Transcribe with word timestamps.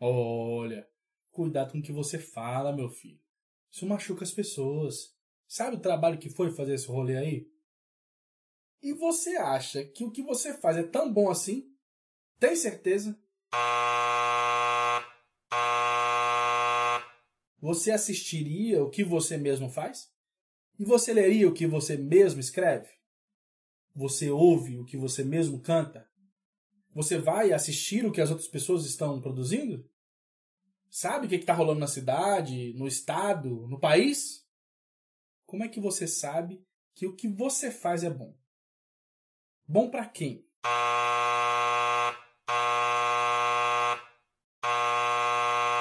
Olha, 0.00 0.88
cuidado 1.30 1.72
com 1.72 1.78
o 1.78 1.82
que 1.82 1.92
você 1.92 2.18
fala, 2.18 2.72
meu 2.72 2.88
filho. 2.88 3.20
Isso 3.70 3.86
machuca 3.86 4.24
as 4.24 4.32
pessoas. 4.32 5.16
Sabe 5.46 5.76
o 5.76 5.80
trabalho 5.80 6.18
que 6.18 6.30
foi 6.30 6.50
fazer 6.50 6.74
esse 6.74 6.86
rolê 6.86 7.16
aí? 7.16 7.50
E 8.82 8.92
você 8.92 9.36
acha 9.36 9.84
que 9.84 10.04
o 10.04 10.10
que 10.10 10.22
você 10.22 10.54
faz 10.54 10.76
é 10.76 10.82
tão 10.82 11.12
bom 11.12 11.30
assim? 11.30 11.74
Tem 12.38 12.54
certeza? 12.54 13.18
Você 17.60 17.90
assistiria 17.90 18.82
o 18.84 18.90
que 18.90 19.02
você 19.02 19.36
mesmo 19.36 19.68
faz? 19.68 20.12
E 20.78 20.84
você 20.84 21.12
leria 21.12 21.48
o 21.48 21.52
que 21.52 21.66
você 21.66 21.96
mesmo 21.96 22.38
escreve? 22.38 22.88
Você 23.96 24.30
ouve 24.30 24.78
o 24.78 24.84
que 24.84 24.96
você 24.96 25.24
mesmo 25.24 25.60
canta? 25.60 26.08
Você 26.98 27.16
vai 27.16 27.52
assistir 27.52 28.04
o 28.04 28.10
que 28.10 28.20
as 28.20 28.28
outras 28.28 28.48
pessoas 28.48 28.84
estão 28.84 29.20
produzindo? 29.20 29.88
Sabe 30.90 31.26
o 31.26 31.28
que 31.28 31.36
está 31.36 31.54
rolando 31.54 31.78
na 31.78 31.86
cidade, 31.86 32.74
no 32.76 32.88
estado, 32.88 33.68
no 33.68 33.78
país? 33.78 34.44
Como 35.46 35.62
é 35.62 35.68
que 35.68 35.78
você 35.78 36.08
sabe 36.08 36.60
que 36.96 37.06
o 37.06 37.14
que 37.14 37.28
você 37.28 37.70
faz 37.70 38.02
é 38.02 38.10
bom? 38.10 38.34
Bom 39.64 39.88
para 39.88 40.06
quem? 40.06 40.44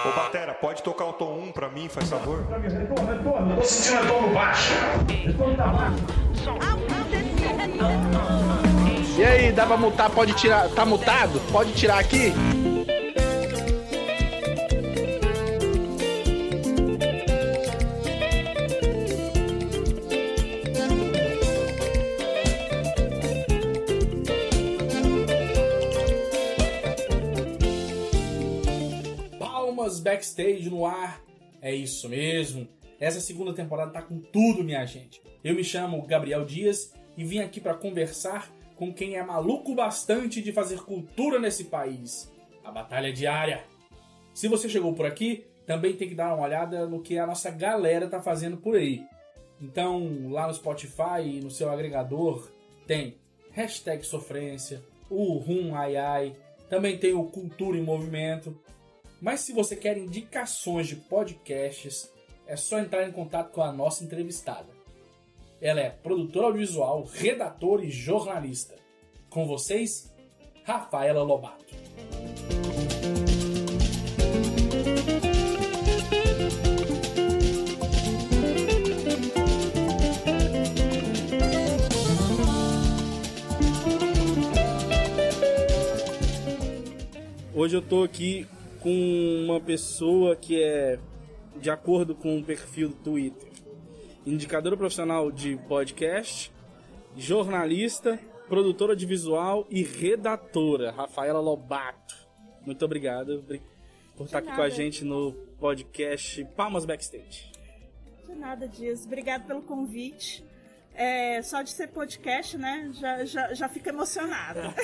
Ô 0.05 0.15
Batera, 0.15 0.53
pode 0.53 0.83
tocar 0.83 1.05
o 1.05 1.13
tom 1.13 1.39
1 1.45 1.51
pra 1.51 1.71
mim, 1.71 1.89
faz 1.89 2.11
favor? 2.11 2.43
Retorno, 2.43 3.07
retorno. 3.07 3.55
Tô 3.55 3.63
sentindo 3.63 4.03
retorno 4.03 4.33
baixo. 4.35 4.73
Retorno 5.25 5.57
tá 5.57 5.67
baixo. 5.67 6.76
Aí, 9.27 9.51
dá 9.51 9.65
pra 9.65 9.75
mutar? 9.75 10.09
Pode 10.09 10.33
tirar. 10.35 10.69
Tá 10.69 10.85
mutado? 10.85 11.37
Pode 11.51 11.73
tirar 11.73 11.99
aqui? 11.99 12.31
Palmas 29.37 29.99
backstage 29.99 30.69
no 30.69 30.85
ar. 30.85 31.21
É 31.61 31.75
isso 31.75 32.07
mesmo. 32.07 32.65
Essa 32.97 33.19
segunda 33.19 33.53
temporada 33.53 33.91
tá 33.91 34.01
com 34.01 34.19
tudo, 34.19 34.63
minha 34.63 34.85
gente. 34.85 35.21
Eu 35.43 35.53
me 35.53 35.65
chamo 35.65 36.01
Gabriel 36.07 36.45
Dias 36.45 36.93
e 37.17 37.25
vim 37.25 37.39
aqui 37.39 37.59
para 37.59 37.73
conversar 37.73 38.56
com 38.77 38.93
quem 38.93 39.15
é 39.15 39.23
maluco 39.23 39.75
bastante 39.75 40.41
de 40.41 40.53
fazer 40.53 40.81
cultura 40.81 41.39
nesse 41.39 41.65
país. 41.65 42.31
A 42.63 42.71
Batalha 42.71 43.11
Diária. 43.11 43.63
Se 44.33 44.47
você 44.47 44.69
chegou 44.69 44.93
por 44.93 45.05
aqui, 45.05 45.45
também 45.65 45.95
tem 45.95 46.07
que 46.07 46.15
dar 46.15 46.33
uma 46.33 46.45
olhada 46.45 46.85
no 46.85 47.01
que 47.01 47.17
a 47.17 47.25
nossa 47.25 47.49
galera 47.49 48.07
tá 48.07 48.21
fazendo 48.21 48.57
por 48.57 48.75
aí. 48.75 49.03
Então, 49.59 50.29
lá 50.29 50.47
no 50.47 50.53
Spotify 50.53 51.21
e 51.23 51.41
no 51.41 51.49
seu 51.49 51.69
agregador, 51.69 52.49
tem 52.85 53.17
hashtag 53.51 54.05
sofrência, 54.05 54.83
o 55.09 55.33
Rum 55.37 55.75
Ai 55.75 55.97
Ai, 55.97 56.35
também 56.69 56.97
tem 56.97 57.13
o 57.13 57.23
Cultura 57.23 57.77
em 57.77 57.83
Movimento. 57.83 58.55
Mas 59.19 59.39
se 59.39 59.51
você 59.51 59.75
quer 59.75 59.97
indicações 59.97 60.87
de 60.87 60.95
podcasts, 60.95 62.11
é 62.45 62.55
só 62.55 62.79
entrar 62.79 63.07
em 63.07 63.11
contato 63.11 63.51
com 63.51 63.63
a 63.63 63.71
nossa 63.71 64.03
entrevistada. 64.03 64.76
Ela 65.59 65.81
é 65.81 65.89
produtora 65.89 66.47
audiovisual, 66.47 67.03
redatora 67.03 67.83
e 67.83 67.89
jornalista. 67.89 68.75
Com 69.27 69.47
vocês, 69.47 70.13
Rafaela 70.63 71.23
Lobato. 71.23 71.65
Hoje 87.55 87.75
eu 87.75 87.81
tô 87.81 88.03
aqui 88.03 88.47
com 88.79 88.91
uma 89.43 89.59
pessoa 89.59 90.35
que 90.35 90.61
é 90.61 90.99
de 91.59 91.71
acordo 91.71 92.13
com 92.13 92.37
o 92.37 92.43
perfil 92.43 92.89
do 92.89 92.95
Twitter 92.95 93.46
indicadora 94.27 94.75
profissional 94.75 95.31
de 95.31 95.55
podcast, 95.69 96.51
jornalista, 97.15 98.19
produtora 98.49 98.93
de 98.95 99.05
visual 99.05 99.65
e 99.69 99.81
redatora, 99.83 100.91
Rafaela 100.91 101.39
Lobato. 101.39 102.15
Muito 102.65 102.83
obrigado 102.83 103.45
por 104.17 104.25
estar 104.25 104.39
aqui 104.39 104.53
com 104.53 104.61
a 104.61 104.69
gente 104.69 105.05
no 105.05 105.31
podcast 105.59 106.43
Palmas 106.57 106.85
Backstage. 106.85 107.51
De 108.25 108.35
nada, 108.35 108.67
Dias. 108.67 109.05
Obrigado 109.05 109.47
pelo 109.47 109.61
convite. 109.61 110.45
É, 110.93 111.41
só 111.41 111.61
de 111.61 111.69
ser 111.69 111.87
podcast, 111.87 112.57
né? 112.57 112.91
Já, 112.95 113.23
já, 113.23 113.53
já 113.53 113.69
fico 113.69 113.87
emocionada. 113.87 114.73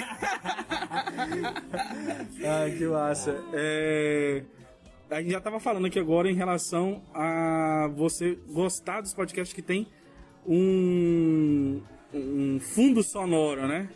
ah, 2.46 2.70
que 2.78 2.86
massa. 2.86 3.44
É 3.52 4.44
a 5.10 5.22
gente 5.22 5.32
já 5.32 5.38
estava 5.38 5.58
falando 5.60 5.88
aqui 5.88 6.00
agora 6.00 6.30
em 6.30 6.36
relação 6.36 7.02
a 7.14 7.90
você 7.96 8.36
gostar 8.50 9.02
dos 9.02 9.14
podcasts 9.14 9.54
que 9.54 9.62
tem 9.62 9.88
um, 10.46 11.82
um 12.14 12.60
fundo 12.60 13.02
sonoro, 13.04 13.66
né? 13.68 13.90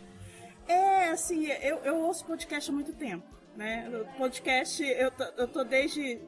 É, 0.66 1.08
assim, 1.08 1.46
eu, 1.46 1.76
eu 1.78 1.96
ouço 1.96 2.26
podcast 2.26 2.70
há 2.70 2.72
muito 2.72 2.92
tempo, 2.92 3.26
né? 3.56 3.90
Podcast, 4.16 4.82
eu 4.82 5.10
tô, 5.10 5.24
eu 5.24 5.48
tô 5.48 5.64
desde, 5.64 6.20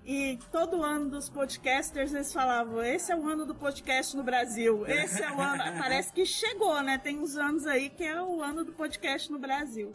E 0.05 0.37
todo 0.51 0.83
ano 0.83 1.09
dos 1.09 1.29
podcasters 1.29 2.13
eles 2.13 2.31
falavam: 2.31 2.83
esse 2.83 3.11
é 3.11 3.15
o 3.15 3.27
ano 3.27 3.43
do 3.43 3.55
podcast 3.55 4.15
no 4.15 4.23
Brasil. 4.23 4.85
Esse 4.85 5.23
é 5.23 5.31
o 5.31 5.41
ano. 5.41 5.63
Parece 5.81 6.13
que 6.13 6.25
chegou, 6.25 6.79
né? 6.83 6.99
Tem 6.99 7.17
uns 7.17 7.35
anos 7.35 7.65
aí 7.65 7.89
que 7.89 8.03
é 8.03 8.21
o 8.21 8.41
ano 8.41 8.63
do 8.63 8.71
podcast 8.71 9.31
no 9.31 9.39
Brasil. 9.39 9.93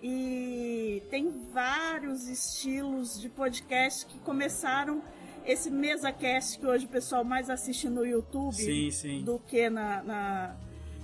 E 0.00 1.02
tem 1.10 1.32
vários 1.52 2.28
estilos 2.28 3.20
de 3.20 3.28
podcast 3.28 4.06
que 4.06 4.18
começaram 4.20 5.02
esse 5.44 5.70
MesaCast 5.70 6.58
que 6.58 6.66
hoje 6.66 6.86
o 6.86 6.88
pessoal 6.88 7.24
mais 7.24 7.50
assiste 7.50 7.88
no 7.88 8.06
YouTube 8.06 8.54
sim, 8.54 8.90
sim. 8.90 9.24
do 9.24 9.38
que 9.38 9.68
na, 9.68 10.02
na, 10.02 10.56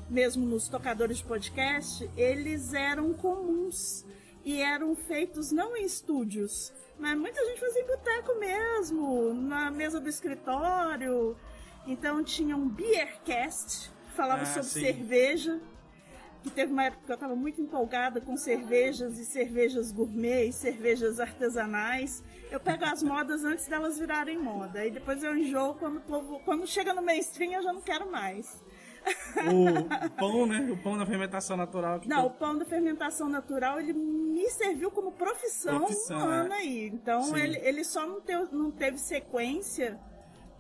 mesmo 0.09 0.47
nos 0.47 0.69
tocadores 0.69 1.19
de 1.19 1.25
podcast, 1.25 2.09
eles 2.17 2.75
eram 2.75 3.13
comuns 3.13 4.05
e 4.51 4.61
eram 4.61 4.97
feitos 4.97 5.53
não 5.53 5.77
em 5.77 5.85
estúdios, 5.85 6.73
mas 6.99 7.17
muita 7.17 7.45
gente 7.47 7.61
fazia 7.61 7.83
em 7.83 7.87
boteco 7.87 8.35
mesmo, 8.35 9.33
na 9.33 9.71
mesa 9.71 10.01
do 10.01 10.09
escritório. 10.09 11.37
Então 11.87 12.23
tinha 12.25 12.57
um 12.57 12.69
Beercast, 12.69 13.91
que 14.09 14.13
falava 14.17 14.43
ah, 14.43 14.47
sobre 14.47 14.69
sim. 14.69 14.81
cerveja. 14.81 15.61
Que 16.43 16.51
teve 16.51 16.73
uma 16.73 16.85
época 16.85 17.05
que 17.05 17.13
eu 17.13 17.15
estava 17.15 17.37
muito 17.37 17.61
empolgada 17.61 18.21
com 18.21 18.37
cervejas 18.37 19.19
e 19.19 19.27
cervejas 19.27 19.93
gourmet 19.93 20.49
e 20.49 20.53
cervejas 20.53 21.21
artesanais. 21.21 22.25
Eu 22.51 22.59
pego 22.59 22.85
as 22.87 23.03
modas 23.03 23.45
antes 23.45 23.69
delas 23.69 23.99
virarem 23.99 24.39
moda. 24.39 24.85
E 24.85 24.91
depois 24.91 25.23
eu 25.23 25.37
enjoo 25.37 25.75
quando. 25.75 26.01
Quando 26.45 26.67
chega 26.67 26.95
no 26.95 27.03
mainstream 27.03 27.53
eu 27.53 27.63
já 27.63 27.73
não 27.73 27.83
quero 27.83 28.11
mais. 28.11 28.61
O 29.41 30.11
pão, 30.11 30.47
né? 30.47 30.69
O 30.71 30.77
pão 30.77 30.99
da 30.99 31.07
fermentação 31.07 31.57
natural. 31.57 32.01
Não, 32.07 32.27
o 32.27 32.31
pão 32.31 32.59
da 32.59 32.65
fermentação 32.65 33.29
natural, 33.29 33.81
ele 33.81 33.93
me 33.93 34.49
serviu 34.51 34.91
como 34.91 35.13
profissão, 35.13 35.79
profissão 35.79 36.19
um 36.19 36.29
ano 36.29 36.53
é. 36.53 36.57
aí. 36.57 36.87
Então, 36.89 37.37
ele, 37.37 37.59
ele 37.59 37.85
só 37.85 38.07
não 38.07 38.21
teve, 38.21 38.55
não 38.55 38.71
teve 38.71 38.99
sequência 38.99 39.99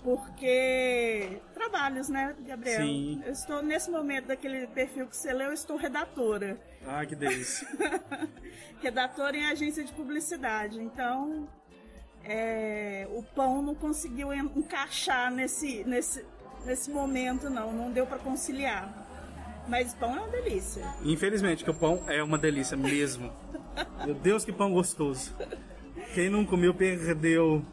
porque 0.03 1.41
trabalhos, 1.53 2.09
né, 2.09 2.35
Gabriel? 2.41 2.81
Sim. 2.81 3.23
Eu 3.25 3.33
estou 3.33 3.63
nesse 3.63 3.91
momento 3.91 4.27
daquele 4.27 4.67
perfil 4.69 5.07
que 5.07 5.17
você 5.17 5.33
leu, 5.33 5.49
eu 5.49 5.55
estou 5.55 5.77
redatora. 5.77 6.59
Ah, 6.87 7.05
que 7.05 7.15
delícia. 7.15 7.69
redatora 8.81 9.37
em 9.37 9.47
agência 9.47 9.85
de 9.85 9.93
publicidade. 9.93 10.81
Então, 10.81 11.47
é, 12.25 13.07
o 13.11 13.23
pão 13.23 13.61
não 13.61 13.75
conseguiu 13.75 14.33
encaixar 14.33 15.31
nesse, 15.31 15.85
nesse, 15.85 16.25
nesse 16.65 16.91
momento, 16.91 17.49
não. 17.49 17.73
Não 17.73 17.91
deu 17.91 18.07
para 18.07 18.19
conciliar. 18.19 18.93
Mas 19.69 19.95
pão 19.95 20.15
é 20.15 20.21
uma 20.21 20.29
delícia. 20.29 20.85
Infelizmente, 21.05 21.63
que 21.63 21.71
o 21.71 21.75
pão 21.75 22.03
é 22.07 22.23
uma 22.23 22.39
delícia 22.39 22.77
mesmo. 22.77 23.33
Meu 24.05 24.15
Deus, 24.15 24.45
que 24.45 24.53
pão 24.53 24.73
gostoso. 24.73 25.35
Quem 26.15 26.29
não 26.29 26.45
comeu, 26.45 26.75
perdeu. 26.75 27.65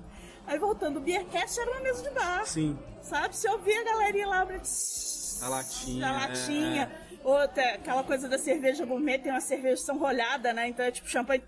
Aí 0.45 0.60
voltando, 0.60 0.98
o 0.98 1.01
Beercast 1.01 1.60
era 1.60 1.72
uma 1.72 1.81
mesa 1.81 2.04
de 2.04 2.10
bar. 2.12 2.45
Sim. 2.45 2.78
Sabe? 3.01 3.36
Você 3.36 3.50
ouvia 3.50 3.81
a 3.81 3.84
galerinha 3.84 4.28
lá 4.28 4.45
a 5.42 5.50
latinha. 5.50 6.07
A 6.07 6.12
latinha. 6.12 6.92
É. 7.04 7.18
Outra, 7.24 7.74
aquela 7.75 8.04
coisa 8.04 8.30
da 8.30 8.38
cerveja 8.38 8.86
gourmet, 8.86 9.19
tem 9.19 9.31
uma 9.31 9.42
cerveja 9.42 9.78
são 9.78 9.98
rolhada, 9.98 10.54
né? 10.54 10.68
Então 10.68 10.86
é 10.86 10.92
tipo 10.92 11.10
champanhe. 11.10 11.44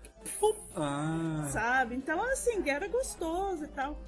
Ah. 0.76 1.48
Sabe? 1.50 1.94
Então, 1.94 2.20
assim, 2.22 2.62
era 2.68 2.86
gostoso 2.88 3.64
e 3.64 3.68
tal. 3.68 3.98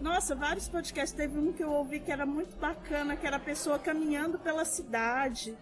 Nossa, 0.00 0.34
vários 0.34 0.68
podcasts. 0.68 1.16
Teve 1.16 1.38
um 1.38 1.52
que 1.52 1.62
eu 1.62 1.70
ouvi 1.70 2.00
que 2.00 2.12
era 2.12 2.24
muito 2.24 2.56
bacana, 2.56 3.16
que 3.16 3.26
era 3.26 3.36
a 3.36 3.40
pessoa 3.40 3.78
caminhando 3.78 4.38
pela 4.38 4.64
cidade. 4.64 5.56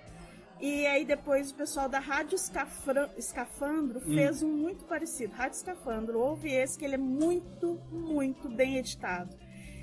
E 0.60 0.86
aí 0.86 1.04
depois 1.04 1.50
o 1.50 1.54
pessoal 1.54 1.88
da 1.88 1.98
Rádio 1.98 2.34
Escafra- 2.36 3.10
Escafandro 3.16 4.00
fez 4.00 4.42
um 4.42 4.50
muito 4.50 4.84
parecido. 4.84 5.34
Rádio 5.34 5.56
Escafandro, 5.56 6.18
ouve 6.18 6.50
esse 6.50 6.78
que 6.78 6.84
ele 6.84 6.94
é 6.94 6.98
muito, 6.98 7.80
muito 7.90 8.48
bem 8.48 8.76
editado. 8.78 9.36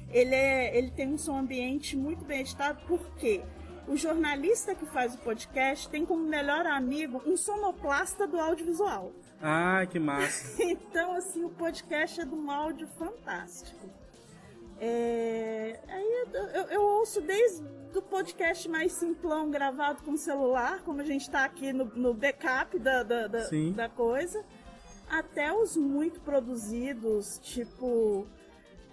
Ele, 0.10 0.34
é, 0.36 0.76
ele 0.78 0.92
tem 0.92 1.08
um 1.08 1.18
som 1.18 1.38
ambiente 1.38 1.96
muito 1.98 2.24
bem 2.26 2.42
editado, 2.42 2.80
porque 2.88 3.42
o 3.88 3.96
jornalista 3.98 4.74
que 4.76 4.86
faz 4.88 5.14
o 5.16 5.18
podcast 5.20 5.90
tem 5.90 6.06
como 6.06 6.24
melhor 6.24 6.66
amigo 6.68 7.22
um 7.26 7.36
sonoplasta 7.38 8.26
do 8.28 8.40
audiovisual. 8.40 9.12
Ah, 9.42 9.86
que 9.88 10.00
massa. 10.00 10.62
Então, 10.64 11.14
assim, 11.16 11.44
o 11.44 11.50
podcast 11.50 12.22
é 12.22 12.26
de 12.26 12.34
um 12.34 12.50
áudio 12.50 12.88
fantástico. 13.00 13.90
É, 14.86 15.80
Aí 15.88 16.26
eu, 16.34 16.42
eu- 16.42 16.68
eu 16.72 16.82
ouço 16.82 17.22
desde 17.22 17.64
o 17.96 18.02
podcast 18.02 18.68
mais 18.68 18.92
simplão, 18.92 19.50
gravado 19.50 20.04
com 20.04 20.18
celular, 20.18 20.82
como 20.84 21.00
a 21.00 21.06
gente 21.06 21.22
está 21.22 21.46
aqui 21.46 21.72
no, 21.72 21.86
no 21.86 22.14
backup 22.14 22.78
da, 22.80 23.02
da, 23.04 23.28
da, 23.28 23.48
da 23.76 23.88
coisa, 23.90 24.44
até 25.10 25.54
os 25.54 25.78
muito 25.78 26.20
produzidos, 26.22 27.40
tipo 27.42 28.28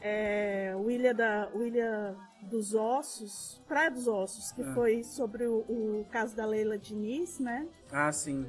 é, 0.00 0.74
o 0.78 0.88
Ilha, 0.90 1.12
da, 1.12 1.48
o 1.54 1.62
Ilha 1.64 2.14
dos 2.42 2.72
Ossos, 2.74 3.60
Praia 3.66 3.90
dos 3.90 4.06
Ossos, 4.06 4.52
que 4.52 4.62
Ah. 4.62 4.72
foi 4.74 5.02
sobre 5.02 5.46
o, 5.46 5.58
o 5.68 6.06
caso 6.10 6.36
da 6.36 6.46
Leila 6.46 6.78
Diniz, 6.78 7.38
né? 7.40 7.66
Ah, 7.90 8.12
sim. 8.12 8.46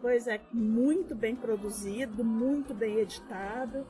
Pois 0.00 0.26
é, 0.26 0.40
muito 0.52 1.14
bem 1.14 1.34
produzido, 1.36 2.22
muito 2.24 2.74
bem 2.74 2.98
editado. 2.98 3.86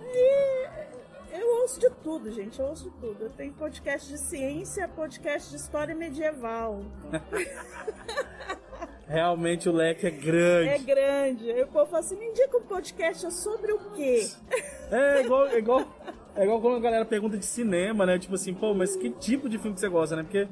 E 0.00 1.01
eu 1.32 1.62
ouço 1.62 1.80
de 1.80 1.90
tudo, 2.02 2.30
gente, 2.30 2.60
eu 2.60 2.66
ouço 2.66 2.84
de 2.84 2.96
tudo. 2.96 3.24
Eu 3.24 3.30
tenho 3.30 3.52
podcast 3.52 4.08
de 4.08 4.18
ciência, 4.18 4.86
podcast 4.88 5.50
de 5.50 5.56
história 5.56 5.94
medieval. 5.94 6.82
Realmente 9.06 9.68
o 9.68 9.72
leque 9.72 10.06
é 10.06 10.10
grande. 10.10 10.68
É 10.68 10.78
grande. 10.78 11.50
O 11.62 11.66
povo 11.68 11.86
fala 11.86 12.00
assim, 12.00 12.16
me 12.16 12.26
indica 12.26 12.56
um 12.56 12.62
podcast 12.62 13.30
sobre 13.32 13.72
o 13.72 13.78
quê? 13.92 14.26
É 14.90 15.22
igual, 15.22 15.46
é 15.48 15.58
igual, 15.58 15.86
é 16.34 16.44
igual 16.44 16.60
quando 16.60 16.76
a 16.76 16.80
galera 16.80 17.04
pergunta 17.04 17.36
de 17.36 17.44
cinema, 17.44 18.06
né? 18.06 18.18
Tipo 18.18 18.34
assim, 18.34 18.54
pô, 18.54 18.72
mas 18.72 18.96
que 18.96 19.10
tipo 19.10 19.48
de 19.48 19.58
filme 19.58 19.74
que 19.74 19.80
você 19.80 19.88
gosta, 19.88 20.16
né? 20.16 20.22
Porque, 20.22 20.48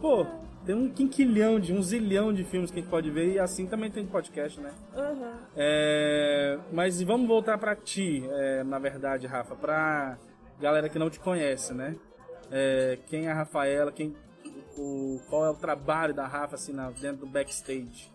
pô, 0.00 0.26
tem 0.64 0.74
um 0.74 0.90
quinquilhão 0.90 1.58
de, 1.58 1.72
um 1.72 1.82
zilhão 1.82 2.32
de 2.32 2.44
filmes 2.44 2.70
que 2.70 2.78
a 2.78 2.82
gente 2.82 2.90
pode 2.90 3.10
ver 3.10 3.32
e 3.32 3.38
assim 3.38 3.66
também 3.66 3.90
tem 3.90 4.06
podcast, 4.06 4.60
né? 4.60 4.72
Aham. 4.94 5.38
É, 5.56 6.58
mas 6.72 7.00
vamos 7.02 7.26
voltar 7.26 7.58
pra 7.58 7.74
ti, 7.74 8.22
é, 8.30 8.62
na 8.64 8.78
verdade, 8.78 9.26
Rafa, 9.26 9.54
pra 9.54 10.18
galera 10.60 10.88
que 10.88 10.98
não 10.98 11.10
te 11.10 11.18
conhece, 11.18 11.72
né? 11.72 11.96
É, 12.50 12.98
quem 13.06 13.26
é 13.26 13.30
a 13.30 13.34
Rafaela, 13.34 13.90
quem, 13.92 14.14
o, 14.76 15.20
qual 15.28 15.44
é 15.46 15.50
o 15.50 15.54
trabalho 15.54 16.12
da 16.12 16.26
Rafa, 16.26 16.56
assim, 16.56 16.72
na, 16.72 16.90
dentro 16.90 17.18
do 17.18 17.26
backstage? 17.26 18.10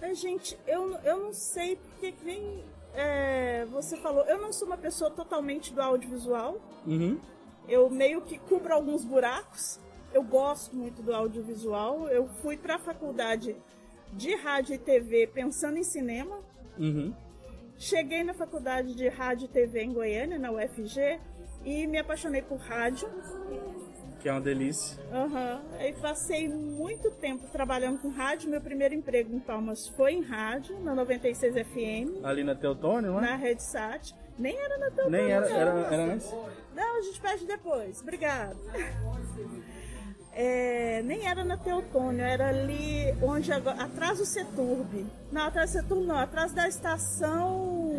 É, 0.00 0.14
gente, 0.14 0.58
eu, 0.66 0.94
eu 1.04 1.18
não 1.18 1.32
sei 1.32 1.76
porque 1.76 2.12
que 2.12 2.24
nem 2.24 2.62
é, 2.94 3.66
você 3.66 3.96
falou. 3.96 4.24
Eu 4.24 4.40
não 4.40 4.52
sou 4.52 4.66
uma 4.66 4.76
pessoa 4.76 5.10
totalmente 5.10 5.72
do 5.72 5.80
audiovisual. 5.80 6.58
Uhum. 6.86 7.18
Eu 7.68 7.90
meio 7.90 8.22
que 8.22 8.38
cubro 8.38 8.72
alguns 8.72 9.04
buracos. 9.04 9.78
Eu 10.12 10.22
gosto 10.22 10.74
muito 10.74 11.02
do 11.02 11.14
audiovisual. 11.14 12.08
Eu 12.08 12.26
fui 12.26 12.56
para 12.56 12.76
a 12.76 12.78
faculdade 12.78 13.56
de 14.12 14.34
rádio 14.36 14.74
e 14.74 14.78
TV 14.78 15.26
pensando 15.26 15.76
em 15.78 15.84
cinema. 15.84 16.38
Uhum. 16.78 17.14
Cheguei 17.78 18.24
na 18.24 18.32
faculdade 18.32 18.94
de 18.94 19.08
rádio 19.08 19.44
e 19.44 19.48
TV 19.48 19.82
em 19.82 19.92
Goiânia, 19.92 20.38
na 20.38 20.50
UFG, 20.50 21.20
e 21.64 21.86
me 21.86 21.98
apaixonei 21.98 22.40
por 22.40 22.58
rádio. 22.58 23.08
Que 24.20 24.30
é 24.30 24.32
uma 24.32 24.40
delícia. 24.40 24.98
Aham. 25.12 25.62
Aí 25.78 25.92
passei 25.92 26.48
muito 26.48 27.10
tempo 27.10 27.46
trabalhando 27.52 28.00
com 28.00 28.08
rádio. 28.08 28.48
Meu 28.48 28.60
primeiro 28.62 28.94
emprego 28.94 29.34
em 29.34 29.38
Palmas 29.38 29.88
foi 29.88 30.14
em 30.14 30.22
rádio, 30.22 30.78
na 30.80 30.94
96 30.94 31.54
FM, 31.54 32.24
Ali 32.24 32.42
na 32.42 32.54
Teotônio, 32.54 33.12
não 33.12 33.18
é? 33.18 33.22
na 33.22 33.36
Rede 33.36 33.62
Sat. 33.62 34.14
Nem 34.38 34.56
era 34.58 34.78
na 34.78 34.90
Teotônio, 34.90 35.10
Nem 35.10 35.32
era, 35.32 35.46
era, 35.48 35.70
era 35.94 36.02
antes? 36.14 36.30
Não, 36.74 36.98
a 36.98 37.02
gente 37.02 37.20
pede 37.20 37.46
depois. 37.46 38.00
Obrigado. 38.00 38.58
É, 40.38 41.00
nem 41.02 41.26
era 41.26 41.42
na 41.44 41.56
Teotônio, 41.56 42.20
era 42.22 42.48
ali 42.48 43.10
onde 43.22 43.50
agora, 43.50 43.82
atrás 43.82 44.18
do 44.18 44.26
Seturb. 44.26 45.06
Não, 45.32 45.42
atrás 45.46 45.70
do 45.70 45.80
Seturb 45.80 46.04
não, 46.06 46.18
atrás 46.18 46.52
da 46.52 46.68
estação. 46.68 47.90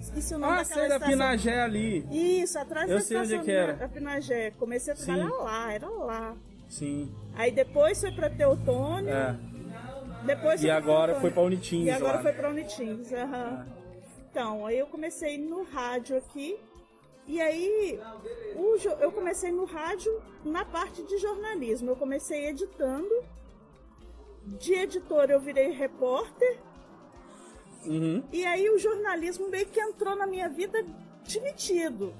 Esqueci 0.00 0.34
o 0.34 0.38
nome 0.38 0.52
Ah, 0.54 0.56
daquela 0.62 0.80
sei 0.80 0.88
da 0.88 0.94
estação. 0.96 1.12
Pinagé 1.12 1.60
ali. 1.60 2.06
Isso, 2.10 2.58
atrás 2.58 2.90
Eu 2.90 2.96
da 2.96 3.02
sei 3.04 3.16
onde 3.18 3.26
estação 3.34 3.42
é 3.42 3.44
que 3.44 3.50
era. 3.52 3.72
da 3.74 3.86
Pinagé. 3.88 4.50
Comecei 4.52 4.92
a 4.94 4.96
Sim. 4.96 5.04
trabalhar 5.04 5.30
lá, 5.42 5.72
era 5.74 5.88
lá. 5.90 6.36
Sim. 6.70 7.14
Aí 7.34 7.52
depois 7.52 8.00
foi 8.00 8.12
pra 8.12 8.30
Teotônio. 8.30 9.10
É. 9.12 9.36
Depois 10.24 10.62
E 10.64 10.70
agora 10.70 11.16
foi 11.20 11.30
pra 11.30 11.42
Unitins 11.42 11.86
E 11.86 11.90
agora 11.90 12.16
lá. 12.16 12.22
foi 12.22 12.32
pra 12.32 12.48
Unitins, 12.48 13.12
aham. 13.12 13.66
Então, 14.30 14.64
aí 14.66 14.78
eu 14.78 14.86
comecei 14.86 15.36
no 15.36 15.64
rádio 15.64 16.16
aqui. 16.16 16.56
E 17.26 17.40
aí 17.40 18.00
eu 19.00 19.12
comecei 19.12 19.50
no 19.52 19.64
rádio 19.64 20.12
na 20.44 20.64
parte 20.64 21.02
de 21.04 21.18
jornalismo. 21.18 21.90
Eu 21.90 21.96
comecei 21.96 22.46
editando. 22.46 23.10
De 24.44 24.74
editor 24.74 25.30
eu 25.30 25.38
virei 25.40 25.70
repórter. 25.70 26.58
Uhum. 27.86 28.22
E 28.32 28.44
aí 28.44 28.68
o 28.70 28.78
jornalismo 28.78 29.48
meio 29.48 29.66
que 29.66 29.80
entrou 29.80 30.16
na 30.16 30.26
minha 30.26 30.48
vida 30.48 30.84
demitido. 31.32 32.12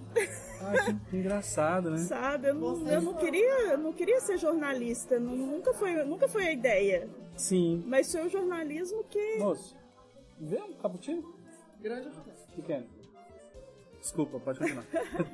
Ah, 0.60 0.94
que 1.10 1.16
engraçado, 1.16 1.90
né? 1.90 1.98
Sabe? 1.98 2.48
Eu 2.48 2.54
não, 2.54 2.88
eu 2.88 3.02
não 3.02 3.14
queria, 3.14 3.72
eu 3.72 3.78
não 3.78 3.92
queria 3.92 4.20
ser 4.20 4.38
jornalista. 4.38 5.18
nu- 5.18 5.36
Nunca 5.36 5.74
foi, 5.74 5.92
nunca 6.04 6.28
foi 6.28 6.46
a 6.46 6.52
ideia. 6.52 7.08
Sim. 7.36 7.82
Mas 7.86 8.10
foi 8.12 8.24
o 8.26 8.28
jornalismo 8.28 9.02
que. 9.04 9.38
Moço, 9.38 9.76
vê 10.38 10.60
um 10.62 10.74
cappuccino? 10.74 11.34
Grande 11.80 12.08
ou 12.08 12.54
pequeno? 12.54 12.86
Desculpa, 14.02 14.38
pode 14.40 14.58
continuar. 14.58 14.84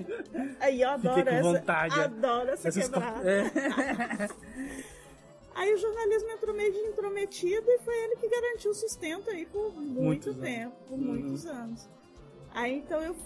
Aí 0.60 0.82
eu 0.82 0.90
adoro 0.90 1.16
Fiquei 1.16 1.32
com 1.32 1.38
essa. 1.38 1.52
vontade. 1.58 2.00
Adoro 2.00 2.50
essa 2.50 2.68
Essas 2.68 2.88
co- 2.88 2.92
quebrada. 3.00 3.30
É. 3.30 4.28
Aí 5.56 5.74
o 5.74 5.78
jornalismo 5.78 6.30
entrou 6.30 6.54
meio 6.54 6.72
de 6.72 6.78
intrometido 6.78 7.68
e 7.68 7.78
foi 7.80 7.94
ele 8.04 8.16
que 8.16 8.28
garantiu 8.28 8.70
o 8.70 8.74
sustento 8.74 9.28
aí 9.30 9.44
por 9.46 9.72
muito 9.74 10.00
Muitos 10.00 10.28
anos. 10.36 10.40
tempo, 10.48 10.76
por 10.86 10.94
Uhum. 10.98 11.04
muitos 11.04 11.46
anos. 11.46 11.88
Aí 12.54 12.76
então 12.76 13.00
eu, 13.02 13.16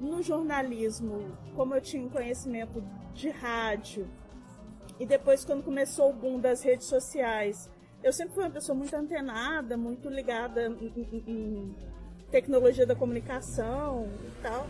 no 0.00 0.22
jornalismo, 0.22 1.36
como 1.56 1.74
eu 1.74 1.80
tinha 1.80 2.02
um 2.04 2.08
conhecimento 2.08 2.80
de 3.12 3.30
rádio, 3.30 4.06
e 5.00 5.06
depois 5.06 5.44
quando 5.44 5.64
começou 5.64 6.10
o 6.10 6.12
boom 6.12 6.38
das 6.38 6.62
redes 6.62 6.86
sociais, 6.86 7.68
eu 8.04 8.12
sempre 8.12 8.34
fui 8.34 8.44
uma 8.44 8.50
pessoa 8.50 8.76
muito 8.76 8.94
antenada, 8.94 9.76
muito 9.76 10.08
ligada 10.08 10.66
em, 10.66 10.92
em- 10.96 11.24
em 11.26 11.76
tecnologia 12.30 12.86
da 12.86 12.94
comunicação 12.94 14.08
e 14.28 14.42
tal. 14.42 14.66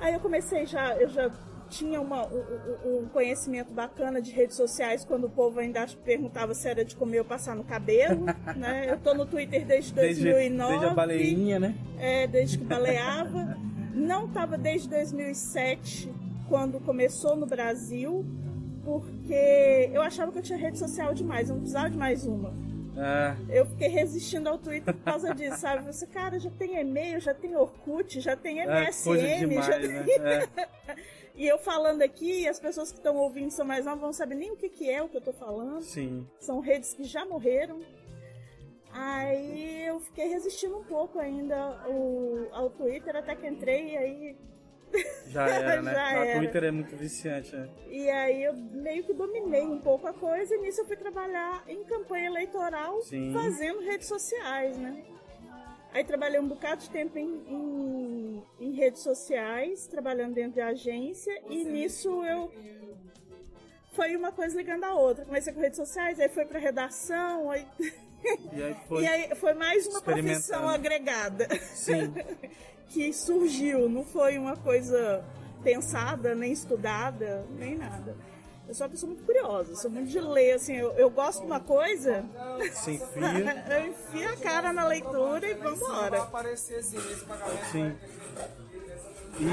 Aí 0.00 0.14
eu 0.14 0.20
comecei 0.20 0.66
já, 0.66 0.94
eu 0.96 1.08
já 1.08 1.30
tinha 1.68 2.00
uma, 2.00 2.26
um, 2.28 3.02
um- 3.02 3.08
conhecimento 3.08 3.72
bacana 3.72 4.22
de 4.22 4.30
redes 4.30 4.56
sociais 4.56 5.04
quando 5.04 5.24
o 5.24 5.30
povo 5.30 5.58
ainda 5.58 5.84
perguntava 6.04 6.54
se 6.54 6.68
era 6.68 6.84
de 6.84 6.94
comer 6.94 7.18
ou 7.20 7.24
passar 7.24 7.56
no 7.56 7.64
cabelo, 7.64 8.24
né? 8.56 8.86
Eu 8.90 8.98
tô 8.98 9.14
no 9.14 9.26
Twitter 9.26 9.64
desde 9.66 9.92
Desde, 9.92 10.22
2009. 10.24 10.70
desde 10.72 10.86
a 10.86 10.94
baleinha, 10.94 11.58
né? 11.58 11.74
É, 11.98 12.26
desde 12.26 12.58
que 12.58 12.64
baleava. 12.64 13.56
Não 13.94 14.26
estava 14.26 14.56
desde 14.58 14.88
2007, 14.90 16.12
quando 16.48 16.78
começou 16.78 17.34
no 17.34 17.46
Brasil, 17.46 18.24
porque 18.84 19.90
eu 19.92 20.02
achava 20.02 20.30
que 20.30 20.38
eu 20.38 20.42
tinha 20.42 20.58
rede 20.58 20.78
social 20.78 21.12
demais, 21.14 21.48
eu 21.48 21.54
não 21.54 21.62
precisava 21.62 21.90
de 21.90 21.96
mais 21.96 22.24
uma. 22.26 22.52
Ah, 22.98 23.36
Eu 23.48 23.66
fiquei 23.66 23.88
resistindo 23.88 24.48
ao 24.48 24.58
Twitter 24.58 24.94
por 24.94 25.02
causa 25.04 25.34
disso, 25.34 25.58
sabe? 25.58 25.84
Você, 25.84 26.06
cara, 26.06 26.38
já 26.38 26.50
tem 26.50 26.80
e-mail, 26.80 27.20
já 27.20 27.34
tem 27.34 27.54
Orkut, 27.56 28.20
já 28.20 28.34
tem 28.36 28.60
é 28.60 28.66
MSN, 28.66 29.04
coisa 29.04 29.26
demais, 29.36 29.66
já 29.66 29.78
né? 29.78 30.04
tem... 30.04 30.16
É, 30.26 30.96
E 31.34 31.46
eu 31.46 31.58
falando 31.58 32.00
aqui, 32.00 32.42
e 32.42 32.48
as 32.48 32.58
pessoas 32.58 32.90
que 32.90 32.96
estão 32.96 33.14
ouvindo 33.16 33.50
são 33.50 33.66
mais 33.66 33.84
novas, 33.84 34.00
vão 34.00 34.12
saber 34.12 34.34
nem 34.36 34.50
o 34.52 34.56
que, 34.56 34.70
que 34.70 34.88
é 34.90 35.02
o 35.02 35.08
que 35.08 35.18
eu 35.18 35.20
tô 35.20 35.32
falando. 35.34 35.82
sim. 35.82 36.26
São 36.40 36.60
redes 36.60 36.94
que 36.94 37.04
já 37.04 37.26
morreram. 37.26 37.80
Aí 38.92 39.84
eu 39.86 40.00
fiquei 40.00 40.26
resistindo 40.28 40.78
um 40.78 40.84
pouco 40.84 41.18
ainda 41.18 41.54
ao, 41.56 42.48
ao 42.52 42.70
Twitter, 42.70 43.14
até 43.14 43.34
que 43.36 43.46
entrei 43.46 43.92
e 43.92 43.96
aí. 43.98 44.36
Já 45.28 45.48
era, 45.48 45.82
né? 45.82 45.92
Já 45.92 46.06
A 46.06 46.24
era. 46.26 46.38
Twitter 46.38 46.64
é 46.64 46.70
muito 46.70 46.96
viciante, 46.96 47.54
né? 47.54 47.68
E 47.88 48.08
aí 48.08 48.44
eu 48.44 48.54
meio 48.54 49.04
que 49.04 49.12
dominei 49.12 49.62
um 49.66 49.80
pouco 49.80 50.06
a 50.06 50.12
coisa 50.12 50.54
e 50.54 50.58
nisso 50.58 50.80
eu 50.80 50.86
fui 50.86 50.96
trabalhar 50.96 51.64
em 51.68 51.84
campanha 51.84 52.26
eleitoral 52.26 53.00
Sim. 53.02 53.32
fazendo 53.32 53.80
redes 53.80 54.06
sociais, 54.06 54.76
né? 54.78 55.04
Aí 55.92 56.04
trabalhei 56.04 56.38
um 56.38 56.46
bocado 56.46 56.82
de 56.82 56.90
tempo 56.90 57.18
em, 57.18 57.24
em, 57.48 58.42
em 58.60 58.72
redes 58.72 59.02
sociais, 59.02 59.86
trabalhando 59.86 60.34
dentro 60.34 60.52
de 60.52 60.60
agência, 60.60 61.32
e 61.48 61.64
nisso 61.64 62.22
eu. 62.24 62.52
Foi 63.92 64.14
uma 64.14 64.30
coisa 64.30 64.54
ligando 64.54 64.84
a 64.84 64.94
outra. 64.94 65.24
Comecei 65.24 65.54
com 65.54 65.60
redes 65.60 65.78
sociais, 65.78 66.20
aí 66.20 66.28
foi 66.28 66.44
pra 66.44 66.58
redação, 66.58 67.50
aí 67.50 67.66
E 68.52 68.62
aí 68.62 68.76
foi. 68.88 69.02
e 69.02 69.06
aí 69.06 69.34
foi 69.36 69.54
mais 69.54 69.86
uma 69.86 70.00
profissão 70.00 70.68
agregada 70.68 71.48
Sim. 71.74 72.12
que 72.88 73.12
surgiu, 73.12 73.88
não 73.88 74.04
foi 74.04 74.38
uma 74.38 74.56
coisa 74.56 75.24
pensada, 75.62 76.34
nem 76.34 76.52
estudada, 76.52 77.44
nem 77.58 77.76
nada. 77.76 78.16
Eu 78.68 78.74
sou 78.74 78.84
uma 78.86 78.90
pessoa 78.90 79.10
muito 79.12 79.24
curiosa, 79.24 79.76
sou 79.76 79.90
muito 79.90 80.08
de 80.10 80.18
ler, 80.20 80.52
assim, 80.54 80.74
eu, 80.76 80.90
eu 80.94 81.08
gosto 81.08 81.40
de 81.40 81.46
uma 81.46 81.60
coisa, 81.60 82.24
Se 82.72 82.92
enfia. 82.98 83.64
eu 83.70 83.86
enfio 83.90 84.28
a 84.32 84.36
cara 84.36 84.72
na 84.72 84.86
leitura 84.88 85.48
e 85.48 85.54
vambora. 85.54 86.18
Sim. 87.70 87.96
E 89.38 89.46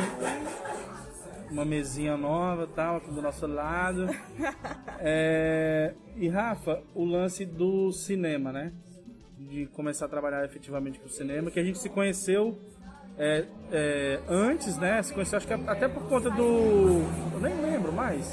uma 1.53 1.63
mesinha 1.63 2.17
nova, 2.17 2.67
tal, 2.67 2.97
aqui 2.97 3.11
do 3.11 3.21
nosso 3.21 3.47
lado. 3.47 4.09
É, 5.05 5.93
E 6.15 6.29
Rafa, 6.29 6.81
o 6.95 7.03
lance 7.03 7.45
do 7.45 7.91
cinema, 7.91 8.53
né? 8.53 8.71
De 9.37 9.65
começar 9.67 10.05
a 10.05 10.09
trabalhar 10.09 10.45
efetivamente 10.45 10.97
com 10.97 11.07
o 11.07 11.09
cinema, 11.09 11.51
que 11.51 11.59
a 11.59 11.63
gente 11.63 11.77
se 11.77 11.89
conheceu 11.89 12.57
é, 13.17 13.45
é, 13.69 14.19
antes, 14.29 14.77
né? 14.77 15.03
Se 15.03 15.13
conheceu, 15.13 15.37
acho 15.37 15.47
que 15.47 15.53
até 15.53 15.89
por 15.89 16.07
conta 16.07 16.29
do. 16.29 17.01
Eu 17.33 17.39
nem 17.41 17.53
lembro 17.61 17.91
mais. 17.91 18.31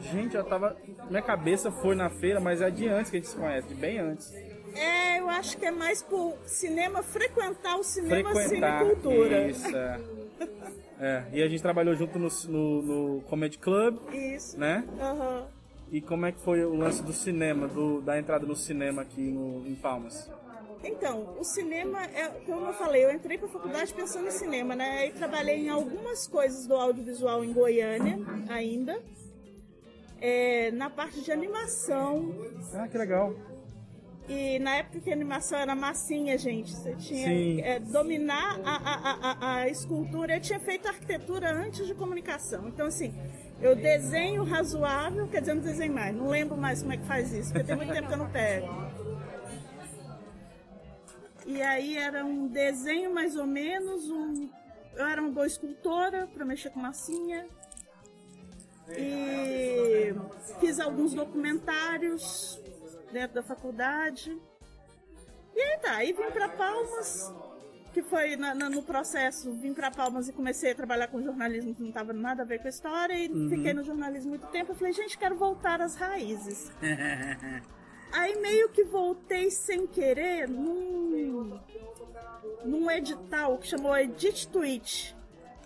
Gente, 0.00 0.34
eu 0.34 0.44
tava. 0.44 0.76
Minha 1.10 1.22
cabeça 1.22 1.70
foi 1.70 1.94
na 1.94 2.08
feira, 2.08 2.40
mas 2.40 2.62
é 2.62 2.70
de 2.70 2.88
antes 2.88 3.10
que 3.10 3.18
a 3.18 3.20
gente 3.20 3.28
se 3.28 3.36
conhece, 3.36 3.68
de 3.68 3.74
bem 3.74 3.98
antes. 3.98 4.32
É, 4.74 5.20
eu 5.20 5.28
acho 5.28 5.58
que 5.58 5.66
é 5.66 5.70
mais 5.70 6.02
por 6.02 6.38
cinema, 6.46 7.02
frequentar 7.02 7.76
o 7.76 7.84
cinema, 7.84 8.30
frequentar. 8.30 8.80
cinecultura. 8.80 9.48
Isso, 9.48 9.68
é. 11.02 11.24
E 11.32 11.42
a 11.42 11.48
gente 11.48 11.60
trabalhou 11.60 11.94
junto 11.94 12.18
no, 12.18 12.28
no, 12.48 12.82
no 12.82 13.20
Comedy 13.22 13.58
Club, 13.58 13.98
Isso. 14.12 14.58
né? 14.58 14.84
Aham. 15.00 15.46
E 15.90 16.00
como 16.00 16.24
é 16.24 16.32
que 16.32 16.40
foi 16.40 16.64
o 16.64 16.74
lance 16.74 17.02
do 17.02 17.12
cinema, 17.12 17.68
do, 17.68 18.00
da 18.00 18.18
entrada 18.18 18.46
no 18.46 18.56
cinema 18.56 19.02
aqui 19.02 19.20
no, 19.20 19.66
em 19.66 19.74
Palmas? 19.74 20.30
Então, 20.84 21.36
o 21.38 21.44
cinema, 21.44 22.02
é, 22.04 22.28
como 22.46 22.66
eu 22.66 22.72
falei, 22.72 23.04
eu 23.04 23.12
entrei 23.12 23.38
para 23.38 23.46
a 23.46 23.50
faculdade 23.50 23.92
pensando 23.92 24.26
em 24.26 24.30
cinema, 24.30 24.74
né? 24.74 24.98
Aí 25.00 25.12
trabalhei 25.12 25.66
em 25.66 25.68
algumas 25.68 26.26
coisas 26.26 26.66
do 26.66 26.74
audiovisual 26.74 27.44
em 27.44 27.52
Goiânia 27.52 28.18
ainda. 28.48 29.00
É, 30.20 30.70
na 30.70 30.88
parte 30.88 31.20
de 31.20 31.30
animação. 31.30 32.32
Ah, 32.74 32.88
que 32.88 32.96
legal. 32.96 33.34
E 34.28 34.58
na 34.60 34.76
época 34.76 35.00
que 35.00 35.10
a 35.10 35.12
animação 35.12 35.58
era 35.58 35.74
massinha, 35.74 36.38
gente. 36.38 36.70
Você 36.72 36.94
tinha 36.94 37.60
é, 37.66 37.78
dominar 37.80 38.58
a, 38.64 38.76
a, 38.76 38.94
a, 38.94 39.32
a- 39.32 39.56
a 39.62 39.68
escultura. 39.68 40.36
Eu 40.36 40.40
tinha 40.40 40.60
feito 40.60 40.86
arquitetura 40.88 41.52
antes 41.52 41.86
de 41.86 41.94
comunicação. 41.94 42.68
Então, 42.68 42.86
assim, 42.86 43.12
eu 43.60 43.74
desenho 43.74 44.44
razoável, 44.44 45.26
quer 45.28 45.40
dizer, 45.40 45.54
não 45.54 45.62
desenho 45.62 45.92
mais. 45.92 46.14
Não 46.14 46.28
lembro 46.28 46.56
mais 46.56 46.80
como 46.82 46.92
é 46.92 46.96
que 46.96 47.04
faz 47.04 47.32
isso, 47.32 47.52
porque 47.52 47.66
tem 47.66 47.76
muito 47.76 47.92
tempo 47.92 48.06
que 48.08 48.14
eu 48.14 48.18
não 48.18 48.30
pego. 48.30 48.68
E 51.44 51.60
aí 51.60 51.98
era 51.98 52.24
um 52.24 52.46
desenho 52.46 53.12
mais 53.12 53.36
ou 53.36 53.46
menos, 53.46 54.08
um... 54.08 54.48
eu 54.94 55.04
era 55.04 55.20
uma 55.20 55.32
boa 55.32 55.46
escultora 55.46 56.28
para 56.32 56.44
mexer 56.44 56.70
com 56.70 56.78
massinha. 56.78 57.44
E 58.96 60.14
fiz 60.60 60.78
alguns 60.78 61.12
documentários 61.14 62.61
dentro 63.12 63.34
da 63.34 63.42
faculdade. 63.42 64.36
E 65.54 65.60
aí 65.60 65.78
tá, 65.78 65.96
aí 65.96 66.12
vim 66.12 66.30
para 66.30 66.48
Palmas, 66.48 67.32
que 67.92 68.02
foi 68.02 68.36
na- 68.36 68.54
na- 68.54 68.70
no 68.70 68.82
processo, 68.82 69.52
vim 69.52 69.74
para 69.74 69.90
Palmas 69.90 70.28
e 70.28 70.32
comecei 70.32 70.72
a 70.72 70.74
trabalhar 70.74 71.08
com 71.08 71.22
jornalismo 71.22 71.74
que 71.74 71.82
não 71.82 71.92
tava 71.92 72.12
nada 72.12 72.42
a 72.42 72.46
ver 72.46 72.58
com 72.60 72.66
a 72.66 72.70
história 72.70 73.12
e 73.14 73.28
fiquei 73.50 73.74
no 73.74 73.84
jornalismo 73.84 74.30
muito 74.30 74.46
tempo. 74.48 74.72
Eu 74.72 74.76
falei, 74.76 74.92
gente, 74.94 75.18
quero 75.18 75.36
voltar 75.36 75.80
às 75.82 75.94
raízes. 75.94 76.72
Aí 78.12 78.36
meio 78.40 78.68
que 78.70 78.84
voltei 78.84 79.50
sem 79.50 79.86
querer 79.86 80.46
num, 80.46 81.58
num 82.64 82.90
edital 82.90 83.56
que 83.58 83.66
chamou 83.66 83.96
Edit 83.96 84.48
Tweet, 84.48 85.16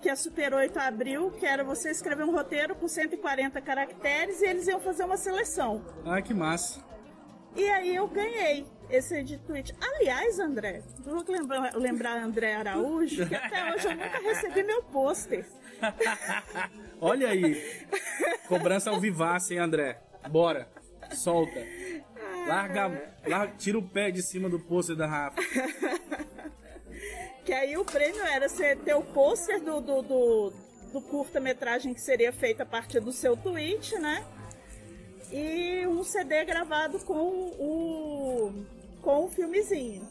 que 0.00 0.08
a 0.08 0.14
Super 0.14 0.54
8 0.54 0.78
abriu, 0.78 1.32
que 1.32 1.44
era 1.44 1.64
você 1.64 1.90
escrever 1.90 2.22
um 2.24 2.30
roteiro 2.30 2.76
com 2.76 2.86
140 2.86 3.60
caracteres 3.60 4.40
e 4.42 4.46
eles 4.46 4.68
iam 4.68 4.78
fazer 4.78 5.04
uma 5.04 5.16
seleção. 5.16 5.84
Ah, 6.04 6.22
que 6.22 6.32
massa. 6.32 6.84
E 7.56 7.68
aí 7.70 7.96
eu 7.96 8.06
ganhei 8.06 8.66
esse 8.90 9.16
Edit 9.16 9.42
Tweet. 9.44 9.74
Aliás, 9.80 10.38
André, 10.38 10.82
vou 10.98 11.24
lembrar, 11.26 11.74
lembrar 11.74 12.22
André 12.22 12.54
Araújo, 12.54 13.26
que 13.26 13.34
até 13.34 13.74
hoje 13.74 13.86
eu 13.86 13.96
nunca 13.96 14.18
recebi 14.20 14.62
meu 14.62 14.82
pôster. 14.82 15.46
Olha 17.00 17.28
aí. 17.28 17.86
Cobrança 18.46 18.90
ao 18.90 19.00
vivaço, 19.00 19.52
hein, 19.52 19.58
André? 19.58 20.00
Bora. 20.28 20.68
Solta. 21.12 21.64
Larga, 22.46 23.14
larga, 23.26 23.54
tira 23.56 23.78
o 23.78 23.82
pé 23.82 24.10
de 24.10 24.22
cima 24.22 24.48
do 24.48 24.60
pôster 24.60 24.94
da 24.94 25.06
Rafa. 25.06 25.40
Que 27.44 27.52
aí 27.52 27.76
o 27.76 27.84
prêmio 27.84 28.22
era 28.22 28.48
você 28.48 28.74
ter 28.76 28.94
o 28.94 29.02
pôster 29.02 29.60
do, 29.62 29.80
do, 29.80 30.02
do, 30.02 30.52
do 30.92 31.00
curta-metragem 31.00 31.94
que 31.94 32.00
seria 32.00 32.32
feito 32.32 32.60
a 32.60 32.66
partir 32.66 33.00
do 33.00 33.12
seu 33.12 33.36
tweet, 33.36 33.96
né? 33.98 34.24
E 35.32 35.86
um 35.86 36.04
CD 36.04 36.44
gravado 36.44 36.98
com 37.00 37.14
o, 37.58 38.52
com 39.02 39.24
o 39.24 39.28
filmezinho. 39.28 40.06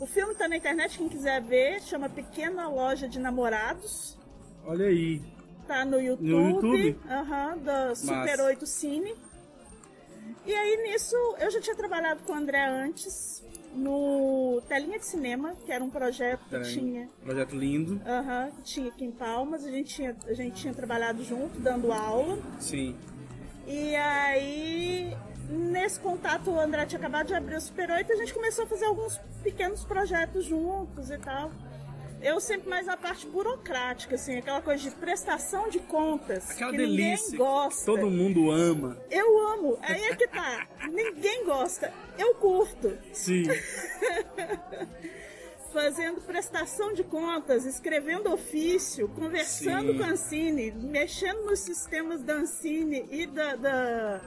O 0.00 0.06
filme 0.06 0.34
tá 0.34 0.48
na 0.48 0.56
internet, 0.56 0.98
quem 0.98 1.08
quiser 1.08 1.40
ver, 1.42 1.80
chama 1.82 2.08
Pequena 2.08 2.68
Loja 2.68 3.08
de 3.08 3.18
Namorados. 3.18 4.18
Olha 4.66 4.86
aí. 4.86 5.20
Tá 5.66 5.84
no 5.84 6.00
YouTube. 6.00 6.28
No 6.28 6.48
YouTube? 6.50 6.98
Aham, 7.08 7.58
da 7.58 7.94
Super 7.94 8.16
Massa. 8.38 8.44
8 8.44 8.66
Cine. 8.66 9.14
E 10.46 10.54
aí 10.54 10.76
nisso 10.82 11.16
eu 11.38 11.50
já 11.50 11.60
tinha 11.60 11.76
trabalhado 11.76 12.22
com 12.24 12.32
o 12.32 12.34
André 12.34 12.66
antes 12.66 13.42
no 13.74 14.62
Telinha 14.68 14.98
de 14.98 15.06
Cinema, 15.06 15.54
que 15.64 15.72
era 15.72 15.82
um 15.82 15.90
projeto 15.90 16.42
que 16.44 16.50
Peraí. 16.50 16.72
tinha. 16.72 17.08
Projeto 17.22 17.56
lindo. 17.56 18.00
Aham, 18.06 18.50
que 18.56 18.62
tinha 18.62 18.88
aqui 18.88 19.04
em 19.04 19.10
Palmas, 19.10 19.64
a 19.64 19.70
gente 19.70 19.94
tinha, 19.94 20.16
a 20.26 20.32
gente 20.34 20.60
tinha 20.60 20.74
trabalhado 20.74 21.22
junto, 21.24 21.58
dando 21.60 21.92
aula. 21.92 22.38
Sim. 22.60 22.94
E 23.66 23.96
aí, 23.96 25.16
nesse 25.48 25.98
contato, 26.00 26.50
o 26.50 26.60
André 26.60 26.86
tinha 26.86 26.98
acabado 26.98 27.28
de 27.28 27.34
abrir 27.34 27.56
o 27.56 27.60
Super 27.60 27.90
8 27.90 28.10
e 28.10 28.12
a 28.12 28.16
gente 28.16 28.34
começou 28.34 28.64
a 28.64 28.68
fazer 28.68 28.84
alguns 28.84 29.18
pequenos 29.42 29.84
projetos 29.84 30.44
juntos 30.44 31.10
e 31.10 31.18
tal. 31.18 31.50
Eu 32.20 32.40
sempre 32.40 32.70
mais 32.70 32.86
na 32.86 32.96
parte 32.96 33.26
burocrática, 33.26 34.14
assim, 34.14 34.38
aquela 34.38 34.62
coisa 34.62 34.82
de 34.82 34.90
prestação 34.96 35.68
de 35.68 35.78
contas. 35.78 36.50
Aquela 36.50 36.70
que 36.70 36.78
delícia. 36.78 37.32
Ninguém 37.32 37.38
gosta. 37.38 37.84
Todo 37.84 38.10
mundo 38.10 38.50
ama. 38.50 38.96
Eu 39.10 39.46
amo. 39.48 39.78
Aí 39.82 40.02
é 40.04 40.16
que 40.16 40.26
tá. 40.28 40.66
ninguém 40.90 41.44
gosta. 41.44 41.92
Eu 42.18 42.34
curto. 42.36 42.96
Sim. 43.12 43.44
fazendo 45.74 46.20
prestação 46.20 46.92
de 46.94 47.02
contas, 47.02 47.66
escrevendo 47.66 48.32
ofício, 48.32 49.08
conversando 49.08 49.92
Sim. 49.92 49.98
com 49.98 50.04
a 50.04 50.08
Ancine, 50.10 50.70
mexendo 50.70 51.44
nos 51.44 51.58
sistemas 51.58 52.22
da 52.22 52.34
Ancine 52.34 53.06
e 53.10 53.26
da, 53.26 53.56
da- 53.56 54.20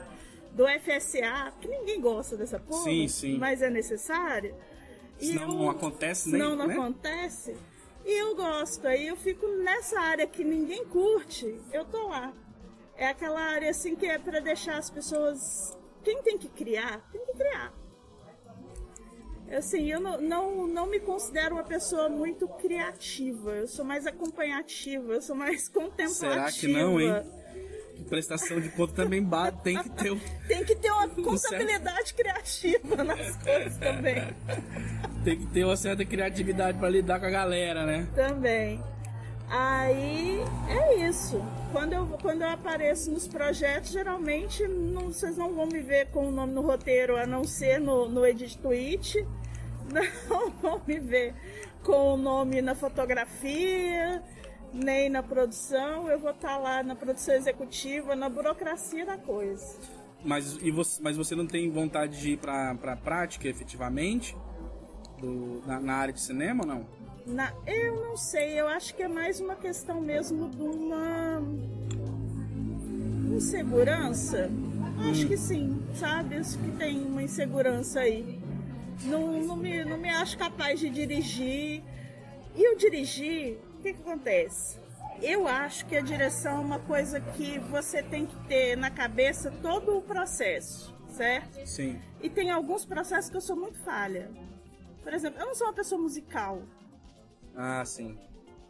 do 0.52 0.64
FSA, 0.68 1.52
que 1.60 1.66
ninguém 1.66 2.00
gosta 2.00 2.36
dessa 2.36 2.60
porra, 2.60 2.84
Sim, 2.84 3.08
sim. 3.08 3.38
mas 3.38 3.62
é 3.62 3.70
necessário. 3.70 4.54
E 5.18 5.28
Senão 5.28 5.48
não 5.48 5.70
acontece 5.70 6.30
nem, 6.30 6.40
Senão 6.40 6.54
não 6.54 6.66
né? 6.66 6.74
acontece. 6.74 7.56
E 8.04 8.12
eu 8.22 8.36
gosto, 8.36 8.86
aí 8.86 9.08
eu 9.08 9.16
fico 9.16 9.46
nessa 9.48 9.98
área 10.00 10.26
que 10.26 10.44
ninguém 10.44 10.84
curte, 10.84 11.58
eu 11.72 11.84
tô 11.86 12.08
lá. 12.08 12.32
É 12.96 13.08
aquela 13.08 13.40
área 13.40 13.70
assim 13.70 13.96
que 13.96 14.06
é 14.06 14.18
pra 14.18 14.40
deixar 14.40 14.76
as 14.78 14.90
pessoas. 14.90 15.76
Quem 16.04 16.22
tem 16.22 16.36
que 16.36 16.48
criar, 16.48 17.00
tem 17.10 17.24
que 17.24 17.32
criar. 17.32 17.72
Assim, 19.56 19.90
eu 19.90 19.98
não, 20.00 20.20
não, 20.20 20.66
não 20.66 20.86
me 20.86 21.00
considero 21.00 21.54
uma 21.54 21.64
pessoa 21.64 22.08
muito 22.08 22.46
criativa. 22.48 23.52
Eu 23.52 23.66
sou 23.68 23.84
mais 23.84 24.06
acompanhativa, 24.06 25.12
eu 25.14 25.22
sou 25.22 25.34
mais 25.34 25.68
contemplativa. 25.68 26.08
Será 26.14 26.52
que 26.52 26.68
não, 26.68 27.00
hein? 27.00 27.14
Prestação 28.08 28.60
de 28.60 28.68
conta 28.68 28.92
também 28.94 29.22
ba- 29.22 29.50
tem 29.50 29.82
que 29.82 29.90
ter. 29.90 30.12
o- 30.12 30.20
Tem 30.46 30.64
que 30.64 30.76
ter 30.76 30.90
uma 30.90 31.08
certo. 31.08 31.22
contabilidade 31.24 32.14
criativa 32.14 33.02
nas 33.04 33.36
coisas 33.38 33.76
também. 33.78 34.22
Tem 35.24 35.36
que 35.38 35.46
ter 35.46 35.64
uma 35.64 35.76
certa 35.76 36.04
criatividade 36.04 36.78
pra 36.78 36.88
lidar 36.88 37.18
com 37.18 37.26
a 37.26 37.30
galera, 37.30 37.84
né? 37.84 38.06
Também. 38.14 38.80
Aí 39.50 40.38
é 40.68 41.08
isso. 41.08 41.42
Quando 41.72 41.94
eu, 41.94 42.06
quando 42.22 42.42
eu 42.42 42.50
apareço 42.50 43.10
nos 43.10 43.26
projetos, 43.26 43.90
geralmente 43.90 44.66
não- 44.68 45.06
vocês 45.12 45.36
não 45.36 45.52
vão 45.54 45.66
me 45.66 45.80
ver 45.80 46.06
com 46.10 46.28
o 46.28 46.30
nome 46.30 46.52
no 46.52 46.60
roteiro, 46.60 47.16
a 47.16 47.26
não 47.26 47.44
ser 47.44 47.80
no, 47.80 48.08
no 48.08 48.24
Edit 48.26 48.58
Tweet. 48.58 49.26
Não 49.92 50.50
vão 50.50 50.80
me 50.86 50.98
ver 50.98 51.34
com 51.82 52.14
o 52.14 52.16
nome 52.16 52.60
na 52.60 52.74
fotografia, 52.74 54.22
nem 54.72 55.08
na 55.08 55.22
produção. 55.22 56.08
Eu 56.10 56.18
vou 56.18 56.30
estar 56.30 56.56
lá 56.58 56.82
na 56.82 56.94
produção 56.94 57.34
executiva, 57.34 58.14
na 58.14 58.28
burocracia 58.28 59.06
da 59.06 59.16
coisa. 59.16 59.76
Mas, 60.24 60.58
e 60.60 60.70
você, 60.70 61.00
mas 61.02 61.16
você 61.16 61.34
não 61.34 61.46
tem 61.46 61.70
vontade 61.70 62.20
de 62.20 62.32
ir 62.32 62.36
pra, 62.38 62.74
pra 62.74 62.96
prática 62.96 63.48
efetivamente? 63.48 64.36
Do, 65.18 65.62
na, 65.66 65.80
na 65.80 65.94
área 65.94 66.12
de 66.14 66.20
cinema 66.20 66.64
ou 66.64 66.68
não? 66.68 66.86
Na- 67.26 67.52
eu 67.66 67.96
não 68.04 68.16
sei, 68.16 68.58
eu 68.60 68.68
acho 68.68 68.94
que 68.94 69.02
é 69.02 69.08
mais 69.08 69.40
uma 69.40 69.54
questão 69.56 70.00
mesmo 70.00 70.48
de 70.48 70.62
uma 70.62 71.42
insegurança. 73.36 74.50
Acho 75.10 75.26
que 75.28 75.36
sim, 75.36 75.80
sabe? 75.94 76.36
Acho 76.36 76.58
que 76.58 76.70
tem 76.72 77.04
uma 77.04 77.22
insegurança 77.22 78.00
aí. 78.00 78.37
Não, 79.04 79.40
não, 79.42 79.56
me, 79.56 79.84
não 79.84 79.96
me 79.96 80.08
acho 80.08 80.36
capaz 80.36 80.80
de 80.80 80.90
dirigir. 80.90 81.82
E 82.54 82.62
eu 82.62 82.76
dirigir, 82.76 83.58
o 83.78 83.82
que, 83.82 83.92
que 83.92 84.00
acontece? 84.00 84.78
Eu 85.22 85.48
acho 85.48 85.86
que 85.86 85.96
a 85.96 86.00
direção 86.00 86.58
é 86.58 86.60
uma 86.60 86.78
coisa 86.78 87.20
que 87.20 87.58
você 87.58 88.02
tem 88.02 88.26
que 88.26 88.36
ter 88.46 88.76
na 88.76 88.90
cabeça 88.90 89.50
todo 89.62 89.98
o 89.98 90.02
processo, 90.02 90.94
certo? 91.08 91.66
Sim. 91.66 92.00
E 92.20 92.30
tem 92.30 92.50
alguns 92.50 92.84
processos 92.84 93.30
que 93.30 93.36
eu 93.36 93.40
sou 93.40 93.56
muito 93.56 93.78
falha. 93.80 94.30
Por 95.02 95.12
exemplo, 95.12 95.40
eu 95.40 95.46
não 95.46 95.54
sou 95.54 95.66
uma 95.66 95.72
pessoa 95.72 96.00
musical. 96.00 96.62
Ah, 97.54 97.84
sim. 97.84 98.16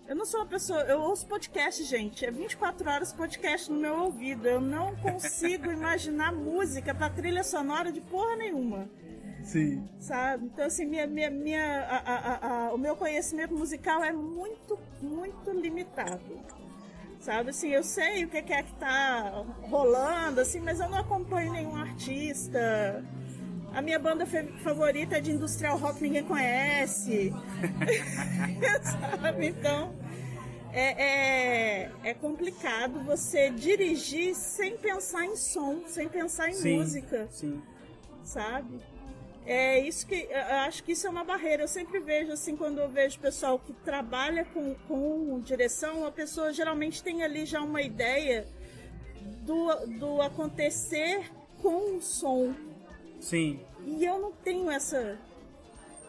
Eu 0.06 0.16
não 0.16 0.25
sou 0.25 0.40
uma 0.40 0.47
pessoa. 0.47 0.80
Eu 0.85 1.00
ouço 1.00 1.26
podcast, 1.26 1.85
gente. 1.85 2.25
É 2.25 2.30
24 2.30 2.88
horas 2.88 3.12
podcast 3.12 3.70
no 3.70 3.78
meu 3.78 4.04
ouvido. 4.04 4.49
Eu 4.49 4.58
não 4.58 4.97
consigo 4.97 5.68
imaginar 5.73 6.32
música 6.32 6.94
pra 6.94 7.11
trilha 7.11 7.44
sonora 7.44 7.92
de 7.92 8.00
porra 8.00 8.37
nenhuma. 8.37 8.88
Sim. 9.45 9.88
Sabe? 9.99 10.47
Então, 10.47 10.66
assim, 10.66 10.85
minha, 10.85 11.07
minha, 11.07 11.30
minha, 11.30 11.80
a- 11.83 12.02
a- 12.12 12.66
a- 12.66 12.75
o 12.75 12.78
meu 12.78 12.95
conhecimento 12.97 13.54
musical 13.54 14.02
é 14.04 14.12
muito, 14.12 14.78
muito 15.00 15.50
limitado. 15.50 16.21
Sabe, 17.21 17.50
assim, 17.50 17.68
eu 17.71 17.83
sei 17.83 18.25
o 18.25 18.28
que 18.28 18.37
é 18.38 18.62
que 18.62 18.73
tá 18.75 19.45
rolando, 19.62 20.40
assim, 20.40 20.61
mas 20.61 20.78
eu 20.80 20.88
não 20.88 20.99
acompanho 20.99 21.52
nenhum 21.52 21.75
artista. 21.76 23.04
A 23.75 23.83
minha 23.83 23.99
banda 23.99 24.25
favorita 24.62 25.18
é 25.18 25.21
de 25.21 25.33
industrial 25.33 25.76
rock, 25.78 26.00
ninguém 26.00 26.25
conhece. 26.25 27.33
Sabe? 29.21 29.47
Então, 29.49 29.92
é, 30.73 31.83
é, 31.83 31.90
é 32.04 32.14
complicado 32.14 33.00
você 33.00 33.50
dirigir 33.50 34.35
sem 34.35 34.76
pensar 34.76 35.25
em 35.25 35.37
som, 35.37 35.83
sem 35.87 36.09
pensar 36.09 36.49
em 36.50 36.54
Sim. 36.54 36.78
música 36.78 37.26
Sim. 37.30 37.61
sabe? 38.23 38.78
É 39.50 39.80
isso 39.80 40.06
que 40.06 40.28
eu 40.30 40.56
acho 40.66 40.84
que 40.84 40.92
isso 40.92 41.06
é 41.06 41.10
uma 41.10 41.24
barreira. 41.24 41.62
Eu 41.62 41.68
sempre 41.68 41.98
vejo 42.00 42.30
assim 42.32 42.54
quando 42.54 42.80
eu 42.80 42.88
vejo 42.90 43.18
pessoal 43.18 43.58
que 43.58 43.72
trabalha 43.72 44.44
com, 44.44 44.74
com 44.86 45.40
direção, 45.40 46.04
a 46.06 46.12
pessoa 46.12 46.52
geralmente 46.52 47.02
tem 47.02 47.22
ali 47.22 47.46
já 47.46 47.62
uma 47.62 47.80
ideia 47.80 48.46
do, 49.46 49.74
do 49.98 50.20
acontecer 50.20 51.30
com 51.62 51.96
o 51.96 52.02
som. 52.02 52.52
Sim. 53.20 53.58
E 53.86 54.04
eu 54.04 54.18
não 54.18 54.32
tenho 54.32 54.70
essa. 54.70 55.16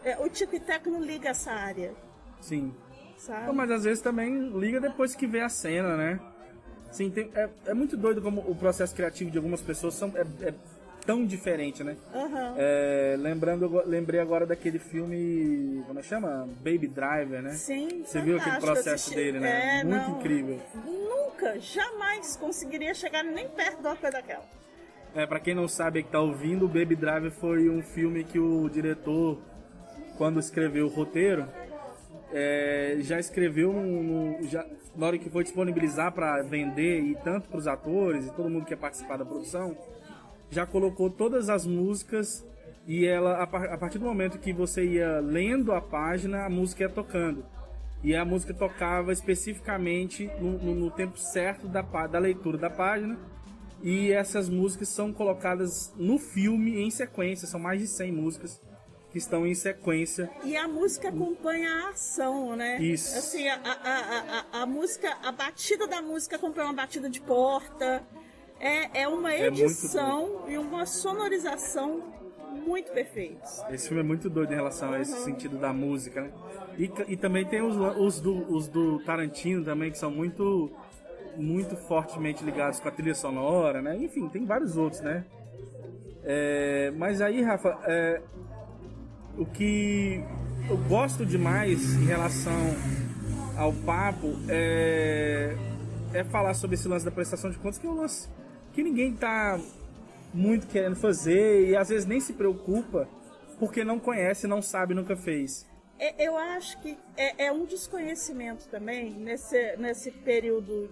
é, 0.04 0.18
o 0.18 0.28
Tico 0.28 0.54
e 0.54 0.60
Teco 0.60 0.90
não 0.90 1.02
liga 1.02 1.30
essa 1.30 1.50
área, 1.50 1.94
Sim. 2.42 2.74
sabe? 3.16 3.46
Não, 3.46 3.54
mas 3.54 3.70
às 3.70 3.84
vezes 3.84 4.02
também 4.02 4.50
liga 4.50 4.78
depois 4.80 5.14
que 5.14 5.26
vê 5.26 5.40
a 5.40 5.48
cena, 5.48 5.96
né? 5.96 6.20
Sim, 6.92 7.08
tem- 7.10 7.30
é, 7.34 7.48
é 7.66 7.72
muito 7.74 7.96
doido 7.96 8.20
como 8.20 8.42
o 8.42 8.54
processo 8.54 8.94
criativo 8.94 9.30
de 9.30 9.38
algumas 9.38 9.62
pessoas 9.62 9.94
são, 9.94 10.12
é, 10.14 10.48
é 10.48 10.54
tão 11.04 11.24
diferente, 11.24 11.82
né? 11.82 11.96
Aham. 12.14 12.54
É, 12.56 13.16
lembrando, 13.18 13.82
lembrei 13.86 14.20
agora 14.20 14.46
daquele 14.46 14.78
filme, 14.78 15.82
como 15.86 15.98
é 15.98 16.02
que 16.02 16.08
chama? 16.08 16.48
Baby 16.58 16.88
Driver, 16.88 17.42
né? 17.42 17.52
Sim, 17.52 18.02
Você 18.04 18.20
viu 18.20 18.36
aquele 18.38 18.58
processo 18.60 19.14
dele, 19.14 19.40
né? 19.40 19.80
É, 19.80 19.84
Muito 19.84 20.08
não. 20.08 20.18
incrível. 20.18 20.60
Nunca, 20.84 21.58
jamais 21.58 22.36
conseguiria 22.36 22.94
chegar 22.94 23.22
nem 23.22 23.48
perto 23.48 23.80
uma 23.80 23.96
coisa 23.96 24.16
daquela. 24.16 24.44
É, 25.14 25.26
pra 25.26 25.40
quem 25.40 25.54
não 25.54 25.66
sabe 25.66 26.02
que 26.04 26.10
tá 26.10 26.20
ouvindo, 26.20 26.66
o 26.66 26.68
Baby 26.68 26.94
Driver 26.94 27.32
foi 27.32 27.68
um 27.68 27.82
filme 27.82 28.22
que 28.22 28.38
o 28.38 28.68
diretor, 28.68 29.38
quando 30.16 30.38
escreveu 30.38 30.86
o 30.86 30.88
roteiro, 30.88 31.46
é, 32.32 32.96
já 33.00 33.18
escreveu 33.18 33.74
já, 34.42 34.64
na 34.96 35.06
hora 35.06 35.18
que 35.18 35.28
foi 35.28 35.42
disponibilizar 35.42 36.12
pra 36.12 36.40
vender 36.42 37.00
e 37.00 37.16
tanto 37.24 37.48
pros 37.48 37.66
atores 37.66 38.26
e 38.26 38.30
todo 38.32 38.48
mundo 38.48 38.64
que 38.64 38.72
ia 38.72 38.76
participar 38.76 39.16
da 39.16 39.24
produção, 39.24 39.76
já 40.50 40.66
colocou 40.66 41.08
todas 41.10 41.48
as 41.48 41.66
músicas 41.66 42.44
e 42.86 43.06
ela 43.06 43.42
a, 43.42 43.46
par- 43.46 43.72
a 43.72 43.78
partir 43.78 43.98
do 43.98 44.04
momento 44.04 44.38
que 44.38 44.52
você 44.52 44.84
ia 44.84 45.20
lendo 45.20 45.72
a 45.72 45.80
página, 45.80 46.44
a 46.44 46.50
música 46.50 46.82
ia 46.82 46.88
tocando. 46.88 47.44
E 48.02 48.16
a 48.16 48.24
música 48.24 48.54
tocava 48.54 49.12
especificamente 49.12 50.30
no, 50.40 50.52
no- 50.58 50.74
no 50.74 50.90
tempo 50.90 51.18
certo 51.18 51.68
da, 51.68 51.82
da 51.82 52.18
leitura 52.18 52.56
da 52.58 52.70
página. 52.70 53.18
E 53.82 54.10
essas 54.12 54.48
músicas 54.48 54.88
são 54.88 55.12
colocadas 55.12 55.92
no 55.96 56.18
filme 56.18 56.80
em 56.82 56.90
sequência, 56.90 57.46
são 57.46 57.58
mais 57.60 57.80
de 57.80 57.86
100 57.86 58.12
músicas 58.12 58.60
que 59.10 59.18
estão 59.18 59.46
em 59.46 59.54
sequência. 59.54 60.30
E 60.44 60.56
a 60.56 60.68
música 60.68 61.08
acompanha 61.08 61.68
a 61.70 61.88
ação, 61.90 62.54
né? 62.54 62.80
Isso. 62.80 63.16
Assim, 63.18 63.48
a, 63.48 63.54
a, 63.56 63.72
a, 63.72 64.46
a, 64.60 64.62
a 64.62 64.66
música, 64.66 65.16
a 65.22 65.32
batida 65.32 65.86
da 65.86 66.00
música 66.02 66.36
acompanha 66.36 66.66
uma 66.68 66.74
batida 66.74 67.08
de 67.08 67.20
porta. 67.20 68.02
É, 68.60 69.02
é 69.02 69.08
uma 69.08 69.32
É 69.32 69.46
edição 69.46 70.44
e 70.46 70.58
uma 70.58 70.84
sonorização 70.84 72.02
muito 72.66 72.92
perfeitos. 72.92 73.62
Esse 73.70 73.88
filme 73.88 74.02
é 74.02 74.06
muito 74.06 74.28
doido 74.28 74.52
em 74.52 74.56
relação 74.56 74.92
a 74.92 75.00
esse 75.00 75.16
sentido 75.24 75.56
da 75.56 75.72
música, 75.72 76.20
né? 76.20 76.30
E, 76.78 76.90
e 77.08 77.16
também 77.16 77.46
tem 77.46 77.62
os, 77.62 77.74
os, 77.76 78.20
do, 78.20 78.54
os 78.54 78.68
do 78.68 78.98
Tarantino 79.00 79.64
também, 79.64 79.90
que 79.90 79.98
são 79.98 80.10
muito, 80.10 80.70
muito 81.36 81.74
fortemente 81.74 82.44
ligados 82.44 82.78
com 82.80 82.88
a 82.88 82.90
trilha 82.90 83.14
sonora, 83.14 83.80
né? 83.80 83.96
Enfim, 83.96 84.28
tem 84.28 84.44
vários 84.44 84.76
outros, 84.76 85.00
né? 85.00 85.24
É, 86.22 86.92
mas 86.96 87.22
aí, 87.22 87.40
Rafa, 87.42 87.78
é, 87.84 88.20
o 89.38 89.46
que 89.46 90.22
eu 90.68 90.76
gosto 90.88 91.24
demais 91.24 91.94
em 91.96 92.04
relação 92.04 92.52
ao 93.56 93.72
papo 93.72 94.36
é, 94.48 95.56
é 96.12 96.24
falar 96.24 96.52
sobre 96.52 96.74
esse 96.74 96.86
lance 96.86 97.04
da 97.04 97.10
prestação 97.10 97.50
de 97.50 97.58
contas, 97.58 97.78
que 97.78 97.86
é 97.86 97.90
um 97.90 97.94
lance 97.94 98.28
que 98.80 98.84
ninguém 98.84 99.14
tá 99.14 99.60
muito 100.32 100.66
querendo 100.66 100.96
fazer 100.96 101.68
e 101.68 101.76
às 101.76 101.90
vezes 101.90 102.06
nem 102.06 102.18
se 102.18 102.32
preocupa 102.32 103.06
porque 103.58 103.84
não 103.84 103.98
conhece, 103.98 104.46
não 104.46 104.62
sabe, 104.62 104.94
nunca 104.94 105.14
fez. 105.14 105.66
É, 105.98 106.26
eu 106.26 106.34
acho 106.34 106.80
que 106.80 106.96
é, 107.14 107.46
é 107.46 107.52
um 107.52 107.66
desconhecimento 107.66 108.66
também, 108.68 109.10
nesse, 109.10 109.76
nesse 109.76 110.10
período 110.10 110.88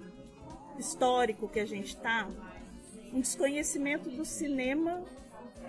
histórico 0.79 1.49
que 1.49 1.59
a 1.59 1.65
gente 1.65 1.97
está, 1.97 2.29
um 3.11 3.21
desconhecimento 3.21 4.11
do 4.11 4.25
cinema 4.25 5.03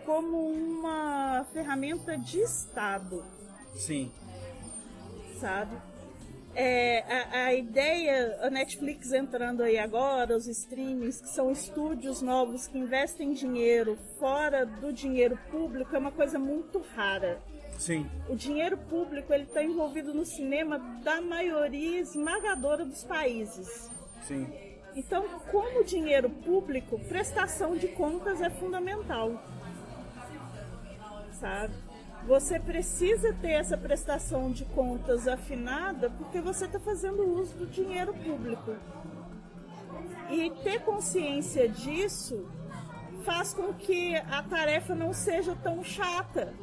como 0.05 0.51
uma 0.51 1.45
ferramenta 1.53 2.17
de 2.17 2.41
Estado. 2.41 3.23
Sim. 3.75 4.12
sabe? 5.39 5.77
É, 6.55 7.03
a, 7.07 7.45
a 7.45 7.53
ideia, 7.53 8.38
a 8.41 8.49
Netflix 8.49 9.13
entrando 9.13 9.62
aí 9.62 9.77
agora, 9.77 10.35
os 10.35 10.47
streamings, 10.47 11.21
que 11.21 11.29
são 11.29 11.51
estúdios 11.51 12.21
novos 12.21 12.67
que 12.67 12.77
investem 12.77 13.33
dinheiro 13.33 13.97
fora 14.17 14.65
do 14.65 14.91
dinheiro 14.91 15.38
público, 15.51 15.95
é 15.95 15.99
uma 15.99 16.12
coisa 16.12 16.39
muito 16.39 16.79
rara. 16.95 17.39
Sim. 17.77 18.09
O 18.27 18.35
dinheiro 18.35 18.77
público 18.77 19.33
ele 19.33 19.43
está 19.43 19.63
envolvido 19.63 20.13
no 20.13 20.25
cinema 20.25 20.77
da 21.01 21.21
maioria 21.21 22.01
esmagadora 22.01 22.83
dos 22.83 23.05
países. 23.05 23.89
Sim. 24.27 24.51
Então, 24.95 25.23
como 25.49 25.83
dinheiro 25.83 26.29
público, 26.29 26.99
prestação 27.07 27.77
de 27.77 27.88
contas 27.88 28.41
é 28.41 28.49
fundamental. 28.49 29.41
Sabe? 31.39 31.73
Você 32.29 32.59
precisa 32.59 33.33
ter 33.33 33.53
essa 33.53 33.75
prestação 33.75 34.51
de 34.51 34.63
contas 34.63 35.27
afinada 35.27 36.11
porque 36.11 36.39
você 36.39 36.65
está 36.65 36.79
fazendo 36.79 37.27
uso 37.27 37.55
do 37.55 37.65
dinheiro 37.65 38.13
público. 38.13 38.75
E 40.29 40.51
ter 40.63 40.81
consciência 40.81 41.67
disso 41.67 42.47
faz 43.25 43.51
com 43.51 43.73
que 43.73 44.15
a 44.15 44.43
tarefa 44.43 44.93
não 44.93 45.11
seja 45.11 45.57
tão 45.63 45.83
chata. 45.83 46.53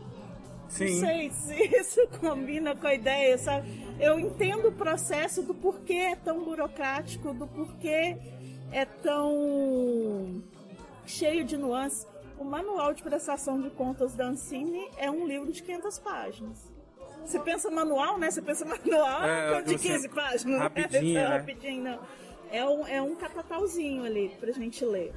Não 0.62 0.70
Sim. 0.70 1.00
sei 1.00 1.31
se 1.31 1.55
isso 1.76 2.07
combina 2.20 2.76
com 2.76 2.87
a 2.87 2.94
ideia, 2.94 3.37
sabe? 3.37 3.85
Eu 3.98 4.20
entendo 4.20 4.68
o 4.68 4.72
processo 4.72 5.42
do 5.42 5.52
porquê 5.52 5.94
é 5.94 6.14
tão 6.14 6.44
burocrático, 6.44 7.35
do 7.35 7.48
porquê 7.48 8.16
é 8.70 8.85
tão 8.85 10.44
cheio 11.05 11.44
de 11.44 11.57
nuances. 11.57 12.07
O 12.38 12.44
manual 12.44 12.92
de 12.92 13.03
prestação 13.03 13.61
de 13.61 13.70
contas 13.70 14.14
da 14.14 14.27
Ancine 14.27 14.88
é 14.99 15.11
um 15.11 15.27
livro 15.27 15.51
de 15.51 15.62
500 15.62 15.99
páginas. 15.99 16.72
Você 17.25 17.40
pensa 17.40 17.70
manual, 17.70 18.18
né? 18.18 18.31
Você 18.31 18.42
pensa 18.42 18.64
manual 18.66 19.25
É, 19.25 19.62
de 19.62 19.77
você- 19.79 19.88
15 19.88 20.09
páginas. 20.11 20.61
rapidinho, 20.61 21.14
né? 21.14 21.22
né? 21.29 21.37
rapidinho, 21.38 21.83
não. 21.85 22.01
É 22.51 22.64
um, 22.64 22.87
é 22.87 23.03
um 23.03 23.14
catatauzinho 23.16 24.05
ali 24.05 24.29
pra 24.38 24.53
gente 24.53 24.85
ler. 24.85 25.12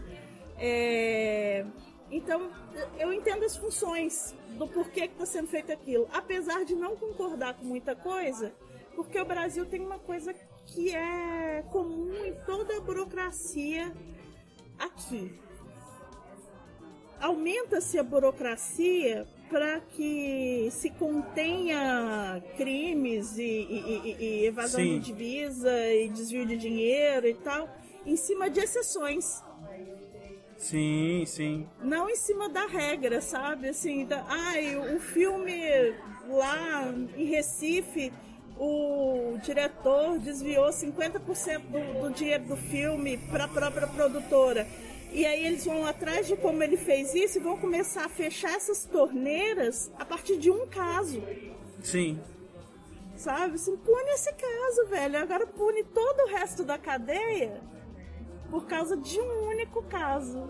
É, 0.58 1.66
Então, 2.12 2.50
eu 2.98 3.14
entendo 3.14 3.44
as 3.46 3.56
funções 3.56 4.34
do 4.58 4.68
porquê 4.68 5.02
que 5.08 5.14
está 5.14 5.26
sendo 5.28 5.48
feito 5.48 5.72
aquilo. 5.72 6.08
Apesar 6.12 6.66
de 6.66 6.74
não 6.76 6.96
concordar 6.96 7.54
com 7.54 7.66
muita 7.66 7.96
coisa, 7.96 8.52
porque 8.96 9.20
o 9.20 9.26
Brasil 9.26 9.66
tem 9.68 9.80
uma 9.80 10.00
coisa 10.00 10.34
que 10.66 10.96
é 10.96 11.64
comum 11.72 12.12
em 12.26 12.34
toda 12.46 12.78
a 12.78 12.82
burocracia 12.82 13.94
aqui. 14.80 15.40
Aumenta-se 17.22 17.98
a 18.00 18.04
burocracia 18.04 19.28
para 19.50 19.80
que 19.82 20.70
se 20.72 20.90
contenha 20.92 22.42
crimes 22.56 23.38
e, 23.38 23.42
e- 23.44 24.16
e- 24.20 24.46
evasão 24.46 24.80
Sim. 24.80 25.00
de 25.00 25.06
divisa 25.06 25.72
e 25.94 26.08
desvio 26.10 26.46
de 26.46 26.56
dinheiro 26.56 27.28
e 27.28 27.34
tal, 27.34 27.68
em 28.06 28.16
cima 28.16 28.50
de 28.50 28.60
exceções 28.60 29.44
Sim, 30.58 31.24
sim. 31.26 31.68
não 31.82 32.10
em 32.10 32.16
cima 32.16 32.48
da 32.50 32.66
regra, 32.68 33.22
sabe? 33.22 33.70
Assim, 33.70 34.06
da, 34.06 34.24
ai, 34.28 34.76
o 34.96 35.00
filme 35.00 35.54
lá 36.30 36.94
em 37.18 37.26
Recife, 37.26 38.12
o 38.58 39.38
diretor 39.42 40.20
desviou 40.20 40.68
50% 40.70 41.60
do, 41.62 42.02
do 42.02 42.14
dinheiro 42.14 42.44
do 42.44 42.58
filme 42.58 43.18
para 43.32 43.46
a 43.46 43.48
própria 43.48 43.88
produtora. 43.88 44.68
E 45.12 45.26
aí 45.26 45.46
eles 45.46 45.66
vão 45.66 45.86
atrás 45.86 46.28
de 46.28 46.36
como 46.38 46.62
ele 46.62 46.78
fez 46.78 47.14
isso 47.16 47.40
e 47.40 47.42
vão 47.42 47.58
começar 47.58 48.06
a 48.06 48.10
fechar 48.10 48.52
essas 48.56 48.86
torneiras 48.86 49.92
a 49.98 50.06
partir 50.06 50.38
de 50.38 50.52
um 50.52 50.68
caso. 50.68 51.24
Sim. 51.82 52.20
Sabe? 53.16 53.56
Assim, 53.56 53.76
pune 53.78 54.10
esse 54.12 54.32
caso, 54.34 54.88
velho. 54.88 55.18
Agora 55.18 55.48
pune 55.48 55.84
todo 55.84 56.22
o 56.22 56.28
resto 56.28 56.64
da 56.64 56.78
cadeia 56.78 57.62
por 58.50 58.66
causa 58.66 58.96
de 58.96 59.20
um 59.20 59.48
único 59.48 59.82
caso. 59.84 60.50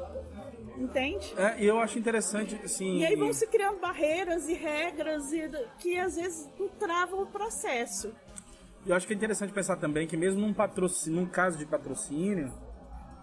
Entende? 0.78 1.34
É, 1.38 1.62
e 1.62 1.65
eu 1.65 1.80
acho 1.80 2.00
interessante, 2.00 2.60
assim. 2.63 3.00
E 3.00 3.06
aí 3.06 3.15
vão 3.15 3.34
se 3.34 3.45
criando 3.48 3.80
barreiras 3.80 4.48
e 4.48 4.54
regras 4.54 5.34
e, 5.34 5.50
que 5.78 5.98
às 5.98 6.15
vezes 6.15 6.50
travam 6.78 7.24
o 7.24 7.26
processo. 7.26 8.13
Eu 8.86 8.95
acho 8.95 9.06
que 9.06 9.13
é 9.13 9.15
interessante 9.15 9.52
pensar 9.52 9.76
também 9.76 10.08
que 10.08 10.15
mesmo 10.15 10.39
num, 10.39 10.54
patrocínio, 10.54 11.19
num 11.19 11.28
caso 11.28 11.58
de 11.58 11.65
patrocínio, 11.65 12.54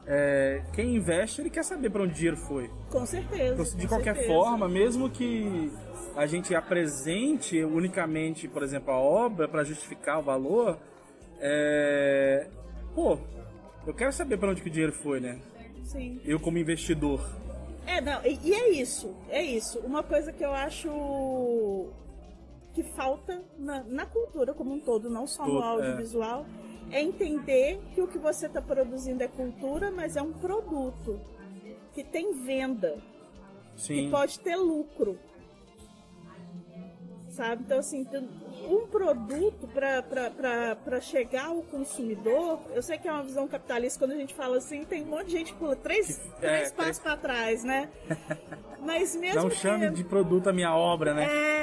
é, 0.06 0.62
quem 0.72 0.94
investe 0.94 1.40
ele 1.40 1.50
quer 1.50 1.64
saber 1.64 1.90
para 1.90 2.02
onde 2.02 2.12
o 2.12 2.14
dinheiro 2.14 2.36
foi. 2.36 2.70
Com 2.90 3.04
certeza. 3.04 3.54
Então, 3.54 3.64
de 3.64 3.82
com 3.82 3.88
qualquer 3.88 4.14
certeza. 4.14 4.34
forma, 4.34 4.68
mesmo 4.68 5.10
que 5.10 5.72
a 6.14 6.26
gente 6.26 6.54
apresente 6.54 7.62
unicamente, 7.64 8.46
por 8.46 8.62
exemplo, 8.62 8.92
a 8.92 8.98
obra 8.98 9.48
para 9.48 9.64
justificar 9.64 10.20
o 10.20 10.22
valor, 10.22 10.78
é... 11.40 12.46
pô, 12.94 13.18
eu 13.86 13.92
quero 13.92 14.12
saber 14.12 14.38
para 14.38 14.50
onde 14.50 14.62
que 14.62 14.68
o 14.68 14.70
dinheiro 14.70 14.92
foi, 14.92 15.20
né? 15.20 15.40
Sim. 15.84 16.20
Eu 16.24 16.38
como 16.38 16.58
investidor. 16.58 17.20
É, 17.86 18.00
não, 18.00 18.24
e, 18.24 18.38
e 18.42 18.54
é 18.54 18.70
isso, 18.70 19.14
é 19.28 19.42
isso. 19.42 19.78
Uma 19.80 20.02
coisa 20.02 20.32
que 20.32 20.44
eu 20.44 20.52
acho 20.52 20.88
que 22.74 22.82
falta 22.94 23.42
na, 23.58 23.82
na 23.84 24.06
cultura 24.06 24.52
como 24.52 24.74
um 24.74 24.80
todo, 24.80 25.08
não 25.08 25.26
só 25.26 25.46
no 25.46 25.60
é. 25.60 25.64
audiovisual, 25.64 26.44
é. 26.90 27.02
entender 27.02 27.80
que 27.94 28.00
o 28.00 28.06
que 28.06 28.18
você 28.18 28.46
está 28.46 28.60
produzindo 28.60 29.22
é 29.22 29.28
cultura, 29.28 29.90
mas 29.90 30.16
é 30.16 30.22
um 30.22 30.32
produto 30.32 31.20
que 31.92 32.04
tem 32.04 32.32
venda, 32.32 32.98
Sim. 33.76 34.04
que 34.04 34.10
pode 34.10 34.38
ter 34.40 34.56
lucro. 34.56 35.18
Sabe? 37.28 37.64
Então, 37.64 37.78
assim, 37.78 38.06
um 38.66 38.86
produto 38.86 39.68
para 39.68 41.00
chegar 41.00 41.48
ao 41.48 41.62
consumidor, 41.62 42.60
eu 42.74 42.82
sei 42.82 42.96
que 42.96 43.06
é 43.06 43.12
uma 43.12 43.22
visão 43.22 43.46
capitalista, 43.46 43.98
quando 43.98 44.12
a 44.12 44.16
gente 44.16 44.34
fala 44.34 44.56
assim, 44.56 44.84
tem 44.84 45.02
um 45.02 45.06
monte 45.06 45.26
de 45.26 45.32
gente 45.32 45.52
que 45.52 45.58
pula 45.58 45.76
três, 45.76 46.18
É, 46.36 46.40
três 46.40 46.72
passos 46.72 46.98
para 46.98 47.16
trás, 47.16 47.62
né? 47.62 47.90
Mas 48.80 49.16
mesmo 49.16 49.42
Não 49.42 49.48
que... 49.50 49.56
chame 49.56 49.90
de 49.90 50.04
produto 50.04 50.48
a 50.48 50.52
minha 50.52 50.74
obra, 50.74 51.12
né? 51.12 51.24
É, 51.24 51.55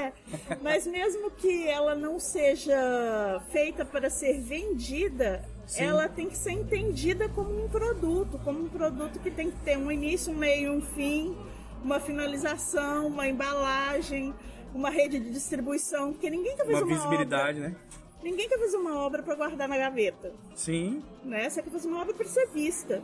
mas 0.62 0.86
mesmo 0.88 1.32
que 1.32 1.68
ela 1.68 1.96
não 1.96 2.20
seja 2.20 3.42
feita 3.52 3.86
para 3.86 4.10
ser 4.10 4.40
vendida, 4.40 5.44
Sim. 5.66 5.84
ela 5.86 6.08
tem 6.10 6.30
que 6.30 6.38
ser 6.38 6.52
entendida 6.52 7.30
como 7.30 7.66
um 7.66 7.70
produto, 7.70 8.40
como 8.44 8.60
um 8.60 8.70
produto 8.70 9.20
que 9.20 9.32
tem 9.32 9.52
que 9.52 9.58
ter 9.60 9.78
um 9.78 9.92
início, 9.92 10.34
um 10.34 10.36
meio, 10.36 10.74
um 10.74 10.82
fim, 10.82 11.36
uma 11.84 12.00
finalização, 12.00 13.08
uma 13.08 13.28
embalagem, 13.28 14.34
uma 14.74 14.90
rede 14.90 15.20
de 15.20 15.32
distribuição, 15.32 16.12
porque 16.14 16.30
ninguém 16.30 16.56
quer 16.56 16.66
fazer 16.66 16.74
Uma 16.74 16.86
uma, 16.86 16.96
visibilidade, 16.96 17.60
obra, 17.60 17.70
né? 17.70 17.76
ninguém 18.24 18.48
quer 18.50 18.58
fazer 18.58 18.78
uma 18.78 19.00
obra 19.00 19.22
para 19.22 19.36
guardar 19.36 19.68
na 19.68 19.78
gaveta, 19.78 20.34
Sim, 20.56 21.04
né? 21.24 21.50
Você 21.50 21.62
quer 21.62 21.70
fazer 21.70 21.88
uma 21.88 22.02
obra 22.02 22.14
para 22.14 22.26
ser 22.28 22.48
vista. 22.48 23.04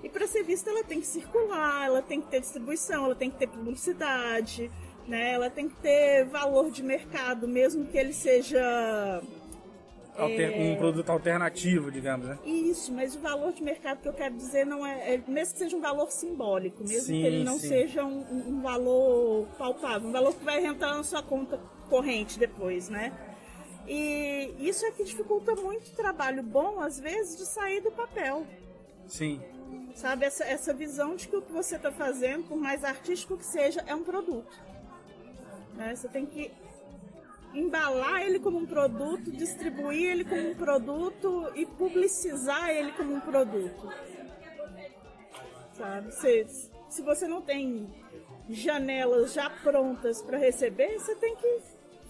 E 0.00 0.08
para 0.08 0.28
ser 0.28 0.44
vista 0.44 0.70
ela 0.70 0.84
tem 0.84 1.00
que 1.00 1.06
circular, 1.08 1.86
ela 1.86 2.00
tem 2.00 2.20
que 2.20 2.28
ter 2.28 2.40
distribuição, 2.40 3.06
ela 3.06 3.16
tem 3.16 3.28
que 3.30 3.36
ter 3.36 3.48
publicidade, 3.48 4.70
né? 5.08 5.32
Ela 5.32 5.50
tem 5.50 5.68
que 5.68 5.76
ter 5.76 6.24
valor 6.26 6.70
de 6.70 6.82
mercado, 6.82 7.48
mesmo 7.48 7.86
que 7.86 7.96
ele 7.96 8.12
seja 8.12 9.20
alter- 10.16 10.52
É. 10.52 10.72
um 10.72 10.76
produto 10.76 11.10
alternativo, 11.10 11.90
digamos, 11.90 12.26
né? 12.28 12.38
isso, 12.44 12.92
mas 12.92 13.14
o 13.14 13.20
valor 13.20 13.52
de 13.52 13.62
mercado 13.62 14.00
que 14.02 14.08
eu 14.08 14.12
quero 14.12 14.34
dizer 14.34 14.66
não 14.66 14.84
é, 14.86 15.14
é- 15.14 15.22
mesmo 15.28 15.52
que 15.54 15.58
seja 15.60 15.76
um 15.76 15.80
valor 15.80 16.10
simbólico, 16.10 16.82
mesmo 16.82 17.06
Sim, 17.06 17.20
que 17.20 17.26
ele 17.26 17.44
não 17.44 17.58
sim. 17.58 17.68
seja 17.68 18.04
um, 18.04 18.18
um- 18.48 18.60
valor 18.62 19.46
palpável, 19.56 20.08
um 20.08 20.12
valor 20.12 20.34
que 20.34 20.44
vai 20.44 20.60
rentrar 20.60 20.96
na 20.96 21.02
sua 21.04 21.22
conta 21.22 21.58
corrente 21.88 22.38
depois, 22.38 22.88
né? 22.88 23.12
E 23.86 24.52
isso 24.58 24.84
é 24.84 24.90
que 24.90 25.02
dificulta 25.04 25.54
muito 25.54 25.88
o 25.88 25.94
trabalho 25.96 26.42
bom, 26.42 26.78
às 26.80 26.98
vezes, 27.00 27.38
de 27.38 27.46
sair 27.46 27.80
do 27.80 27.90
papel. 27.90 28.46
Sim, 29.06 29.40
Sabe, 29.94 30.26
essa, 30.26 30.44
essa 30.44 30.72
visão 30.72 31.16
de 31.16 31.26
que 31.26 31.34
o 31.34 31.42
que 31.42 31.50
você 31.50 31.74
está 31.74 31.90
fazendo, 31.90 32.44
por 32.46 32.56
mais 32.56 32.84
artístico 32.84 33.36
que 33.36 33.44
seja, 33.44 33.82
é 33.84 33.92
um 33.94 34.04
produto. 34.04 34.46
Né? 35.78 35.94
Você 35.94 36.08
tem 36.08 36.26
que 36.26 36.50
embalar 37.54 38.22
ele 38.22 38.40
como 38.40 38.58
um 38.58 38.66
produto, 38.66 39.30
distribuir 39.30 40.10
ele 40.10 40.24
como 40.24 40.50
um 40.50 40.54
produto 40.54 41.50
e 41.54 41.64
publicizar 41.64 42.68
ele 42.68 42.92
como 42.92 43.14
um 43.14 43.20
produto. 43.20 43.88
Sabe? 45.72 46.12
Se, 46.12 46.46
se 46.90 47.02
você 47.02 47.28
não 47.28 47.40
tem 47.40 47.88
janelas 48.50 49.32
já 49.32 49.48
prontas 49.48 50.20
para 50.20 50.36
receber, 50.36 50.98
você 50.98 51.14
tem 51.14 51.36
que 51.36 51.60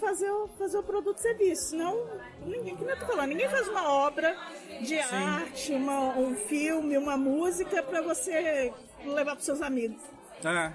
fazer 0.01 0.31
o, 0.31 0.49
fazer 0.49 0.79
o 0.79 0.83
produto 0.83 1.19
ser 1.19 1.35
visto. 1.37 1.71
Senão, 1.71 2.09
ninguém, 2.47 2.77
eu 2.81 2.99
tô 2.99 3.07
falando, 3.07 3.29
ninguém 3.29 3.49
faz 3.51 3.69
uma 3.69 3.93
obra 3.93 4.35
de 4.81 4.99
arte, 4.99 5.73
uma, 5.73 6.17
um 6.17 6.35
filme, 6.35 6.97
uma 6.97 7.19
música 7.19 7.83
para 7.83 8.01
você 8.01 8.73
levar 9.05 9.33
para 9.33 9.45
seus 9.45 9.61
amigos. 9.61 10.03
ah, 10.45 10.73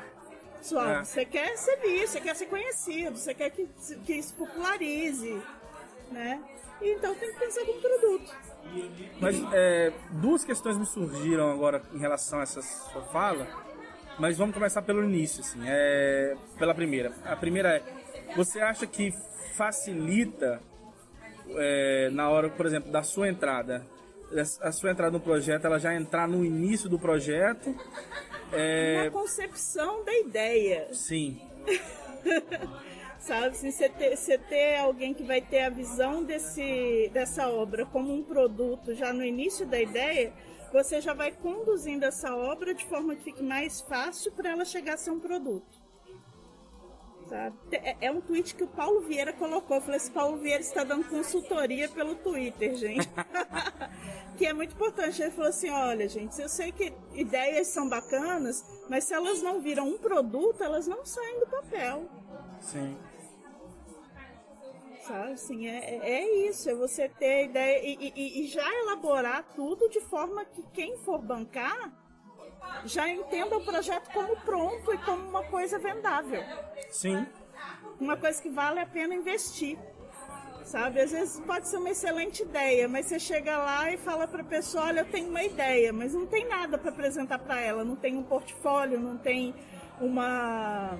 Pessoal, 0.63 0.87
É. 0.87 1.03
você 1.03 1.25
quer 1.25 1.57
ser 1.57 1.75
visto, 1.81 2.13
você 2.13 2.21
quer 2.21 2.35
ser 2.37 2.45
conhecido, 2.45 3.17
você 3.17 3.33
quer 3.33 3.49
que, 3.49 3.67
que 4.05 4.13
isso 4.13 4.33
popularize, 4.33 5.41
né? 6.09 6.41
E 6.81 6.93
então 6.93 7.13
tem 7.15 7.33
que 7.33 7.37
pensar 7.37 7.65
como 7.65 7.81
produto. 7.81 8.33
Mas 9.19 9.35
é, 9.51 9.91
duas 10.09 10.45
questões 10.45 10.77
me 10.77 10.85
surgiram 10.85 11.51
agora 11.51 11.81
em 11.93 11.97
relação 11.99 12.39
a 12.39 12.43
essa 12.43 12.61
sua 12.61 13.01
fala, 13.01 13.45
mas 14.17 14.37
vamos 14.37 14.53
começar 14.53 14.81
pelo 14.83 15.03
início, 15.03 15.41
assim. 15.41 15.59
É, 15.65 16.37
pela 16.57 16.73
primeira. 16.73 17.11
A 17.25 17.35
primeira 17.35 17.75
é, 17.75 18.33
você 18.33 18.61
acha 18.61 18.87
que 18.87 19.13
facilita 19.55 20.61
é, 21.57 22.09
na 22.13 22.29
hora, 22.29 22.49
por 22.49 22.65
exemplo, 22.65 22.89
da 22.89 23.03
sua 23.03 23.27
entrada, 23.27 23.85
a 24.61 24.71
sua 24.71 24.91
entrada 24.91 25.11
no 25.11 25.19
projeto, 25.19 25.65
ela 25.65 25.77
já 25.77 25.93
entrar 25.93 26.25
no 26.25 26.43
início 26.45 26.87
do 26.89 26.97
projeto? 26.97 27.75
É, 28.53 29.03
Na 29.05 29.11
concepção 29.11 30.03
da 30.03 30.13
ideia, 30.19 30.87
sim, 30.93 31.41
sabe? 33.19 33.47
Assim, 33.47 33.71
você, 33.71 33.89
ter, 33.89 34.15
você 34.15 34.37
ter 34.37 34.77
alguém 34.77 35.13
que 35.13 35.23
vai 35.23 35.41
ter 35.41 35.61
a 35.63 35.69
visão 35.69 36.23
desse, 36.23 37.09
dessa 37.13 37.49
obra 37.49 37.85
como 37.85 38.13
um 38.13 38.23
produto 38.23 38.93
já 38.93 39.11
no 39.13 39.23
início 39.23 39.65
da 39.65 39.81
ideia, 39.81 40.33
você 40.71 40.99
já 40.99 41.13
vai 41.13 41.31
conduzindo 41.31 42.03
essa 42.03 42.35
obra 42.35 42.73
de 42.73 42.85
forma 42.85 43.15
que 43.15 43.23
fique 43.23 43.43
mais 43.43 43.81
fácil 43.81 44.31
para 44.31 44.49
ela 44.49 44.65
chegar 44.65 44.95
a 44.95 44.97
ser 44.97 45.11
um 45.11 45.19
produto. 45.19 45.82
Sabe? 47.33 47.55
É, 47.71 47.95
é 47.99 48.11
um 48.11 48.21
tweet 48.21 48.53
que 48.53 48.63
o 48.63 48.67
Paulo 48.67 49.01
Vieira 49.01 49.33
colocou. 49.33 49.77
Eu 49.77 49.81
falei, 49.81 49.97
esse 49.97 50.11
Paulo 50.11 50.37
Vieira 50.37 50.61
está 50.61 50.83
dando 50.83 51.09
consultoria 51.09 51.89
pelo 51.89 52.13
Twitter, 52.13 52.75
gente. 52.75 53.09
que 54.37 54.45
é 54.45 54.53
muito 54.53 54.75
importante. 54.75 55.19
Ele 55.19 55.31
falou 55.31 55.49
assim: 55.49 55.71
olha, 55.71 56.07
gente, 56.07 56.39
eu 56.39 56.47
sei 56.47 56.71
que 56.71 56.93
ideias 57.15 57.69
são 57.69 57.89
bacanas, 57.89 58.63
mas 58.87 59.05
se 59.05 59.15
elas 59.15 59.41
não 59.41 59.59
viram 59.61 59.87
um 59.87 59.97
produto, 59.97 60.63
elas 60.63 60.85
não 60.85 61.03
saem 61.03 61.39
do 61.39 61.47
papel. 61.47 62.07
sim. 62.61 62.95
Sabe? 65.07 65.31
Assim, 65.33 65.67
é, 65.67 65.95
é- 65.95 66.09
é 66.11 66.47
isso, 66.47 66.69
é 66.69 66.75
você 66.75 67.09
ter 67.09 67.45
ideia 67.45 67.83
e, 67.83 68.11
e- 68.15 68.43
e 68.43 68.47
já 68.47 68.63
elaborar 68.83 69.43
tudo 69.55 69.89
de 69.89 69.99
forma 69.99 70.45
que 70.45 70.63
quem 70.71 70.95
for 70.99 71.19
bancar 71.19 71.91
já 72.85 73.07
entenda 73.07 73.57
o 73.57 73.63
projeto 73.63 74.11
como 74.11 74.35
pronto 74.41 74.93
e 74.93 74.97
como 74.99 75.27
uma 75.29 75.43
coisa 75.43 75.79
vendável. 75.79 76.43
Sim, 76.89 77.25
Uma 77.99 78.17
coisa 78.17 78.41
que 78.41 78.49
vale 78.49 78.79
a 78.79 78.85
pena 78.85 79.15
investir. 79.15 79.77
Sabe? 80.63 81.01
Às 81.01 81.11
vezes 81.11 81.39
pode 81.41 81.67
ser 81.67 81.77
uma 81.77 81.89
excelente 81.89 82.41
ideia, 82.41 82.87
mas 82.87 83.05
você 83.07 83.19
chega 83.19 83.57
lá 83.57 83.91
e 83.91 83.97
fala 83.97 84.27
para 84.27 84.41
a 84.41 84.45
pessoa: 84.45 84.85
olha, 84.85 85.01
eu 85.01 85.05
tenho 85.05 85.29
uma 85.29 85.43
ideia, 85.43 85.91
mas 85.91 86.13
não 86.13 86.25
tem 86.25 86.47
nada 86.47 86.77
para 86.77 86.89
apresentar 86.89 87.37
para 87.39 87.59
ela. 87.59 87.83
Não 87.83 87.97
tem 87.97 88.15
um 88.17 88.23
portfólio, 88.23 88.97
não 88.99 89.17
tem 89.17 89.53
uma 89.99 90.97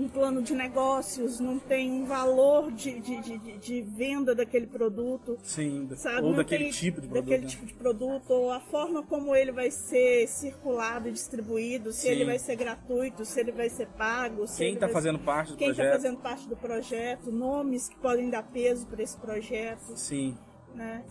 um 0.00 0.08
plano 0.08 0.40
de 0.42 0.54
negócios, 0.54 1.38
não 1.40 1.58
tem 1.58 1.90
um 1.90 2.06
valor 2.06 2.72
de, 2.72 2.98
de, 3.00 3.20
de, 3.20 3.58
de- 3.58 3.82
venda 3.82 4.34
daquele 4.34 4.66
produto 4.66 5.36
sim. 5.42 5.88
sabe? 5.96 6.22
Ou 6.22 6.28
Não 6.30 6.36
daquele 6.36 6.64
tem- 6.64 6.72
tipo 6.72 7.00
de 7.00 7.08
produto. 7.08 7.24
daquele 7.28 7.42
né? 7.44 7.48
tipo 7.50 7.66
de 7.66 7.74
produto, 7.74 8.30
ou 8.30 8.50
a 8.50 8.60
forma 8.60 9.02
como 9.02 9.34
ele 9.36 9.52
vai 9.52 9.70
ser 9.70 10.26
circulado 10.26 11.08
e 11.08 11.12
distribuído, 11.12 11.92
se 11.92 12.02
Sim. 12.02 12.08
ele 12.08 12.24
vai 12.24 12.38
ser 12.38 12.56
gratuito, 12.56 13.24
se 13.24 13.38
ele 13.40 13.52
vai 13.52 13.68
ser 13.68 13.86
pago, 13.88 14.46
se 14.46 14.58
Quem 14.58 14.74
está 14.74 14.88
fazendo 14.88 15.18
parte 15.18 15.52
do 15.52 15.58
quem 15.58 15.70
está 15.70 15.82
projeto? 15.82 16.02
fazendo 16.02 16.18
parte 16.20 16.48
do 16.48 16.56
projeto, 16.56 17.30
nomes 17.32 17.88
que 17.88 17.96
podem 17.96 18.30
dar 18.30 18.42
peso 18.44 18.86
para 18.86 19.02
esse 19.02 19.16
projeto, 19.18 19.96
Sim, 19.96 20.36
né? 20.74 21.04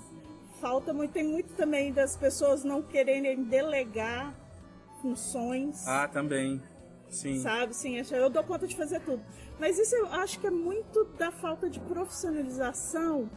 Falta 0.60 0.92
muito, 0.94 1.12
tem 1.12 1.24
muito 1.24 1.54
também 1.54 1.94
das 1.94 2.18
pessoas 2.18 2.64
não 2.64 2.82
quererem 2.82 3.44
delegar 3.44 4.36
funções, 5.02 5.88
ah, 5.88 6.08
também. 6.08 6.62
Sim, 7.10 7.40
sabe? 7.42 7.76
Sim, 7.76 8.02
eu 8.12 8.30
dou 8.30 8.44
conta 8.44 8.68
de 8.68 8.76
fazer 8.76 9.00
tudo. 9.02 9.22
Mas 9.60 9.78
isso 9.80 9.96
eu 9.96 10.06
acho 10.08 10.40
que 10.40 10.48
é 10.48 10.52
muito 10.52 11.06
da 11.18 11.32
falta 11.32 11.70
de 11.70 11.80
profissionalização 11.80 13.30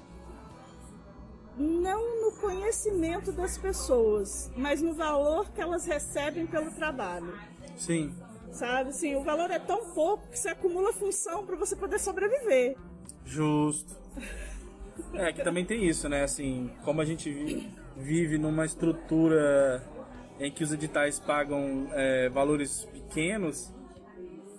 não 1.56 2.22
no 2.22 2.32
conhecimento 2.40 3.30
das 3.32 3.58
pessoas, 3.58 4.50
mas 4.56 4.80
no 4.80 4.94
valor 4.94 5.50
que 5.50 5.60
elas 5.60 5.84
recebem 5.84 6.46
pelo 6.46 6.70
trabalho. 6.72 7.38
Sim. 7.76 8.14
Sabe, 8.50 8.90
assim, 8.90 9.14
o 9.16 9.22
valor 9.22 9.50
é 9.50 9.58
tão 9.58 9.90
pouco 9.92 10.28
que 10.28 10.38
você 10.38 10.50
acumula 10.50 10.92
função 10.92 11.44
para 11.44 11.56
você 11.56 11.74
poder 11.76 11.98
sobreviver. 11.98 12.76
Justo. 13.24 13.96
É, 15.14 15.32
que 15.32 15.42
também 15.42 15.64
tem 15.64 15.86
isso, 15.86 16.08
né? 16.08 16.22
Assim, 16.22 16.70
como 16.84 17.00
a 17.00 17.04
gente 17.04 17.30
vi- 17.30 17.70
vive 17.96 18.36
numa 18.38 18.64
estrutura 18.66 19.82
em 20.40 20.50
que 20.50 20.64
os 20.64 20.72
editais 20.72 21.18
pagam 21.20 21.88
é, 21.92 22.28
valores 22.28 22.84
pequenos, 22.92 23.72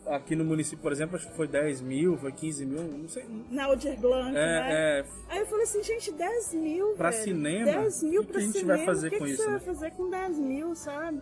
aqui 0.06 0.36
no 0.36 0.44
município, 0.46 0.82
por 0.82 0.92
exemplo, 0.92 1.16
acho 1.16 1.28
que 1.30 1.36
foi 1.36 1.48
10 1.48 1.82
mil, 1.82 2.18
foi 2.18 2.32
15 2.32 2.66
mil, 2.66 2.84
não 2.84 3.08
sei. 3.08 3.26
Na 3.50 3.66
Aldir 3.66 4.00
Blanc, 4.00 4.32
né? 4.32 4.40
É, 4.40 5.00
é, 5.00 5.06
Aí 5.30 5.40
eu 5.40 5.46
falei 5.48 5.64
assim, 5.64 5.84
gente, 5.84 6.12
10 6.12 6.54
mil, 6.54 6.88
Pra 6.96 7.10
velho. 7.10 7.24
cinema? 7.24 7.66
10 7.66 8.04
mil 8.04 8.22
O 8.22 8.26
que 8.26 8.32
pra 8.32 8.42
a 8.42 8.44
gente 8.44 8.60
cinema. 8.60 8.78
vai 8.78 8.86
fazer 8.86 9.08
o 9.08 9.12
que 9.12 9.18
com 9.20 9.26
que 9.26 9.32
isso, 9.32 9.44
você 9.44 9.50
né? 9.50 9.58
vai 9.58 9.66
fazer 9.66 9.92
com 9.92 10.10
10 10.10 10.40
mil, 10.40 10.76
sabe? 10.76 11.22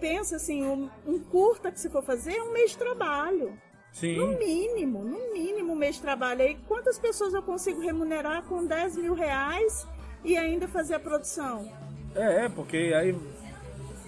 Pensa 0.00 0.36
assim, 0.36 0.64
um, 0.64 0.90
um 1.06 1.18
curta 1.20 1.70
que 1.70 1.78
você 1.80 1.88
for 1.88 2.02
fazer 2.02 2.34
é 2.36 2.42
um 2.42 2.52
mês 2.52 2.72
de 2.72 2.78
trabalho. 2.78 3.50
No 3.50 3.98
sim, 3.98 4.38
mínimo, 4.38 5.04
no 5.04 5.32
mínimo 5.34 5.74
um 5.74 5.76
mês 5.76 5.96
de 5.96 6.00
trabalho. 6.02 6.40
Aí 6.42 6.56
quantas 6.66 6.98
pessoas 6.98 7.34
eu 7.34 7.42
consigo 7.42 7.80
remunerar 7.80 8.42
com 8.44 8.64
10 8.66 8.96
mil 8.96 9.12
reais 9.14 9.86
e 10.24 10.36
ainda 10.36 10.66
fazer 10.66 10.94
a 10.94 11.00
produção? 11.00 11.70
é, 12.14 12.44
é, 12.44 12.48
porque 12.48 12.76
aí 12.94 13.14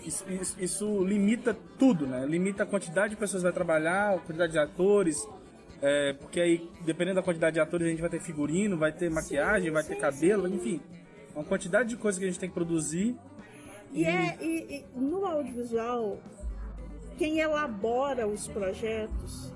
isso, 0.05 0.25
isso- 0.31 0.57
isso 0.61 1.05
limita 1.05 1.57
tudo, 1.79 2.07
né? 2.07 2.25
Limita 2.27 2.63
a 2.63 2.67
quantidade 2.67 3.11
de 3.15 3.17
pessoas 3.17 3.43
que 3.43 3.45
vai 3.45 3.53
trabalhar, 3.53 4.15
a 4.15 4.19
quantidade 4.19 4.53
de 4.53 4.59
atores, 4.59 5.27
é, 5.83 6.13
porque 6.15 6.41
aí, 6.41 6.71
dependendo 6.85 7.17
da 7.17 7.23
quantidade 7.23 7.55
de 7.55 7.61
atores, 7.61 7.87
a 7.87 7.91
gente 7.91 8.01
vai 8.01 8.11
ter 8.11 8.21
figurino, 8.21 8.77
vai 8.77 8.93
ter 8.93 9.11
maquiagem, 9.11 9.71
vai 9.71 9.83
ter 9.83 9.95
sim, 9.95 10.01
cabelo, 10.01 10.49
enfim. 10.49 10.81
Uma 11.35 11.45
quantidade 11.45 11.89
de 11.91 11.97
coisas 11.97 12.19
que 12.19 12.25
a 12.25 12.29
gente 12.29 12.39
tem 12.41 12.49
que 12.49 12.55
produzir. 12.55 13.17
E, 13.93 14.05
é, 14.05 14.37
e, 14.41 14.85
e 14.97 14.99
no 14.99 15.25
audiovisual, 15.27 16.19
quem 17.19 17.39
elabora 17.41 18.27
os 18.27 18.49
projetos 18.49 19.53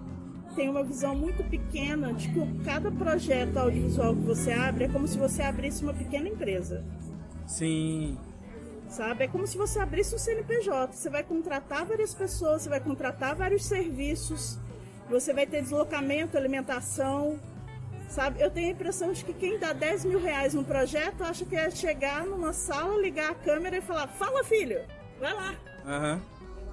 tem 0.54 0.68
uma 0.68 0.82
visão 0.82 1.14
muito 1.14 1.42
pequena 1.44 2.12
de 2.12 2.28
que 2.30 2.64
cada 2.64 2.90
projeto 2.90 3.56
audiovisual 3.56 4.14
que 4.14 4.22
você 4.22 4.52
abre 4.52 4.84
é 4.84 4.88
como 4.88 5.06
se 5.06 5.16
você 5.18 5.42
abrisse 5.42 5.82
uma 5.84 5.94
pequena 5.94 6.28
empresa. 6.28 6.84
Sim, 7.46 8.18
Sabe? 8.88 9.24
É 9.24 9.28
como 9.28 9.46
se 9.46 9.58
você 9.58 9.78
abrisse 9.78 10.14
um 10.14 10.18
CNPJ. 10.18 10.92
Você 10.92 11.10
vai 11.10 11.22
contratar 11.22 11.84
várias 11.84 12.14
pessoas, 12.14 12.62
você 12.62 12.68
vai 12.68 12.80
contratar 12.80 13.36
vários 13.36 13.64
serviços, 13.66 14.58
você 15.08 15.32
vai 15.32 15.46
ter 15.46 15.62
deslocamento, 15.62 16.36
alimentação. 16.36 17.38
Sabe? 18.08 18.40
Eu 18.40 18.50
tenho 18.50 18.68
a 18.68 18.72
impressão 18.72 19.12
de 19.12 19.22
que 19.22 19.34
quem 19.34 19.58
dá 19.58 19.74
10 19.74 20.06
mil 20.06 20.18
reais 20.18 20.54
num 20.54 20.64
projeto 20.64 21.22
acha 21.22 21.44
que 21.44 21.54
é 21.54 21.70
chegar 21.70 22.24
numa 22.24 22.54
sala, 22.54 23.00
ligar 23.00 23.30
a 23.30 23.34
câmera 23.34 23.76
e 23.76 23.82
falar: 23.82 24.08
Fala, 24.08 24.42
filho, 24.42 24.80
vai 25.20 25.34
lá. 25.34 25.54
aham. 25.84 26.22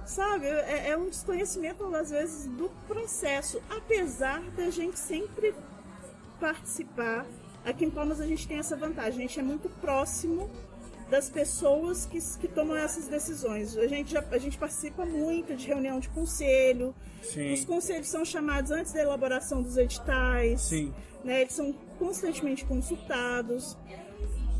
Sabe? 0.06 0.46
É, 0.46 0.90
é 0.90 0.96
um 0.96 1.08
desconhecimento, 1.08 1.84
às 1.94 2.10
vezes, 2.10 2.46
do 2.46 2.70
processo. 2.86 3.60
Apesar 3.68 4.40
da 4.52 4.70
gente 4.70 4.98
sempre 4.98 5.52
participar. 6.40 7.26
Aqui 7.64 7.84
em 7.84 7.90
Palmas 7.90 8.20
a 8.20 8.26
gente 8.26 8.46
tem 8.46 8.58
essa 8.58 8.76
vantagem. 8.76 9.18
A 9.18 9.22
gente 9.22 9.40
é 9.40 9.42
muito 9.42 9.68
próximo 9.68 10.48
das 11.10 11.30
pessoas 11.30 12.04
que, 12.06 12.18
que 12.40 12.48
tomam 12.48 12.76
essas 12.76 13.06
decisões. 13.06 13.76
A 13.76 13.86
gente, 13.86 14.12
já, 14.12 14.24
a 14.30 14.38
gente 14.38 14.58
participa 14.58 15.04
muito 15.04 15.54
de 15.54 15.66
reunião 15.66 16.00
de 16.00 16.08
conselho. 16.08 16.94
Sim. 17.22 17.52
Os 17.52 17.64
conselhos 17.64 18.08
são 18.08 18.24
chamados 18.24 18.70
antes 18.70 18.92
da 18.92 19.02
elaboração 19.02 19.62
dos 19.62 19.76
editais. 19.76 20.62
Sim. 20.62 20.92
Né? 21.24 21.42
Eles 21.42 21.52
são 21.52 21.72
constantemente 21.98 22.64
consultados. 22.64 23.76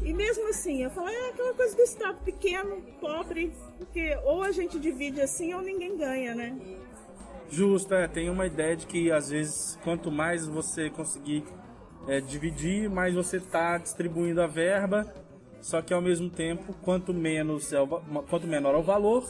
E 0.02 0.12
mesmo 0.12 0.48
assim, 0.48 0.84
eu 0.84 0.90
falo, 0.90 1.08
é 1.08 1.30
aquela 1.30 1.52
coisa 1.54 1.74
do 1.74 1.82
Estado 1.82 2.18
pequeno, 2.24 2.80
pobre, 3.00 3.52
porque 3.78 4.16
ou 4.24 4.42
a 4.42 4.52
gente 4.52 4.78
divide 4.78 5.20
assim 5.20 5.52
ou 5.52 5.62
ninguém 5.62 5.96
ganha, 5.96 6.34
né? 6.34 6.56
Justo, 7.50 7.94
é. 7.94 8.06
Tem 8.06 8.30
uma 8.30 8.46
ideia 8.46 8.76
de 8.76 8.86
que 8.86 9.10
às 9.10 9.30
vezes 9.30 9.78
quanto 9.82 10.10
mais 10.10 10.46
você 10.46 10.90
conseguir 10.90 11.44
é, 12.06 12.20
dividir, 12.20 12.88
mais 12.88 13.14
você 13.14 13.38
está 13.38 13.78
distribuindo 13.78 14.40
a 14.40 14.46
verba. 14.46 15.12
Só 15.60 15.82
que 15.82 15.92
ao 15.92 16.00
mesmo 16.00 16.30
tempo, 16.30 16.74
quanto 16.82 17.12
menos 17.12 17.72
é 17.72 17.80
o 17.80 17.86
quanto 18.28 18.46
menor 18.46 18.74
é 18.74 18.78
o 18.78 18.82
valor, 18.82 19.24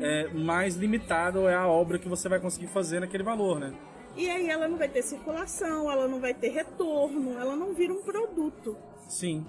é, 0.00 0.28
mais 0.28 0.76
limitado 0.76 1.48
é 1.48 1.54
a 1.54 1.66
obra 1.66 1.98
que 1.98 2.08
você 2.08 2.28
vai 2.28 2.38
conseguir 2.38 2.68
fazer 2.68 3.00
naquele 3.00 3.22
valor, 3.24 3.58
né? 3.58 3.74
E 4.16 4.30
aí 4.30 4.48
ela 4.48 4.68
não 4.68 4.76
vai 4.78 4.88
ter 4.88 5.02
circulação, 5.02 5.90
ela 5.90 6.06
não 6.06 6.20
vai 6.20 6.32
ter 6.32 6.50
retorno, 6.50 7.36
ela 7.40 7.56
não 7.56 7.74
vira 7.74 7.92
um 7.92 8.02
produto, 8.02 8.76
Sim, 9.08 9.44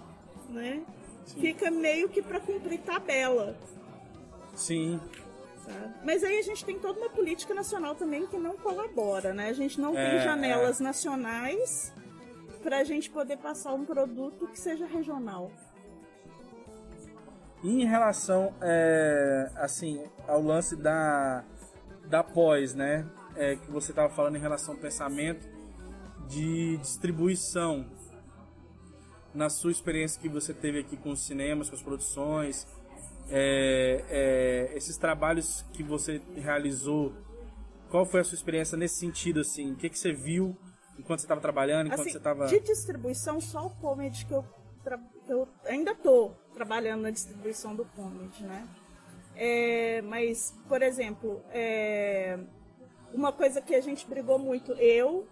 né? 0.49 0.81
Fica 1.39 1.69
meio 1.69 2.09
que 2.09 2.21
para 2.21 2.39
cumprir 2.39 2.79
tabela. 2.79 3.55
sim? 4.55 4.99
Mas 6.03 6.23
aí 6.23 6.37
a 6.37 6.43
gente 6.43 6.63
tem 6.63 6.77
toda 6.79 6.99
uma 6.99 7.09
política 7.09 7.51
nacional 7.53 7.95
também 7.95 8.27
que 8.27 8.37
não 8.37 8.55
colabora, 8.55 9.33
né? 9.33 9.49
A 9.49 9.53
gente 9.53 9.81
não 9.81 9.93
tem 9.93 10.03
É, 10.03 10.19
janelas 10.23 10.79
nacionais 10.79 11.91
para 12.61 12.77
a 12.79 12.83
gente 12.83 13.09
poder 13.09 13.37
passar 13.37 13.73
um 13.73 13.83
produto 13.83 14.47
que 14.47 14.59
seja 14.59 14.85
regional. 14.85 15.51
E 17.65 17.81
em 17.81 17.85
relação, 17.85 18.53
é, 18.61 19.49
assim, 19.55 20.05
ao 20.27 20.39
lance 20.39 20.75
da, 20.75 21.43
da 22.07 22.23
pós, 22.23 22.75
né? 22.75 23.09
É, 23.35 23.55
que 23.55 23.71
você 23.71 23.91
estava 23.91 24.13
falando 24.13 24.35
em 24.35 24.39
relação 24.39 24.75
ao 24.75 24.79
pensamento 24.79 25.47
de 26.27 26.77
distribuição. 26.77 27.89
Na 29.33 29.49
sua 29.49 29.71
experiência 29.71 30.21
que 30.21 30.29
você 30.29 30.53
teve 30.53 30.79
aqui 30.79 30.95
com 30.95 31.09
os 31.09 31.25
cinemas, 31.25 31.67
com 31.67 31.75
as 31.75 31.81
produções, 31.81 32.67
é, 33.31 34.03
é, 34.09 34.77
esses 34.77 34.95
trabalhos 34.95 35.65
que 35.73 35.81
você 35.81 36.21
realizou, 36.35 37.13
qual 37.89 38.05
foi 38.05 38.19
a 38.19 38.23
sua 38.23 38.35
experiência 38.35 38.77
nesse 38.77 38.99
sentido, 38.99 39.39
assim? 39.39 39.71
O 39.71 39.75
que, 39.75 39.89
que 39.89 39.97
você 39.97 40.13
viu 40.13 40.55
enquanto 40.99 41.19
você 41.21 41.25
estava 41.25 41.41
trabalhando, 41.41 41.87
enquanto 41.87 42.01
Assim, 42.01 42.11
você 42.11 42.17
estava... 42.19 42.45
de 42.45 42.59
distribuição, 42.59 43.41
só 43.41 43.65
o 43.65 43.69
comedy 43.71 44.23
que 44.27 44.33
eu, 44.33 44.45
tra- 44.83 44.99
que 45.25 45.33
eu 45.33 45.47
ainda 45.65 45.95
tô 45.95 46.31
trabalhando 46.55 47.01
na 47.01 47.11
distribuição 47.11 47.75
do 47.75 47.85
comedy, 47.85 48.43
né? 48.43 48.67
É, 49.35 50.01
mas, 50.03 50.57
por 50.67 50.81
exemplo, 50.81 51.43
é, 51.51 52.39
uma 53.13 53.31
coisa 53.31 53.61
que 53.61 53.75
a 53.75 53.81
gente 53.81 54.07
brigou 54.07 54.39
muito, 54.39 54.71
eu, 54.73 55.27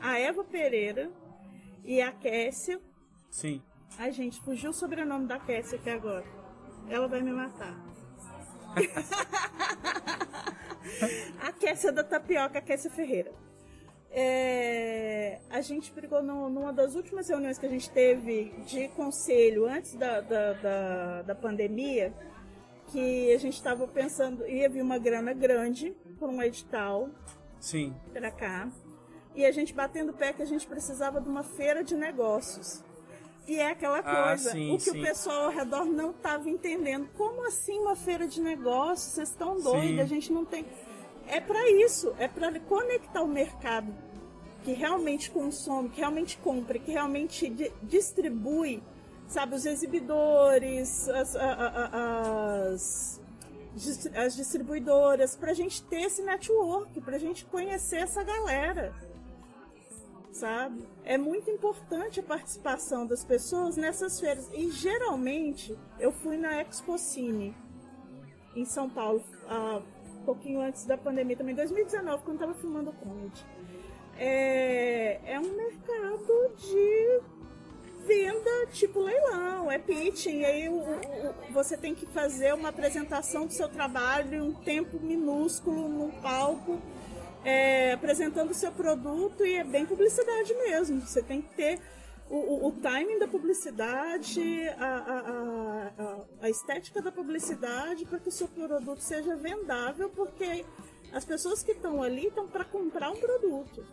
a 0.00 0.18
Eva 0.18 0.44
Pereira 0.44 1.10
e 1.84 2.00
a 2.00 2.12
Kessia. 2.12 2.80
Sim, 3.28 3.60
Ai, 3.98 4.12
gente, 4.12 4.40
fugiu 4.40 4.70
o 4.70 4.72
sobrenome 4.72 5.26
da 5.26 5.40
Kessia 5.40 5.78
aqui 5.78 5.90
agora. 5.90 6.24
Ela 6.88 7.08
vai 7.08 7.20
me 7.20 7.32
matar. 7.32 7.74
a 11.42 11.52
Kessia 11.52 11.90
da 11.90 12.04
Tapioca, 12.04 12.58
a 12.58 12.62
Kessia 12.62 12.90
Ferreira. 12.90 13.32
É, 14.10 15.38
a 15.50 15.60
gente 15.60 15.92
brigou 15.92 16.22
no- 16.22 16.48
numa 16.48 16.72
das 16.72 16.94
últimas 16.94 17.28
reuniões 17.28 17.58
que 17.58 17.66
a 17.66 17.68
gente 17.68 17.90
teve 17.90 18.52
de 18.66 18.88
conselho 18.88 19.66
antes 19.66 19.94
da, 19.94 20.20
da, 20.20 20.52
da, 20.54 21.22
da 21.22 21.34
pandemia, 21.34 22.12
que 22.90 23.32
a 23.32 23.38
gente 23.38 23.54
estava 23.54 23.86
pensando, 23.86 24.46
ia 24.48 24.68
vir 24.68 24.82
uma 24.82 24.98
grana 24.98 25.32
grande 25.34 25.94
por 26.18 26.28
um 26.28 26.42
edital 26.42 27.08
sim, 27.60 27.94
para 28.12 28.30
cá, 28.30 28.68
e 29.34 29.44
a 29.44 29.52
gente 29.52 29.74
batendo 29.74 30.10
o 30.10 30.14
pé 30.14 30.32
que 30.32 30.42
a 30.42 30.46
gente 30.46 30.66
precisava 30.66 31.20
de 31.20 31.28
uma 31.28 31.42
feira 31.42 31.84
de 31.84 31.94
negócios. 31.94 32.82
E 33.46 33.58
é 33.58 33.70
aquela 33.70 33.98
Ah, 34.00 34.28
coisa, 34.28 34.50
sim, 34.50 34.72
o 34.74 34.76
que 34.76 34.90
sim. 34.90 35.00
o 35.00 35.02
pessoal 35.02 35.44
ao 35.46 35.50
redor 35.50 35.84
não 35.86 36.10
estava 36.10 36.50
entendendo. 36.50 37.08
Como 37.16 37.46
assim 37.46 37.78
uma 37.78 37.96
feira 37.96 38.26
de 38.26 38.42
negócios? 38.42 39.12
Vocês 39.14 39.30
estão 39.30 39.58
doidos, 39.60 40.00
a 40.00 40.04
gente 40.06 40.30
não 40.32 40.44
tem. 40.44 40.66
É 41.30 41.40
para 41.40 41.70
isso, 41.70 42.14
é 42.18 42.26
para 42.26 42.58
conectar 42.60 43.22
o 43.22 43.28
mercado 43.28 43.92
que 44.64 44.72
realmente 44.72 45.30
consome, 45.30 45.88
que 45.90 45.98
realmente 46.00 46.36
compra, 46.38 46.78
que 46.78 46.90
realmente 46.90 47.48
di- 47.48 47.72
distribui, 47.82 48.82
sabe, 49.28 49.54
os 49.54 49.64
exibidores, 49.66 51.08
as, 51.08 51.36
a- 51.36 51.52
a- 51.52 51.86
a- 51.86 52.68
as, 52.72 53.20
dis- 53.74 54.06
as 54.14 54.34
distribuidoras, 54.36 55.36
para 55.36 55.50
a 55.52 55.54
gente 55.54 55.82
ter 55.84 56.02
esse 56.02 56.22
network, 56.22 57.00
para 57.02 57.16
a 57.16 57.20
gente 57.20 57.44
conhecer 57.44 57.96
essa 57.98 58.22
galera 58.22 58.92
sabe? 60.30 60.86
É 61.04 61.18
muito 61.18 61.50
importante 61.50 62.20
a 62.20 62.22
participação 62.22 63.04
das 63.04 63.24
pessoas 63.24 63.76
nessas 63.76 64.20
feiras. 64.20 64.48
E 64.54 64.70
geralmente 64.70 65.76
eu 65.98 66.12
fui 66.12 66.36
na 66.36 66.60
Expo 66.62 66.96
Cine 66.96 67.56
em 68.54 68.64
São 68.64 68.88
Paulo, 68.88 69.20
um 69.50 69.82
pouquinho 70.28 70.60
antes 70.60 70.84
da 70.84 70.96
pandemia, 70.98 71.34
também 71.38 71.54
em 71.54 71.56
2019, 71.56 72.22
quando 72.22 72.36
estava 72.36 72.52
filmando 72.54 72.90
o 72.90 72.92
Comedy. 72.92 73.42
É, 74.18 75.20
é 75.24 75.40
um 75.40 75.54
mercado 75.56 76.52
de 76.58 77.20
venda 78.06 78.66
tipo 78.72 79.00
leilão, 79.00 79.70
é 79.70 79.78
pitching, 79.78 80.40
e 80.40 80.44
aí 80.44 80.68
o- 80.68 80.80
o- 80.80 81.52
você 81.52 81.76
tem 81.78 81.94
que 81.94 82.04
fazer 82.06 82.52
uma 82.54 82.68
apresentação 82.68 83.46
do 83.46 83.52
seu 83.54 83.68
trabalho 83.70 84.44
um 84.44 84.52
tempo 84.52 84.98
minúsculo 85.00 85.88
num 85.88 86.10
palco 86.20 86.78
é, 87.44 87.92
apresentando 87.92 88.50
o 88.50 88.54
seu 88.54 88.72
produto 88.72 89.46
e 89.46 89.54
é 89.54 89.64
bem 89.64 89.86
publicidade 89.86 90.52
mesmo. 90.54 91.00
Você 91.00 91.22
tem 91.22 91.40
que 91.40 91.54
ter 91.54 91.78
o, 92.30 92.36
o, 92.36 92.68
o 92.68 92.72
timing 92.72 93.18
da 93.18 93.26
publicidade, 93.28 94.68
a, 94.78 94.86
a, 94.86 95.18
a, 96.04 96.24
a- 96.42 96.50
estética 96.50 97.00
da 97.00 97.10
publicidade 97.10 98.04
para 98.04 98.18
que 98.18 98.28
o 98.28 98.32
seu 98.32 98.48
produto 98.48 99.00
seja 99.00 99.34
vendável, 99.36 100.10
porque 100.10 100.64
as 101.12 101.24
pessoas 101.24 101.62
que 101.62 101.72
estão 101.72 102.02
ali 102.02 102.26
estão 102.26 102.46
para 102.46 102.64
comprar 102.64 103.10
um 103.10 103.16
produto. 103.16 103.84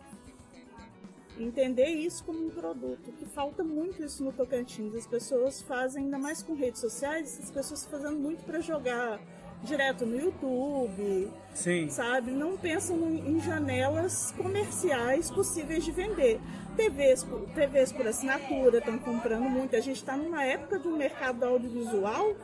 Entender 1.38 1.88
isso 1.90 2.24
como 2.24 2.46
um 2.46 2.50
produto, 2.50 3.12
que 3.12 3.26
falta 3.26 3.62
muito 3.62 4.02
isso 4.02 4.24
no 4.24 4.32
Tocantins. 4.32 4.94
As 4.94 5.06
pessoas 5.06 5.60
fazem, 5.60 6.04
ainda 6.04 6.18
mais 6.18 6.42
com 6.42 6.54
redes 6.54 6.80
sociais, 6.80 7.38
as 7.42 7.50
pessoas 7.50 7.84
fazendo 7.84 8.18
muito 8.18 8.42
para 8.44 8.58
jogar 8.60 9.20
direto 9.62 10.06
no 10.06 10.18
YouTube, 10.18 11.30
Sim. 11.54 11.90
sabe? 11.90 12.30
Não 12.30 12.56
pensam 12.56 12.96
em 13.10 13.38
janelas 13.40 14.32
comerciais 14.32 15.30
possíveis 15.30 15.84
de 15.84 15.92
vender. 15.92 16.40
TVs, 16.76 17.24
por- 17.24 17.40
TVs 17.54 17.92
por 17.92 18.06
assinatura 18.06 18.78
estão 18.78 18.98
comprando 18.98 19.44
muito. 19.44 19.74
A 19.74 19.80
gente 19.80 19.96
está 19.96 20.16
numa 20.16 20.44
época 20.44 20.78
de 20.78 20.86
um 20.88 20.96
mercado 20.96 21.42
audiovisual 21.44 22.36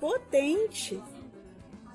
potente. 0.00 1.02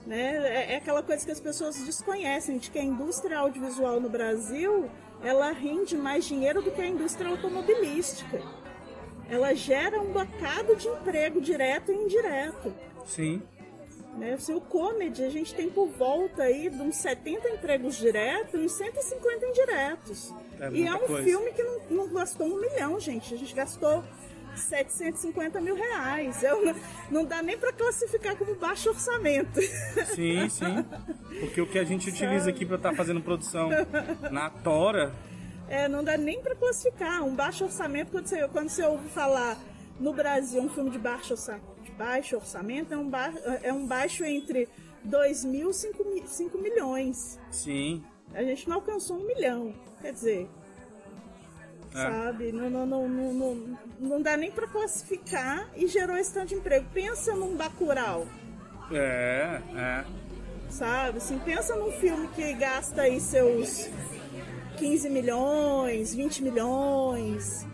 Né? 0.06 0.36
É, 0.46 0.74
é 0.74 0.76
aquela 0.78 1.02
coisa 1.02 1.26
que 1.26 1.32
as 1.32 1.40
pessoas 1.40 1.78
desconhecem, 1.84 2.58
de 2.58 2.70
que 2.70 2.78
a 2.78 2.84
indústria 2.84 3.40
audiovisual 3.40 4.00
no 4.00 4.10
Brasil 4.10 4.90
ela 5.24 5.52
rende 5.52 5.96
mais 5.96 6.26
dinheiro 6.26 6.62
do 6.62 6.70
que 6.70 6.82
a 6.82 6.88
indústria 6.88 7.30
automobilística. 7.30 8.42
Ela 9.30 9.54
gera 9.54 10.02
um 10.02 10.12
bocado 10.12 10.76
de 10.76 10.88
emprego 10.88 11.40
direto 11.40 11.92
e 11.92 11.96
indireto. 11.96 12.74
Sim. 13.06 13.42
Né? 14.18 14.38
Se 14.38 14.54
o 14.54 14.62
comedy, 14.62 15.24
a 15.24 15.30
gente 15.30 15.56
tem 15.56 15.70
por 15.70 15.88
volta 15.90 16.44
aí 16.44 16.70
de 16.70 16.80
uns 16.82 16.98
70 16.98 17.50
empregos 17.50 17.96
diretos 17.98 18.54
e 18.54 18.58
uns 18.58 18.72
150 18.74 19.46
indiretos. 19.48 20.34
É 20.60 20.70
e 20.72 20.88
é 20.88 20.94
um 20.94 21.00
coisa. 21.00 21.24
filme 21.24 21.52
que 21.52 21.64
não, 21.64 21.80
não 21.90 22.08
gastou 22.14 22.48
um 22.48 22.60
milhão, 22.62 23.00
gente. 23.00 23.34
A 23.34 23.38
gente 23.38 23.54
gastou 23.56 24.04
750 24.56 25.60
mil 25.62 25.76
reais. 25.76 26.44
Eu 26.44 26.64
não, 26.64 26.76
não 27.10 27.26
dá 27.26 27.42
nem 27.42 27.58
para 27.58 27.74
classificar 27.74 28.36
como 28.38 28.56
baixo 28.56 28.90
orçamento. 28.90 29.60
Sim, 30.16 30.48
sim. 30.50 30.86
Porque 31.40 31.60
o 31.60 31.66
que 31.68 31.80
a 31.80 31.84
gente 31.84 32.10
utiliza 32.10 32.50
aqui 32.52 32.66
pra 32.66 32.76
estar 32.78 32.94
fazendo 32.94 33.20
produção 33.22 33.70
na 34.32 34.50
Tora, 34.50 35.12
É, 35.68 35.88
não 35.88 36.04
dá 36.04 36.18
nem 36.18 36.40
para 36.42 36.54
classificar. 36.56 37.24
Um 37.24 37.34
baixo 37.36 37.64
orçamento, 37.64 38.12
quando 38.12 38.28
você, 38.28 38.48
quando 38.50 38.70
você 38.70 38.84
ouve 38.86 39.10
falar 39.10 39.58
no 40.00 40.14
Brasil 40.14 40.62
um 40.62 40.70
filme 40.70 40.90
de 40.92 41.00
baixo, 41.00 41.34
orça- 41.34 41.60
de 41.60 41.73
baixo 42.04 42.36
orçamento, 42.36 42.94
é 42.94 42.98
um, 42.98 43.10
ba, 43.10 43.34
é 43.62 43.72
um 43.72 43.86
baixo 43.88 44.24
entre 44.26 44.68
2 45.04 45.46
mil 45.46 45.70
e 45.70 45.74
5, 45.74 46.04
mi- 46.06 46.28
5 46.28 46.58
milhões. 46.58 47.40
sim. 47.52 48.04
A 48.36 48.42
gente 48.44 48.68
não 48.68 48.78
alcançou 48.78 49.18
um 49.18 49.28
milhão. 49.28 49.76
Quer 50.02 50.12
dizer, 50.12 50.50
É. 51.94 51.98
sabe? 52.02 52.52
Não, 52.52 52.68
não, 52.68 52.86
não, 52.88 53.08
não, 53.08 53.78
não, 54.00 54.22
dá 54.22 54.36
nem 54.36 54.50
para 54.52 54.68
classificar 54.68 55.70
e 55.76 55.86
gerou 55.88 56.18
esse 56.18 56.34
tanto 56.34 56.48
de 56.48 56.56
emprego. 56.56 56.86
Pensa 56.92 57.36
num 57.36 57.56
Bacurau, 57.56 58.26
É, 58.92 59.62
é. 59.76 60.06
sabe? 60.72 61.20
Assim, 61.20 61.38
pensa 61.46 61.76
num 61.76 61.92
filme 61.92 62.28
que 62.30 62.54
gasta 62.54 63.04
aí 63.04 63.20
seus 63.20 63.88
15 64.78 65.10
milhões, 65.12 66.16
20 66.16 66.42
milhões. 66.42 67.68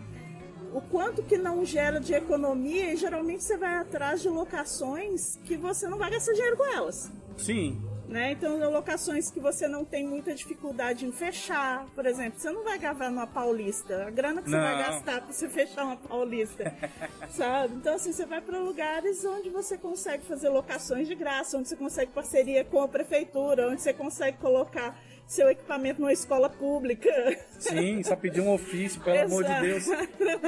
O 0.72 0.80
quanto 0.80 1.22
que 1.22 1.36
não 1.36 1.64
gera 1.64 1.98
de 1.98 2.14
economia 2.14 2.92
e 2.92 2.96
geralmente 2.96 3.42
você 3.42 3.56
vai 3.56 3.74
atrás 3.76 4.22
de 4.22 4.28
locações 4.28 5.36
que 5.44 5.56
você 5.56 5.88
não 5.88 5.98
vai 5.98 6.10
gastar 6.10 6.32
dinheiro 6.32 6.56
com 6.56 6.66
elas. 6.66 7.10
Sim. 7.36 7.80
Né? 8.10 8.32
Então, 8.32 8.58
locações 8.72 9.30
que 9.30 9.38
você 9.38 9.68
não 9.68 9.84
tem 9.84 10.04
muita 10.04 10.34
dificuldade 10.34 11.06
em 11.06 11.12
fechar, 11.12 11.86
por 11.94 12.04
exemplo, 12.06 12.40
você 12.40 12.50
não 12.50 12.64
vai 12.64 12.76
gravar 12.76 13.08
numa 13.08 13.26
paulista, 13.26 14.04
a 14.06 14.10
grana 14.10 14.42
que 14.42 14.50
você 14.50 14.56
Não. 14.56 14.64
vai 14.64 14.78
gastar 14.78 15.20
para 15.20 15.32
você 15.32 15.48
fechar 15.48 15.84
uma 15.84 15.96
paulista, 15.96 16.74
sabe? 17.30 17.74
Então, 17.76 17.94
assim, 17.94 18.12
você 18.12 18.26
vai 18.26 18.40
para 18.40 18.58
lugares 18.58 19.24
onde 19.24 19.48
você 19.48 19.78
consegue 19.78 20.24
fazer 20.24 20.48
locações 20.48 21.06
de 21.06 21.14
graça, 21.14 21.56
onde 21.56 21.68
você 21.68 21.76
consegue 21.76 22.10
parceria 22.10 22.64
com 22.64 22.82
a 22.82 22.88
prefeitura, 22.88 23.68
onde 23.68 23.80
você 23.80 23.92
consegue 23.92 24.38
colocar 24.38 24.98
seu 25.30 25.48
equipamento 25.48 26.00
numa 26.00 26.12
escola 26.12 26.50
pública. 26.50 27.08
Sim, 27.56 28.02
só 28.02 28.16
pedir 28.16 28.40
um 28.40 28.52
ofício, 28.52 29.00
pelo 29.00 29.26
amor 29.26 29.44
de 29.44 29.60
Deus. 29.60 29.84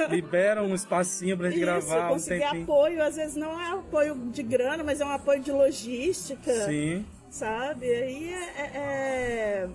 Libera 0.09 0.61
um 0.61 0.75
espacinho 0.75 1.37
pra 1.37 1.47
gente 1.49 1.57
Isso, 1.61 1.65
gravar 1.65 2.09
um 2.09 2.13
conseguir 2.15 2.41
tempinho. 2.41 2.63
apoio, 2.63 3.01
às 3.01 3.15
vezes 3.15 3.35
não 3.37 3.59
é 3.61 3.71
apoio 3.71 4.13
de 4.15 4.43
grana, 4.43 4.83
mas 4.83 4.99
é 4.99 5.05
um 5.05 5.11
apoio 5.11 5.39
de 5.39 5.51
logística. 5.53 6.51
Sim. 6.65 7.05
sabe? 7.29 7.85
Aí 7.85 8.33
é, 8.33 8.61
é- 8.61 8.71
é- 8.75 9.69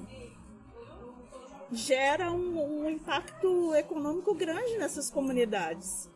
gera 1.73 2.31
um, 2.31 2.85
um 2.85 2.90
impacto 2.90 3.75
econômico 3.75 4.35
grande 4.35 4.77
nessas 4.79 5.09
comunidades. 5.11 6.09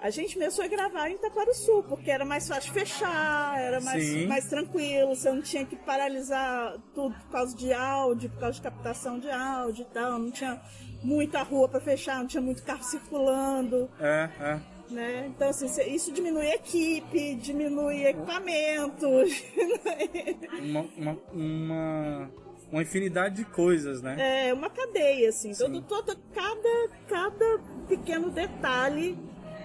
A 0.00 0.10
gente 0.10 0.34
começou 0.34 0.64
a 0.64 0.68
gravar 0.68 1.08
em 1.08 1.14
Itaquaruçu, 1.14 1.82
porque 1.88 2.10
era 2.10 2.24
mais 2.24 2.46
fácil 2.46 2.72
fechar, 2.72 3.58
era 3.58 3.80
mais, 3.80 4.04
Sim. 4.04 4.26
mais 4.26 4.44
tranquilo, 4.46 5.14
você 5.14 5.30
não 5.32 5.42
tinha 5.42 5.64
que 5.64 5.74
paralisar 5.74 6.76
tudo 6.94 7.14
por 7.14 7.30
causa 7.30 7.56
de 7.56 7.72
áudio, 7.72 8.28
por 8.30 8.40
causa 8.40 8.56
de 8.56 8.62
captação 8.62 9.18
de 9.18 9.30
áudio 9.30 9.86
e 9.90 9.94
tal, 9.94 10.18
não 10.18 10.30
tinha 10.30 10.60
muita 11.02 11.42
rua 11.42 11.68
para 11.68 11.80
fechar, 11.80 12.18
não 12.18 12.26
tinha 12.26 12.42
muito 12.42 12.62
carro 12.62 12.82
circulando 12.82 13.88
É, 13.98 14.28
é. 14.40 14.60
né? 14.90 15.26
Então, 15.28 15.48
assim, 15.48 15.66
isso 15.94 16.12
diminui 16.12 16.46
equipe, 16.50 17.34
diminui 17.36 18.06
equipamentos. 18.06 19.44
Uma, 20.62 20.80
uma, 20.96 21.18
uma, 21.32 22.30
uma 22.72 22.82
infinidade 22.82 23.36
de 23.36 23.44
coisas, 23.44 24.02
né? 24.02 24.48
é 24.48 24.54
uma 24.54 24.68
cadeia, 24.68 25.28
assim. 25.28 25.54
Sim. 25.54 25.64
Todo, 25.64 25.82
todo, 25.82 26.16
cada, 26.34 26.88
cada 27.08 27.58
pequeno 27.88 28.30
detalhe, 28.30 29.16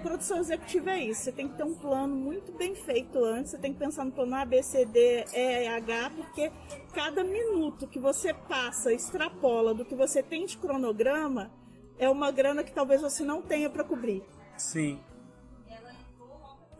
produção 0.01 0.39
executiva 0.39 0.91
é 0.91 1.03
isso. 1.05 1.21
Você 1.23 1.31
tem 1.31 1.47
que 1.47 1.55
ter 1.55 1.63
um 1.63 1.73
plano 1.73 2.15
muito 2.15 2.51
bem 2.51 2.75
feito 2.75 3.23
antes. 3.23 3.51
Você 3.51 3.57
tem 3.57 3.73
que 3.73 3.79
pensar 3.79 4.03
no 4.03 4.11
plano 4.11 4.35
A, 4.35 4.45
B, 4.45 4.61
C, 4.61 4.85
D, 4.85 5.25
E, 5.33 5.67
H, 5.67 6.11
porque 6.11 6.51
cada 6.93 7.23
minuto 7.23 7.87
que 7.87 7.99
você 7.99 8.33
passa, 8.33 8.91
extrapola 8.93 9.73
do 9.73 9.85
que 9.85 9.95
você 9.95 10.21
tem 10.21 10.45
de 10.45 10.57
cronograma, 10.57 11.51
é 11.97 12.09
uma 12.09 12.31
grana 12.31 12.63
que 12.63 12.73
talvez 12.73 13.01
você 13.01 13.23
não 13.23 13.41
tenha 13.41 13.69
para 13.69 13.83
cobrir. 13.83 14.23
Sim. 14.57 14.99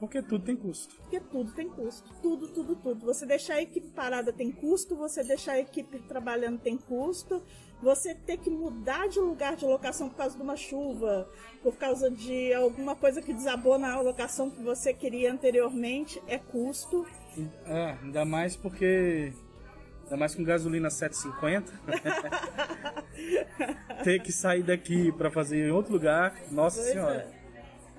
Porque 0.01 0.19
tudo 0.19 0.43
tem 0.43 0.55
custo. 0.55 0.95
Porque 0.95 1.19
tudo 1.19 1.51
tem 1.53 1.69
custo. 1.69 2.11
Tudo, 2.23 2.47
tudo, 2.47 2.75
tudo. 2.75 3.05
Você 3.05 3.23
deixar 3.23 3.53
a 3.57 3.61
equipe 3.61 3.87
parada 3.89 4.33
tem 4.33 4.51
custo, 4.51 4.95
você 4.95 5.23
deixar 5.23 5.51
a 5.51 5.59
equipe 5.59 5.99
trabalhando 5.99 6.57
tem 6.57 6.75
custo, 6.75 7.39
você 7.79 8.15
ter 8.15 8.37
que 8.37 8.49
mudar 8.49 9.07
de 9.07 9.19
lugar 9.19 9.55
de 9.55 9.63
locação 9.63 10.09
por 10.09 10.15
causa 10.17 10.35
de 10.35 10.41
uma 10.41 10.55
chuva, 10.55 11.29
por 11.61 11.75
causa 11.77 12.09
de 12.09 12.51
alguma 12.51 12.95
coisa 12.95 13.21
que 13.21 13.31
desabou 13.31 13.77
na 13.77 14.01
locação 14.01 14.49
que 14.49 14.63
você 14.63 14.91
queria 14.91 15.31
anteriormente, 15.31 16.19
é 16.27 16.39
custo. 16.39 17.05
É, 17.67 17.95
ainda 18.01 18.25
mais 18.25 18.55
porque. 18.55 19.31
Ainda 20.05 20.17
mais 20.17 20.33
com 20.33 20.43
gasolina 20.43 20.89
7,50. 20.89 21.63
Ter 24.03 24.19
que 24.19 24.31
sair 24.31 24.63
daqui 24.63 25.11
pra 25.11 25.29
fazer 25.29 25.67
em 25.67 25.71
outro 25.71 25.93
lugar. 25.93 26.35
Nossa 26.49 26.81
Pois 26.81 26.91
senhora. 26.91 27.31
é. 27.37 27.40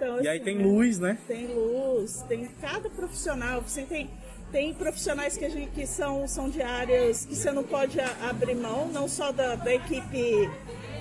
Então, 0.02 0.20
E 0.20 0.26
aí 0.26 0.36
assim, 0.36 0.44
tem 0.44 0.56
né? 0.56 0.64
luz, 0.64 0.98
né? 0.98 1.18
Tem 1.28 1.46
luz, 1.46 2.24
tem 2.28 2.48
cada 2.60 2.90
profissional. 2.90 3.62
Você 3.62 3.82
tem, 3.82 4.10
tem 4.50 4.74
profissionais 4.74 5.36
que, 5.36 5.44
a 5.44 5.48
gente, 5.48 5.70
que 5.70 5.86
são, 5.86 6.26
são 6.26 6.50
de 6.50 6.60
áreas 6.60 7.24
que 7.24 7.36
você 7.36 7.52
não 7.52 7.62
pode 7.62 8.00
abrir 8.00 8.56
mão, 8.56 8.88
não 8.88 9.06
só 9.06 9.30
da, 9.30 9.54
da 9.54 9.72
equipe 9.72 10.50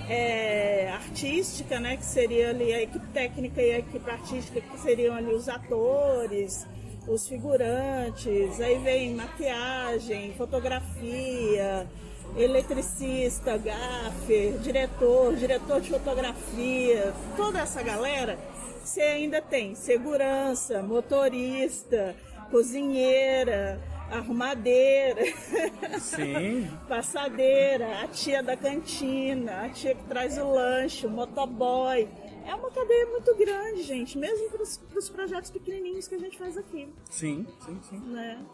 é, 0.08 0.88
artística, 0.92 1.80
né? 1.80 1.96
Que 1.96 2.04
seria 2.04 2.50
ali 2.50 2.72
a 2.72 2.80
equipe 2.80 3.06
técnica 3.08 3.60
e 3.60 3.72
a 3.72 3.78
equipe 3.80 4.08
artística, 4.08 4.60
que 4.60 4.78
seriam 4.78 5.16
ali 5.16 5.34
os 5.34 5.48
atores, 5.48 6.64
os 7.08 7.26
figurantes, 7.26 8.60
aí 8.60 8.78
vem 8.78 9.16
maquiagem, 9.16 10.32
fotografia, 10.34 11.88
eletricista, 12.36 13.58
gaffer, 13.58 14.58
diretor, 14.58 15.34
diretor 15.34 15.80
de 15.80 15.90
fotografia, 15.90 17.12
toda 17.36 17.60
essa 17.60 17.82
galera, 17.82 18.38
você 18.86 19.00
ainda 19.00 19.40
tem 19.40 19.74
segurança, 19.74 20.82
motorista, 20.82 22.14
cozinheira, 22.50 23.80
arrumadeira, 24.10 25.22
Sim. 25.98 26.68
passadeira, 26.88 28.02
a 28.02 28.08
tia 28.08 28.42
da 28.42 28.56
cantina, 28.56 29.62
a 29.64 29.68
tia 29.70 29.94
que 29.94 30.04
traz 30.04 30.36
o 30.36 30.50
lanche, 30.50 31.06
o 31.06 31.10
motoboy. 31.10 32.08
É 32.44 32.54
uma 32.54 32.70
cadeia 32.70 33.06
muito 33.06 33.34
grande, 33.36 33.82
gente, 33.82 34.18
mesmo 34.18 34.50
para 34.50 34.98
os 34.98 35.08
projetos 35.08 35.50
pequenininhos 35.50 36.08
que 36.08 36.16
a 36.16 36.18
gente 36.18 36.36
faz 36.36 36.56
aqui 36.58 36.92
Sim, 37.08 37.46
sim, 37.64 37.80
sim. 37.88 37.98
né? 37.98 38.44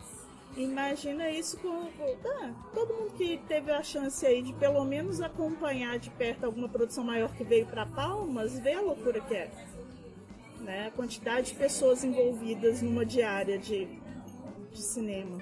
Imagina 0.56 1.30
isso 1.30 1.56
com. 1.58 1.88
Ah, 2.26 2.52
todo 2.74 2.94
mundo 2.94 3.12
que 3.12 3.38
teve 3.46 3.70
a 3.70 3.82
chance 3.82 4.26
aí 4.26 4.42
de 4.42 4.52
pelo 4.54 4.84
menos 4.84 5.20
acompanhar 5.20 5.98
de 5.98 6.10
perto 6.10 6.44
alguma 6.44 6.68
produção 6.68 7.04
maior 7.04 7.32
que 7.34 7.44
veio 7.44 7.66
para 7.66 7.86
Palmas, 7.86 8.58
vê 8.58 8.72
a 8.72 8.80
loucura 8.80 9.20
que 9.20 9.34
é. 9.34 9.50
Né? 10.68 10.88
A 10.88 10.90
quantidade 10.90 11.52
de 11.52 11.54
pessoas 11.54 12.04
envolvidas 12.04 12.82
numa 12.82 13.06
diária 13.06 13.58
de, 13.58 13.88
de 14.70 14.82
cinema. 14.82 15.38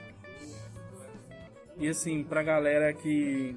E 1.76 1.88
assim, 1.88 2.22
pra 2.22 2.44
galera 2.44 2.92
que 2.92 3.56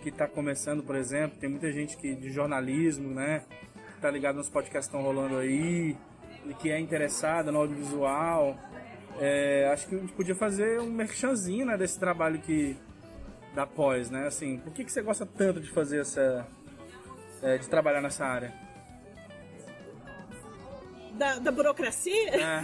que 0.00 0.10
tá 0.10 0.26
começando, 0.26 0.82
por 0.82 0.96
exemplo, 0.96 1.38
tem 1.38 1.50
muita 1.50 1.70
gente 1.70 1.94
que 1.94 2.14
de 2.14 2.30
jornalismo, 2.30 3.12
né? 3.12 3.44
tá 4.00 4.10
ligado 4.10 4.36
nos 4.36 4.48
podcasts 4.48 4.90
que 4.90 4.96
estão 4.96 5.02
rolando 5.02 5.36
aí, 5.36 5.96
e 6.46 6.54
que 6.54 6.70
é 6.70 6.80
interessada 6.80 7.52
no 7.52 7.58
audiovisual, 7.58 8.56
é, 9.18 9.68
acho 9.72 9.88
que 9.88 9.94
a 9.94 9.98
gente 9.98 10.12
podia 10.12 10.34
fazer 10.34 10.80
um 10.80 10.90
merchanzinho, 10.90 11.66
né, 11.66 11.76
desse 11.76 11.98
trabalho 11.98 12.40
que 12.40 12.76
da 13.54 13.66
pós, 13.66 14.08
né? 14.08 14.26
Assim, 14.26 14.58
por 14.58 14.72
que, 14.72 14.84
que 14.84 14.92
você 14.92 15.02
gosta 15.02 15.26
tanto 15.26 15.60
de 15.60 15.68
fazer 15.70 16.00
essa. 16.00 16.46
é, 17.42 17.58
de 17.58 17.68
trabalhar 17.68 18.00
nessa 18.00 18.24
área? 18.24 18.69
Da, 21.20 21.34
da 21.38 21.50
burocracia? 21.52 22.30
É. 22.34 22.62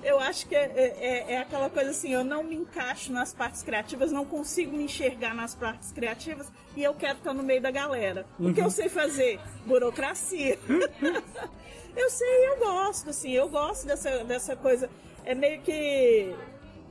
eu 0.02 0.18
acho 0.18 0.46
que 0.48 0.56
é, 0.56 0.72
é- 0.74 1.32
é 1.34 1.38
aquela 1.38 1.68
coisa 1.68 1.90
assim, 1.90 2.10
eu 2.10 2.24
não 2.24 2.42
me 2.42 2.56
encaixo 2.56 3.12
nas 3.12 3.34
partes 3.34 3.62
criativas, 3.62 4.10
não 4.10 4.24
consigo 4.24 4.74
me 4.74 4.84
enxergar 4.84 5.34
nas 5.34 5.54
partes 5.54 5.92
criativas 5.92 6.50
e 6.74 6.82
eu 6.82 6.94
quero 6.94 7.18
estar 7.18 7.34
no 7.34 7.42
meio 7.42 7.60
da 7.60 7.70
galera. 7.70 8.24
O 8.40 8.50
que 8.54 8.62
eu 8.62 8.70
sei 8.70 8.88
fazer? 8.88 9.38
Burocracia. 9.66 10.58
eu 11.94 12.08
sei, 12.08 12.48
eu 12.48 12.56
gosto, 12.56 13.10
assim, 13.10 13.32
eu 13.32 13.46
gosto 13.46 13.86
dessa, 13.86 14.24
dessa 14.24 14.56
coisa. 14.56 14.88
É 15.22 15.34
meio 15.34 15.60
que 15.60 16.34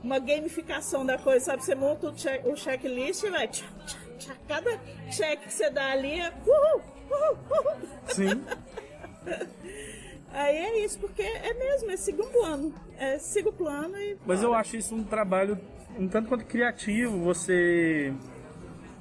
uma 0.04 0.20
gamificação 0.20 1.04
da 1.04 1.18
coisa, 1.18 1.46
sabe? 1.46 1.64
Você 1.64 1.74
monta 1.74 2.10
o, 2.10 2.14
check, 2.14 2.46
o 2.46 2.54
checklist 2.54 3.24
e 3.24 3.30
vai. 3.30 3.48
Tchá, 3.48 3.66
tchá, 3.84 3.98
tchá. 4.20 4.36
Cada 4.46 4.78
check 5.10 5.40
que 5.40 5.52
você 5.52 5.68
dá 5.68 5.90
ali 5.90 6.20
é. 6.20 6.32
Uhul, 6.46 6.82
uhul, 7.10 7.38
uhul. 7.50 7.88
Sim. 8.06 8.44
Aí 10.32 10.56
é 10.56 10.84
isso, 10.84 10.98
porque 10.98 11.22
é 11.22 11.54
mesmo, 11.54 11.90
é 11.90 11.96
seguir 11.96 12.22
um 12.22 12.28
plano. 12.28 12.74
É 12.98 13.18
siga 13.18 13.48
o 13.48 13.52
plano 13.52 13.96
e. 13.96 14.16
Mas 14.26 14.42
eu 14.42 14.52
acho 14.54 14.76
isso 14.76 14.94
um 14.94 15.04
trabalho 15.04 15.58
um 15.98 16.06
tanto 16.06 16.28
quanto 16.28 16.44
criativo, 16.44 17.18
você 17.18 18.12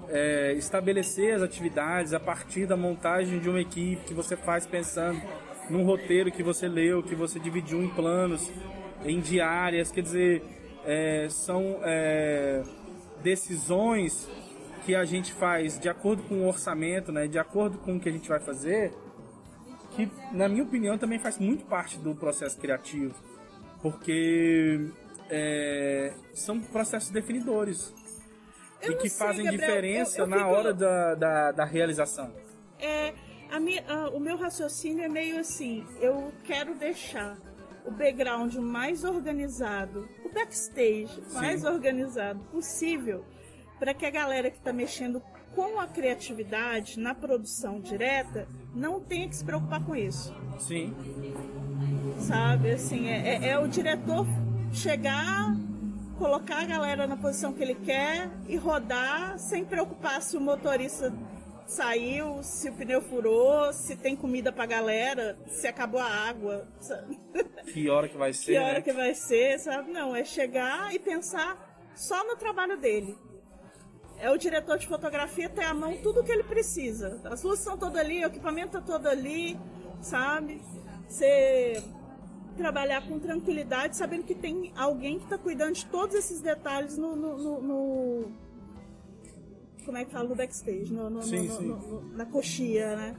é, 0.10 0.54
estabelecer 0.54 1.36
as 1.36 1.44
atividades 1.44 2.14
a 2.14 2.20
partir 2.20 2.66
da 2.66 2.76
montagem 2.76 3.40
de 3.40 3.50
uma 3.50 3.62
equipe 3.62 4.04
que 4.04 4.14
você 4.14 4.36
faz 4.36 4.66
pensando 4.66 5.22
num 5.70 5.84
roteiro 5.84 6.32
que 6.32 6.42
você 6.42 6.68
leu, 6.68 7.04
que 7.04 7.14
você 7.14 7.40
dividiu 7.40 7.84
em 7.84 7.90
planos, 7.90 8.52
em 9.06 9.20
diárias, 9.20 9.92
quer 9.92 10.02
dizer, 10.02 10.44
é, 10.86 11.28
são 11.30 11.80
é, 11.84 12.64
decisões 13.22 14.28
que 14.86 14.96
a 14.96 15.06
gente 15.06 15.34
faz 15.34 15.78
de 15.78 15.90
acordo 15.90 16.24
com 16.24 16.36
o 16.36 16.48
orçamento, 16.48 17.12
né, 17.12 17.28
de 17.28 17.38
acordo 17.38 17.78
com 17.78 17.98
o 17.98 18.00
que 18.00 18.08
a 18.10 18.12
gente 18.12 18.30
vai 18.30 18.40
fazer, 18.40 18.94
que 19.98 20.10
na 20.32 20.48
minha 20.48 20.64
opinião 20.64 20.98
também 20.98 21.20
faz 21.20 21.38
muito 21.38 21.66
parte 21.66 21.98
do 21.98 22.16
processo 22.16 22.58
criativo, 22.58 23.14
porque 23.82 24.90
é, 25.30 26.14
são 26.34 26.60
processos 26.62 27.10
definidores 27.10 27.94
Eu 28.82 28.94
e 28.94 28.96
que 28.96 29.10
sei, 29.10 29.28
fazem 29.28 29.44
Gabriel, 29.46 29.68
diferença 29.68 30.20
eu- 30.20 30.26
eu 30.26 30.30
na 30.30 30.38
fico- 30.38 30.50
hora 30.50 30.74
da, 30.74 31.16
da, 31.16 31.52
da 31.52 31.66
realização. 31.66 32.32
É, 32.80 33.14
a 33.52 33.60
minha- 33.60 33.84
a- 33.88 34.10
o 34.10 34.20
meu 34.20 34.38
raciocínio 34.38 35.04
é 35.04 35.10
meio 35.10 35.40
assim: 35.40 35.86
eu 36.00 36.32
quero 36.44 36.76
deixar 36.76 37.38
o 37.86 37.92
background 37.92 38.54
mais 38.56 39.04
organizado, 39.04 40.08
o 40.24 40.30
backstage 40.30 41.22
mais 41.34 41.64
organizado 41.64 42.40
possível, 42.52 43.26
para 43.80 43.94
que 43.94 44.06
a 44.06 44.10
galera 44.10 44.52
que 44.52 44.58
está 44.58 44.72
mexendo 44.74 45.22
com 45.56 45.80
a 45.80 45.88
criatividade 45.88 47.00
na 47.00 47.16
produção 47.16 47.80
direta 47.80 48.48
não 48.78 49.00
tenha 49.02 49.28
que 49.28 49.36
se 49.36 49.44
preocupar 49.44 49.84
com 49.84 49.96
isso. 49.96 50.34
Sim, 50.60 50.96
sabe? 52.20 52.72
Assim, 52.72 53.08
é, 53.08 53.36
é- 53.36 53.50
é 53.50 53.60
o 53.60 53.68
diretor 53.68 54.26
chegar, 54.72 55.56
colocar 56.18 56.60
a 56.62 56.66
galera 56.66 57.08
na 57.08 57.18
posição 57.18 57.54
que 57.54 57.64
ele 57.64 57.76
quer 57.76 58.30
e 58.48 58.56
rodar 58.56 59.38
sem 59.40 59.66
preocupar 59.66 60.22
se 60.22 60.38
o 60.38 60.42
motorista 60.42 61.14
saiu, 61.66 62.42
se 62.44 62.70
o 62.70 62.74
pneu 62.74 63.02
furou, 63.02 63.74
se 63.74 63.96
tem 63.96 64.16
comida 64.16 64.52
pra 64.52 64.66
galera, 64.66 65.38
se 65.48 65.68
acabou 65.68 66.00
a 66.00 66.08
água, 66.10 66.68
sabe? 66.80 67.20
que 67.74 67.90
hora 67.90 68.08
que 68.08 68.18
vai 68.18 68.32
ser, 68.32 68.52
que 68.54 68.58
hora 68.58 68.74
né? 68.74 68.82
que 68.82 68.94
vai 68.94 69.14
ser, 69.14 69.60
sabe? 69.60 69.92
Não, 69.92 70.16
é 70.16 70.24
chegar 70.24 70.94
e 70.94 71.00
pensar 71.00 71.92
só 71.96 72.24
no 72.26 72.36
trabalho 72.38 72.78
dele. 72.78 73.18
É 74.20 74.32
o 74.32 74.38
diretor 74.38 74.78
de 74.80 74.88
fotografia 74.88 75.48
ter 75.48 75.64
à 75.66 75.74
mão 75.74 75.96
tudo 76.02 76.22
o 76.22 76.24
que 76.24 76.32
ele 76.32 76.44
precisa. 76.44 77.20
As 77.26 77.44
luzes 77.44 77.60
estão 77.60 77.78
todas 77.78 77.98
ali, 78.02 78.24
o 78.24 78.28
equipamento 78.28 78.78
está 78.78 78.82
todo 78.82 79.08
ali, 79.08 79.58
sabe? 80.02 80.60
Você 81.08 81.84
trabalhar 82.58 83.08
com 83.08 83.20
tranquilidade, 83.20 83.96
sabendo 83.96 84.24
que 84.24 84.34
tem 84.34 84.74
alguém 84.76 85.20
que 85.20 85.26
está 85.26 85.38
cuidando 85.38 85.74
de 85.76 85.86
todos 85.86 86.16
esses 86.16 86.42
detalhes 86.42 86.98
no, 86.98 87.16
no- 87.16 87.38
no- 87.38 87.62
no- 87.62 88.32
como 89.86 89.98
é 89.98 90.04
que 90.04 90.12
fala 90.12 90.28
no 90.28 90.36
backstage, 90.36 90.92
no- 90.92 91.10
no- 91.10 91.22
Sim, 91.22 91.48
no- 91.48 91.56
sim. 91.58 91.68
no- 91.68 91.78
no- 91.78 92.18
na 92.18 92.26
coxia, 92.26 92.96
né? 92.96 93.16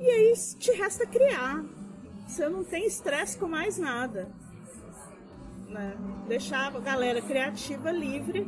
E 0.00 0.08
aí 0.10 0.32
te 0.58 0.72
resta 0.72 1.06
criar. 1.06 1.62
Você 2.26 2.48
não 2.48 2.64
tem 2.64 2.86
estresse 2.86 3.36
com 3.36 3.46
mais 3.46 3.76
nada. 3.76 4.28
Né? 5.68 5.94
Deixar 6.26 6.74
a 6.74 6.80
galera 6.80 7.20
criativa 7.20 7.90
livre, 7.90 8.46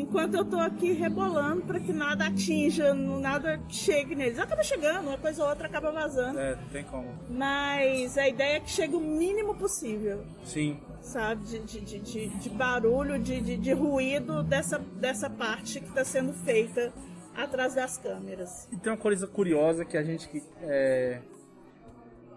enquanto 0.00 0.34
eu 0.34 0.44
tô 0.44 0.58
aqui 0.58 0.92
rebolando 0.92 1.62
para 1.62 1.78
que 1.78 1.92
nada 1.92 2.26
atinja, 2.26 2.94
nada 2.94 3.60
chegue 3.68 4.14
neles. 4.14 4.38
Acaba 4.38 4.62
chegando, 4.62 5.08
uma 5.08 5.18
coisa 5.18 5.42
ou 5.42 5.48
outra 5.48 5.66
acaba 5.66 5.90
vazando. 5.92 6.38
É, 6.38 6.56
não 6.56 6.68
tem 6.68 6.84
como. 6.84 7.08
Mas 7.28 8.16
a 8.18 8.28
ideia 8.28 8.56
é 8.56 8.60
que 8.60 8.70
chegue 8.70 8.94
o 8.96 9.00
mínimo 9.00 9.54
possível, 9.54 10.24
Sim, 10.44 10.78
sabe? 11.00 11.44
De, 11.44 11.58
de, 11.60 11.98
de, 12.00 12.28
de- 12.28 12.50
barulho, 12.50 13.18
de, 13.18 13.40
de, 13.40 13.56
de 13.56 13.72
ruído 13.72 14.42
dessa, 14.42 14.78
dessa 14.78 15.28
parte 15.30 15.80
que 15.80 15.88
está 15.88 16.04
sendo 16.04 16.32
feita 16.32 16.92
atrás 17.36 17.74
das 17.74 17.96
câmeras. 17.96 18.68
E 18.72 18.76
tem 18.76 18.92
uma 18.92 18.98
coisa 18.98 19.26
curiosa 19.26 19.84
que 19.84 19.96
a 19.96 20.02
gente 20.02 20.42
é, 20.62 21.20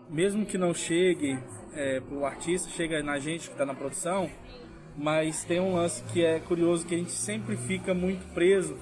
mesmo 0.10 0.46
que 0.46 0.58
não 0.58 0.74
chegue 0.74 1.40
é, 1.74 2.00
pro 2.02 2.26
artista, 2.26 2.70
chega 2.70 3.02
na 3.02 3.18
gente 3.20 3.48
que 3.48 3.54
está 3.54 3.66
na 3.66 3.74
produção, 3.74 4.30
mas 4.98 5.44
tem 5.44 5.60
um 5.60 5.76
lance 5.76 6.04
que 6.12 6.24
é 6.24 6.40
curioso 6.40 6.86
que 6.86 6.96
a 6.96 6.98
gente 6.98 7.12
sempre 7.12 7.58
fica 7.58 7.94
muito 7.94 8.26
preso 8.34 8.78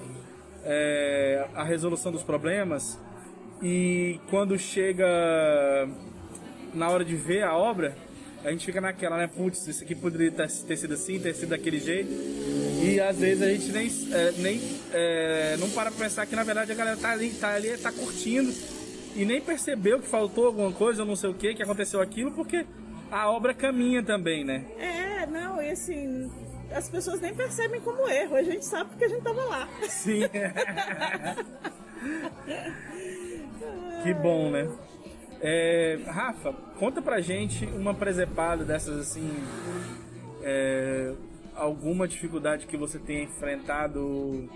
é, 0.64 1.46
à 1.54 1.64
resolução 1.64 2.12
dos 2.12 2.22
problemas 2.22 2.98
e 3.62 4.18
quando 4.28 4.58
chega 4.58 5.06
na 6.74 6.88
hora 6.88 7.04
de 7.04 7.14
ver 7.14 7.44
a 7.44 7.56
obra, 7.56 7.96
a 8.44 8.50
gente 8.50 8.66
fica 8.66 8.80
naquela, 8.80 9.16
né? 9.16 9.28
Putz, 9.28 9.66
isso 9.68 9.84
aqui 9.84 9.94
poderia 9.94 10.32
ter, 10.32 10.76
sido 10.76 10.94
assim, 10.94 11.20
ter 11.20 11.34
sido 11.34 11.50
daquele 11.50 11.78
jeito. 11.78 12.10
E 12.82 12.98
às 13.00 13.18
vezes 13.18 13.42
a 13.42 13.48
gente 13.48 13.70
nem, 13.70 13.88
é, 14.12 14.32
nem 14.38 14.60
é, 14.92 15.56
não 15.60 15.70
para 15.70 15.92
pra 15.92 16.04
pensar 16.04 16.26
que 16.26 16.34
na 16.34 16.42
verdade 16.42 16.72
a 16.72 16.74
galera 16.74 16.96
tá 16.96 17.12
ali, 17.12 17.30
tá 17.30 17.54
ali, 17.54 17.76
tá 17.78 17.92
curtindo 17.92 18.52
e 19.14 19.24
nem 19.24 19.40
percebeu 19.40 20.00
que 20.00 20.08
faltou 20.08 20.46
alguma 20.46 20.72
coisa 20.72 21.02
ou 21.02 21.08
não 21.08 21.14
sei 21.14 21.30
o 21.30 21.34
que, 21.34 21.54
que 21.54 21.62
aconteceu 21.62 22.00
aquilo, 22.00 22.32
porque 22.32 22.66
a 23.12 23.30
obra 23.30 23.54
caminha 23.54 24.02
também, 24.02 24.44
né? 24.44 24.64
É, 24.78 25.26
não, 25.26 25.62
e 25.62 25.70
assim, 25.70 26.30
as 26.74 26.88
pessoas 26.88 27.20
nem 27.20 27.34
percebem 27.34 27.80
como 27.80 28.08
erro, 28.08 28.34
a 28.36 28.42
gente 28.42 28.64
sabe 28.64 28.90
porque 28.90 29.04
a 29.04 29.08
gente 29.08 29.22
tava 29.22 29.44
lá. 29.44 29.68
Sim. 29.88 30.22
que 34.02 34.14
bom, 34.14 34.50
né? 34.50 34.68
É, 35.40 35.98
Rafa, 36.06 36.52
conta 36.78 37.02
pra 37.02 37.20
gente 37.20 37.66
uma 37.66 37.94
presepada 37.94 38.64
dessas 38.64 38.98
assim. 38.98 39.30
é, 40.42 41.12
alguma 41.54 42.08
dificuldade 42.08 42.66
que 42.66 42.76
você 42.76 42.98
tenha 42.98 43.22
enfrentado 43.24 44.48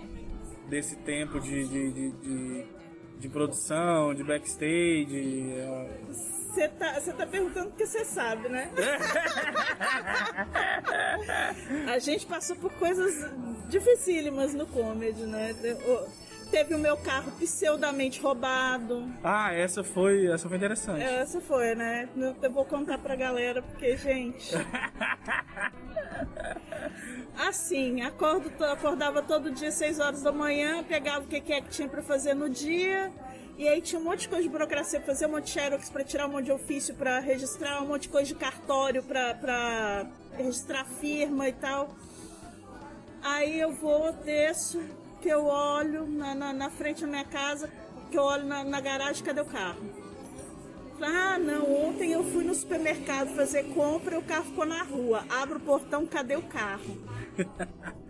desse 0.69 0.95
tempo 0.97 1.39
de, 1.39 1.67
de, 1.67 1.91
de, 1.91 2.11
de- 2.11 2.77
de 3.19 3.27
produção, 3.29 4.13
de 4.13 4.23
backstage. 4.23 5.51
é, 5.57 5.87
Você 6.57 6.67
tá, 6.69 6.99
você 6.99 7.13
tá 7.13 7.27
perguntando 7.27 7.67
porque 7.67 7.85
você 7.85 8.03
sabe, 8.03 8.49
né? 8.49 8.71
a 11.87 11.99
gente 11.99 12.25
passou 12.25 12.55
por 12.55 12.73
coisas 12.73 13.29
dificílimas 13.69 14.55
no 14.55 14.65
comedy, 14.65 15.27
né? 15.27 15.55
Teve 16.49 16.73
o 16.73 16.79
meu 16.79 16.97
carro 16.97 17.31
pseudamente 17.33 18.19
roubado. 18.19 19.07
Ah, 19.23 19.53
essa 19.53 19.83
foi, 19.83 20.25
essa 20.25 20.49
foi 20.49 20.57
interessante. 20.57 21.03
Essa 21.03 21.39
foi, 21.39 21.75
né? 21.75 22.09
Eu 22.41 22.51
vou 22.51 22.65
contar 22.65 22.97
pra 22.97 23.15
galera, 23.15 23.61
porque, 23.61 23.95
gente. 23.95 24.49
Assim, 27.37 28.01
acordo, 28.01 28.51
acordava 28.65 29.21
todo 29.21 29.51
dia 29.51 29.71
6 29.71 29.99
horas 29.99 30.23
da 30.23 30.31
manhã, 30.31 30.83
pegava 30.83 31.23
o 31.23 31.27
que 31.27 31.39
que 31.39 31.53
é 31.53 31.61
que 31.61 31.69
tinha 31.69 31.87
pra 31.87 32.01
fazer 32.01 32.33
no 32.33 32.49
dia. 32.49 33.11
E 33.57 33.67
aí 33.67 33.81
tinha 33.81 33.99
um 33.99 34.03
monte 34.03 34.21
de 34.21 34.29
coisa 34.29 34.43
de 34.43 34.49
burocracia 34.49 35.01
fazer, 35.01 35.25
um 35.25 35.31
monte 35.31 35.45
de 35.45 35.51
xerox 35.51 35.89
pra 35.89 36.03
tirar 36.03 36.27
um 36.27 36.31
monte 36.31 36.45
de 36.45 36.51
ofício 36.51 36.93
pra 36.93 37.19
registrar, 37.19 37.81
um 37.81 37.87
monte 37.87 38.03
de 38.03 38.09
coisa 38.09 38.27
de 38.27 38.35
cartório 38.35 39.01
pra, 39.01 39.33
pra 39.33 40.05
registrar 40.37 40.85
firma 40.85 41.49
e 41.49 41.53
tal. 41.53 41.89
Aí 43.23 43.59
eu 43.59 43.73
vou, 43.73 44.13
desço, 44.13 44.79
que 45.21 45.27
eu 45.27 45.45
olho 45.45 46.05
na, 46.05 46.35
na, 46.35 46.53
na 46.53 46.69
frente 46.69 47.01
da 47.01 47.07
minha 47.07 47.25
casa, 47.25 47.67
que 48.11 48.17
eu 48.17 48.21
olho 48.21 48.45
na, 48.45 48.63
na 48.63 48.79
garagem, 48.79 49.23
cadê 49.23 49.41
o 49.41 49.45
carro? 49.45 49.81
Ah, 51.01 51.39
não, 51.39 51.87
ontem 51.87 52.11
eu 52.11 52.23
fui 52.23 52.43
no 52.43 52.53
supermercado 52.53 53.35
fazer 53.35 53.63
compra 53.73 54.15
e 54.15 54.17
o 54.19 54.23
carro 54.23 54.45
ficou 54.45 54.65
na 54.65 54.83
rua. 54.83 55.23
Abro 55.29 55.57
o 55.57 55.61
portão, 55.61 56.05
cadê 56.05 56.35
o 56.35 56.43
carro? 56.43 56.95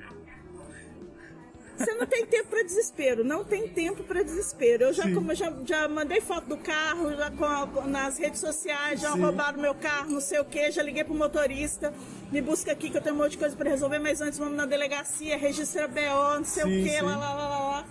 Você 1.78 1.94
não 1.94 2.06
tem 2.08 2.26
tempo 2.26 2.48
pra 2.50 2.64
desespero, 2.64 3.24
não 3.24 3.44
tem 3.44 3.68
tempo 3.68 4.04
pra 4.04 4.24
desespero. 4.24 4.86
Eu 4.86 4.94
já, 4.94 5.04
como, 5.14 5.32
eu 5.32 5.36
já, 5.36 5.54
já 5.66 5.88
mandei 5.88 6.20
foto 6.22 6.46
do 6.48 6.58
carro 6.58 7.16
já 7.16 7.30
com- 7.32 7.88
nas 7.88 8.18
redes 8.18 8.40
sociais, 8.40 9.00
já 9.00 9.12
Sim. 9.14 9.22
roubaram 9.22 9.60
meu 9.62 9.76
carro, 9.76 10.10
não 10.10 10.20
sei 10.22 10.40
o 10.40 10.46
que, 10.46 10.72
já 10.72 10.82
liguei 10.82 11.04
pro 11.04 11.14
motorista, 11.14 11.94
me 12.32 12.42
busca 12.42 12.72
aqui 12.72 12.90
que 12.90 12.98
eu 12.98 13.02
tenho 13.02 13.16
um 13.16 13.20
monte 13.20 13.32
de 13.32 13.38
coisa 13.38 13.56
pra 13.56 13.70
resolver, 13.70 14.00
mas 14.00 14.22
antes 14.22 14.40
vamos 14.40 14.56
na 14.58 14.66
delegacia, 14.66 15.38
registra 15.38 15.88
BO, 15.88 16.38
não 16.38 16.44
sei 16.46 16.64
Sim, 16.64 16.82
o 16.82 16.84
que, 16.84 17.02
lá, 17.02 17.16
lá, 17.18 17.34
lá, 17.34 17.48
lá, 17.50 17.60
lá. 17.60 17.86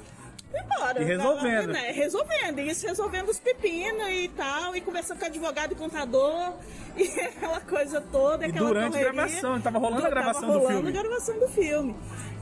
E 0.55 0.59
embora. 0.61 1.03
E 1.03 1.05
resolvendo. 1.05 1.73
Né? 1.73 1.91
Resolvendo, 1.93 2.59
e 2.61 2.69
isso 2.71 2.87
resolvendo 2.87 3.29
os 3.29 3.39
pepinos 3.39 4.09
e 4.11 4.29
tal, 4.29 4.75
e 4.77 4.81
conversando 4.81 5.19
com 5.19 5.27
advogado 5.27 5.73
e 5.73 5.75
contador, 5.75 6.55
e 6.97 7.03
aquela 7.21 7.61
coisa 7.61 8.01
toda, 8.01 8.47
E 8.47 8.51
aquela 8.51 8.69
durante 8.69 8.87
a 8.87 8.91
correria. 8.91 9.13
gravação, 9.13 9.61
tava 9.61 9.79
rolando 9.79 10.07
a 10.07 10.11
gravação 10.11 10.41
tava 10.43 10.53
do 10.55 10.59
rolando 10.59 10.83
filme. 10.85 10.99
a 10.99 11.03
gravação 11.03 11.39
do 11.39 11.49
filme. 11.49 11.97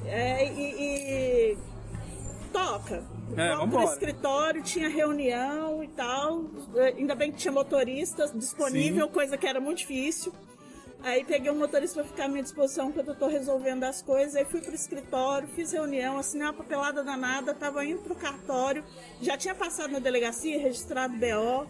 É, 0.06 0.46
e, 0.52 1.52
e- 1.52 1.58
toca. 2.52 3.02
É, 3.36 3.56
vambora. 3.56 3.84
pro 3.86 3.92
escritório, 3.94 4.62
tinha 4.62 4.88
reunião 4.88 5.82
e 5.82 5.88
tal. 5.88 6.44
É, 6.76 6.88
Ainda 6.88 7.14
bem 7.14 7.32
que 7.32 7.38
tinha 7.38 7.52
motorista 7.52 8.28
disponível, 8.28 9.06
Sim. 9.06 9.12
coisa 9.12 9.36
que 9.36 9.46
era 9.46 9.60
muito 9.60 9.78
difícil. 9.78 10.32
Aí 11.02 11.22
peguei 11.24 11.50
um 11.50 11.58
motorista 11.58 12.00
pra 12.00 12.04
ficar 12.10 12.24
à 12.24 12.28
minha 12.28 12.42
disposição 12.42 12.90
quando 12.90 13.08
eu 13.08 13.14
tô 13.14 13.26
resolvendo 13.26 13.84
as 13.84 14.00
coisas. 14.00 14.36
Aí 14.36 14.44
fui 14.44 14.60
pro 14.60 14.74
escritório, 14.74 15.48
fiz 15.48 15.72
reunião, 15.72 16.16
assinei 16.18 16.46
uma 16.46 16.52
papelada 16.54 17.02
danada, 17.02 17.52
tava 17.54 17.84
indo 17.84 18.00
pro 18.00 18.14
cartório, 18.14 18.82
já 19.20 19.36
tinha 19.36 19.54
passado 19.54 19.90
na 19.90 19.98
delegacia, 19.98 20.58
registrado 20.58 21.14
BO. 21.16 21.66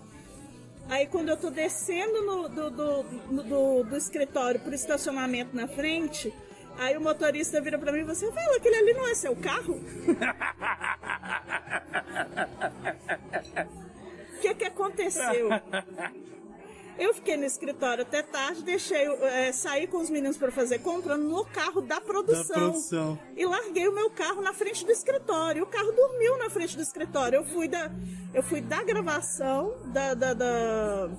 Aí 0.88 1.06
quando 1.06 1.30
eu 1.30 1.36
tô 1.36 1.50
descendo 1.50 2.22
no- 2.26 2.48
do, 2.48 2.70
do, 2.70 3.02
no- 3.30 3.42
do, 3.42 3.84
do 3.84 3.96
escritório 3.96 4.60
pro 4.60 4.74
estacionamento 4.74 5.56
na 5.56 5.66
frente, 5.66 6.32
aí 6.78 6.96
o 6.96 7.00
motorista 7.00 7.60
vira 7.60 7.78
pra 7.78 7.92
mim 7.92 8.00
e 8.00 8.04
você 8.04 8.30
fala, 8.32 8.56
aquele 8.56 8.76
ali 8.76 8.92
não 8.94 9.06
é 9.08 9.14
seu 9.14 9.34
carro? 9.36 9.74
O 14.36 14.40
que 14.40 14.54
que 14.54 14.64
aconteceu? 14.64 15.48
Eu 16.96 17.12
fiquei 17.12 17.36
no 17.36 17.44
escritório 17.44 18.02
até 18.02 18.22
tarde, 18.22 18.62
deixei, 18.62 19.04
é, 19.04 19.50
saí 19.50 19.84
com 19.88 19.96
os 19.98 20.08
meninos 20.08 20.36
para 20.36 20.52
fazer 20.52 20.78
compra 20.78 21.16
no 21.16 21.44
carro 21.46 21.80
da 21.80 22.00
produção. 22.00 22.46
Da 22.46 22.54
produção. 22.54 23.18
E 23.36 23.44
larguei 23.44 23.88
o 23.88 23.92
meu 23.92 24.08
carro 24.10 24.40
na 24.40 24.52
frente 24.52 24.86
do 24.86 24.92
escritório. 24.92 25.64
O 25.64 25.66
carro 25.66 25.90
dormiu 25.90 26.38
na 26.38 26.48
frente 26.50 26.76
do 26.76 26.82
escritório. 26.82 27.38
Eu 27.38 27.44
fui 27.46 27.66
da, 27.66 27.90
eu 28.32 28.44
fui 28.44 28.60
da 28.60 28.80
gravação, 28.84 29.74
da, 29.86 30.14
da, 30.14 30.34
da- 30.34 31.10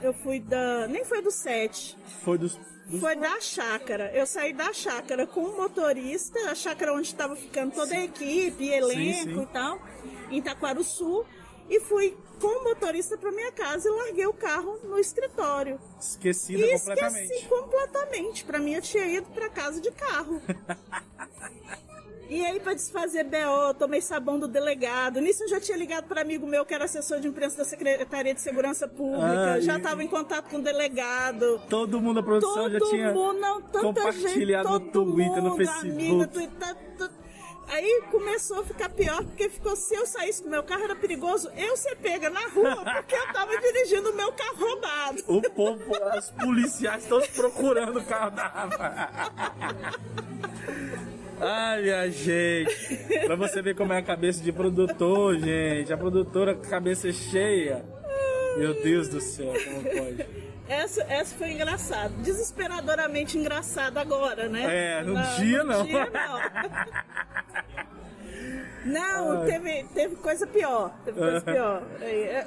eu 0.00 0.12
fui 0.14 0.38
da, 0.38 0.86
nem 0.86 1.04
foi 1.04 1.20
do 1.22 1.30
set, 1.32 1.96
Foi 2.22 2.38
dos. 2.38 2.56
Foi 3.00 3.16
da 3.16 3.40
chácara. 3.40 4.10
Eu 4.14 4.26
saí 4.26 4.52
da 4.52 4.72
chácara 4.72 5.26
com 5.26 5.42
o 5.42 5.56
motorista, 5.56 6.38
a 6.50 6.54
chácara 6.54 6.92
onde 6.92 7.08
estava 7.08 7.34
ficando 7.36 7.74
toda 7.74 7.94
a 7.94 8.04
equipe, 8.04 8.68
elenco 8.68 9.34
sim. 9.34 9.42
e 9.42 9.46
tal, 9.46 9.80
em 10.30 10.38
Itaquaruçu, 10.38 11.24
e 11.68 11.80
fui 11.80 12.16
com 12.40 12.46
o 12.46 12.64
motorista 12.64 13.16
para 13.16 13.30
minha 13.32 13.52
casa 13.52 13.88
e 13.88 13.92
larguei 13.92 14.26
o 14.26 14.32
carro 14.34 14.78
no 14.84 14.98
escritório. 14.98 15.80
Esquecida 15.98 16.66
E 16.66 16.78
completamente. 16.78 17.22
esqueci 17.32 17.48
completamente. 17.48 18.44
Pra 18.44 18.58
mim, 18.58 18.74
eu 18.74 18.82
tinha 18.82 19.06
ido 19.06 19.26
pra 19.30 19.48
casa 19.48 19.80
de 19.80 19.90
carro. 19.92 20.42
E 22.34 22.44
aí, 22.44 22.58
pra 22.58 22.74
desfazer 22.74 23.22
BO, 23.24 23.74
tomei 23.78 24.00
sabão 24.00 24.40
do 24.40 24.48
delegado. 24.48 25.20
Nisso, 25.20 25.44
eu 25.44 25.48
já 25.48 25.60
tinha 25.60 25.76
ligado 25.78 26.06
para 26.08 26.20
amigo 26.22 26.44
meu 26.48 26.64
que 26.66 26.74
era 26.74 26.84
assessor 26.84 27.20
de 27.20 27.28
imprensa 27.28 27.58
da 27.58 27.64
Secretaria 27.64 28.34
de 28.34 28.40
Segurança 28.40 28.88
Pública. 28.88 29.52
Ah, 29.54 29.60
já 29.60 29.76
estava 29.76 30.02
em 30.02 30.08
contato 30.08 30.50
com 30.50 30.56
o 30.56 30.62
delegado. 30.62 31.60
Todo 31.70 32.00
mundo 32.00 32.16
da 32.16 32.22
produção 32.24 32.54
Todo 32.54 32.72
já 32.72 32.80
tinha 32.90 33.12
mundo, 33.12 33.38
não, 33.38 33.62
tanta 33.62 33.82
compartilhado 33.84 34.68
gente, 34.68 34.84
no 34.84 34.90
Twitter, 34.90 35.36
no 35.36 35.50
mundo, 35.50 35.56
Facebook. 35.56 35.90
amiga, 35.92 36.26
Twitter, 36.26 36.76
tu- 36.98 37.10
Aí 37.68 38.02
começou 38.10 38.60
a 38.60 38.64
ficar 38.64 38.88
pior, 38.90 39.24
porque 39.24 39.48
ficou, 39.48 39.74
se 39.76 39.94
eu 39.94 40.04
saísse 40.04 40.42
com 40.42 40.48
o 40.48 40.50
meu 40.50 40.62
carro 40.64 40.84
era 40.84 40.94
perigoso 40.96 41.50
eu 41.56 41.76
ser 41.78 41.96
pega 41.96 42.28
na 42.28 42.46
rua, 42.48 42.76
porque 42.84 43.14
eu 43.14 43.32
tava 43.32 43.56
dirigindo 43.58 44.10
o 44.10 44.14
meu 44.14 44.30
carro 44.32 44.56
roubado. 44.58 45.22
O 45.28 45.40
povo, 45.50 45.82
os 46.18 46.30
policiais 46.32 47.06
todos 47.06 47.28
procurando 47.28 48.00
o 48.00 48.04
carro 48.04 48.30
da 48.32 48.46
Rafa. 48.48 49.10
Ai, 51.40 51.82
minha 51.82 52.10
gente. 52.10 52.96
Pra 53.26 53.36
você 53.36 53.60
ver 53.60 53.74
como 53.74 53.92
é 53.92 53.98
a 53.98 54.02
cabeça 54.02 54.42
de 54.42 54.52
produtor, 54.52 55.38
gente. 55.38 55.92
A 55.92 55.96
produtora 55.96 56.54
com 56.54 56.66
a 56.66 56.70
cabeça 56.70 57.12
cheia. 57.12 57.84
Meu 58.56 58.74
Deus 58.82 59.08
do 59.08 59.20
céu, 59.20 59.52
como 59.64 59.82
pode? 59.82 60.26
Essa, 60.68 61.02
essa 61.02 61.34
foi 61.36 61.50
engraçada. 61.50 62.10
Desesperadoramente 62.22 63.36
engraçada 63.36 64.00
agora, 64.00 64.48
né? 64.48 64.98
É, 64.98 65.02
no 65.02 65.14
dia 65.36 65.64
não. 65.64 65.80
No 65.80 65.86
dia 65.86 66.10
não. 66.10 66.40
Não, 68.84 69.46
teve, 69.46 69.84
teve 69.94 70.16
coisa 70.16 70.46
pior. 70.46 70.94
Teve 71.04 71.18
coisa 71.18 71.40
pior. 71.42 71.82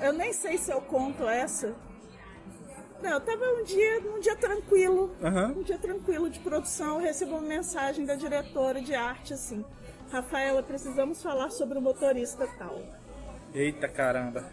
Eu 0.04 0.14
nem 0.14 0.32
sei 0.34 0.58
se 0.58 0.72
eu 0.72 0.82
conto 0.82 1.28
essa. 1.28 1.76
Não, 3.02 3.12
eu 3.12 3.22
tava 3.22 3.46
um 3.46 3.64
dia, 3.64 4.02
um 4.16 4.20
dia 4.20 4.36
tranquilo. 4.36 5.16
Aham. 5.22 5.54
Um 5.58 5.64
dia 5.64 5.78
tranquilo 5.78 6.30
de 6.30 6.40
produção. 6.40 6.96
Eu 6.96 7.02
recebo 7.02 7.32
uma 7.34 7.42
mensagem 7.42 8.06
da 8.06 8.16
diretora 8.16 8.82
de 8.82 8.96
arte 8.96 9.34
assim. 9.34 9.64
Rafaela, 10.12 10.64
precisamos 10.64 11.22
falar 11.22 11.50
sobre 11.50 11.78
o 11.78 11.82
motorista 11.82 12.48
tal. 12.58 12.82
Eita 13.54 13.88
caramba. 13.88 14.46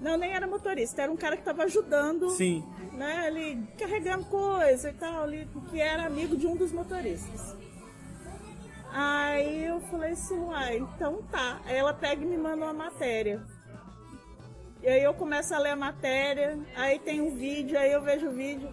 Não, 0.00 0.16
nem 0.16 0.32
era 0.32 0.46
motorista, 0.48 1.02
era 1.02 1.12
um 1.12 1.16
cara 1.16 1.36
que 1.36 1.44
tava 1.44 1.62
ajudando. 1.62 2.30
Sim. 2.30 2.64
né, 2.92 3.26
ali 3.26 3.66
carregando 3.78 4.24
coisa 4.26 4.90
e 4.90 4.92
tal, 4.94 5.22
ali, 5.22 5.48
que 5.70 5.80
era 5.80 6.04
amigo 6.06 6.36
de 6.36 6.46
um 6.46 6.56
dos 6.56 6.72
motoristas. 6.72 7.56
Aí 8.92 9.64
eu 9.64 9.80
falei 9.82 10.12
assim, 10.12 10.38
uai, 10.38 10.78
então 10.78 11.22
tá. 11.30 11.60
Aí 11.64 11.76
ela 11.76 11.94
pega 11.94 12.22
e 12.22 12.26
me 12.26 12.36
manda 12.36 12.64
uma 12.64 12.72
matéria. 12.74 13.42
E 14.82 14.88
aí 14.88 15.02
eu 15.02 15.14
começo 15.14 15.54
a 15.54 15.58
ler 15.58 15.70
a 15.70 15.76
matéria, 15.76 16.58
aí 16.74 16.98
tem 16.98 17.20
um 17.20 17.36
vídeo, 17.36 17.78
aí 17.78 17.92
eu 17.92 18.02
vejo 18.02 18.28
o 18.28 18.32
vídeo. 18.32 18.68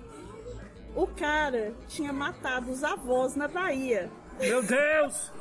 O 0.95 1.05
cara 1.05 1.74
tinha 1.88 2.12
matado 2.12 2.72
os 2.72 2.84
avós 2.84 3.36
na 3.36 3.47
Bahia. 3.47 4.10
Meu 4.39 4.64
Deus! 4.64 5.32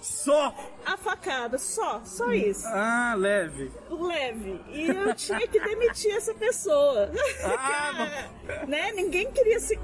Só! 0.00 0.54
A 0.86 0.96
facada, 0.96 1.58
só, 1.58 2.00
só 2.04 2.32
isso. 2.32 2.66
Ah, 2.68 3.14
leve. 3.18 3.70
leve. 3.90 4.58
E 4.70 4.88
eu 4.88 5.14
tinha 5.14 5.46
que 5.46 5.60
demitir 5.60 6.16
essa 6.16 6.32
pessoa. 6.32 7.10
Ah, 7.44 7.58
Cara, 7.58 8.66
né? 8.66 8.92
Ninguém 8.92 9.30
queria 9.30 9.60
se 9.60 9.76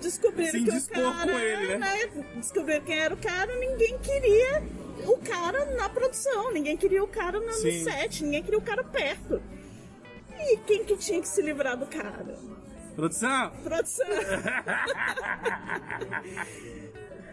descobrir 0.00 0.50
Se 0.50 0.62
que 0.62 0.70
o 0.70 0.88
cara, 0.88 1.32
com 1.32 1.38
ele, 1.38 1.78
né? 1.78 2.06
Descobrir 2.36 2.82
quem 2.82 2.98
era 3.00 3.14
o 3.14 3.16
cara, 3.16 3.56
ninguém 3.56 3.98
queria 3.98 4.62
o 5.06 5.18
cara 5.18 5.64
na 5.76 5.88
produção, 5.88 6.52
ninguém 6.52 6.76
queria 6.76 7.02
o 7.02 7.08
cara 7.08 7.40
no, 7.40 7.52
set, 7.52 8.22
ninguém 8.24 8.42
queria 8.42 8.58
o 8.58 8.62
cara 8.62 8.84
perto. 8.84 9.42
E 10.38 10.56
quem 10.58 10.84
que 10.84 10.96
tinha 10.96 11.20
que 11.20 11.28
se 11.28 11.40
livrar 11.42 11.76
do 11.76 11.86
cara? 11.86 12.24
Produção! 12.96 13.50
Produção. 13.62 14.06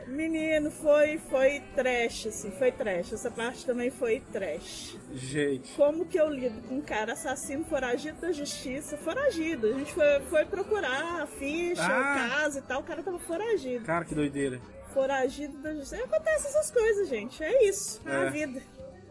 Menino, 0.08 0.72
foi, 0.72 1.20
foi 1.20 1.62
trash, 1.76 2.26
assim, 2.28 2.50
foi 2.52 2.72
trash. 2.72 3.14
Essa 3.14 3.30
parte 3.30 3.64
também 3.66 3.92
foi 3.92 4.20
trash. 4.32 4.98
Gente. 5.14 5.72
Como 5.74 6.04
que 6.06 6.20
eu 6.20 6.28
lido 6.30 6.62
com 6.68 6.78
um 6.78 6.82
cara 6.82 7.14
assassino 7.14 7.64
foragido 7.66 8.20
da 8.20 8.32
justiça? 8.32 8.98
Foragido. 8.98 9.68
A 9.68 9.74
gente 9.74 9.94
foi, 9.94 10.20
foi 10.22 10.46
procurar 10.46 11.22
a 11.22 11.28
ficha, 11.28 11.84
Ah. 11.86 12.00
o 12.26 12.30
caso 12.30 12.58
e 12.58 12.62
tal. 12.64 12.82
O 12.82 12.84
cara 12.84 13.04
tava 13.04 13.20
foragido. 13.20 13.86
Cara, 13.86 14.04
que 14.04 14.16
doideira. 14.16 14.60
Foragido 14.94 15.58
da 15.60 15.74
justiça. 15.74 16.04
Acontece 16.04 16.48
essas 16.48 16.72
coisas, 16.72 17.08
gente. 17.10 17.44
É 17.44 17.68
isso. 17.68 18.02
É 18.06 18.12
É. 18.12 18.16
a 18.16 18.30
vida. 18.30 18.62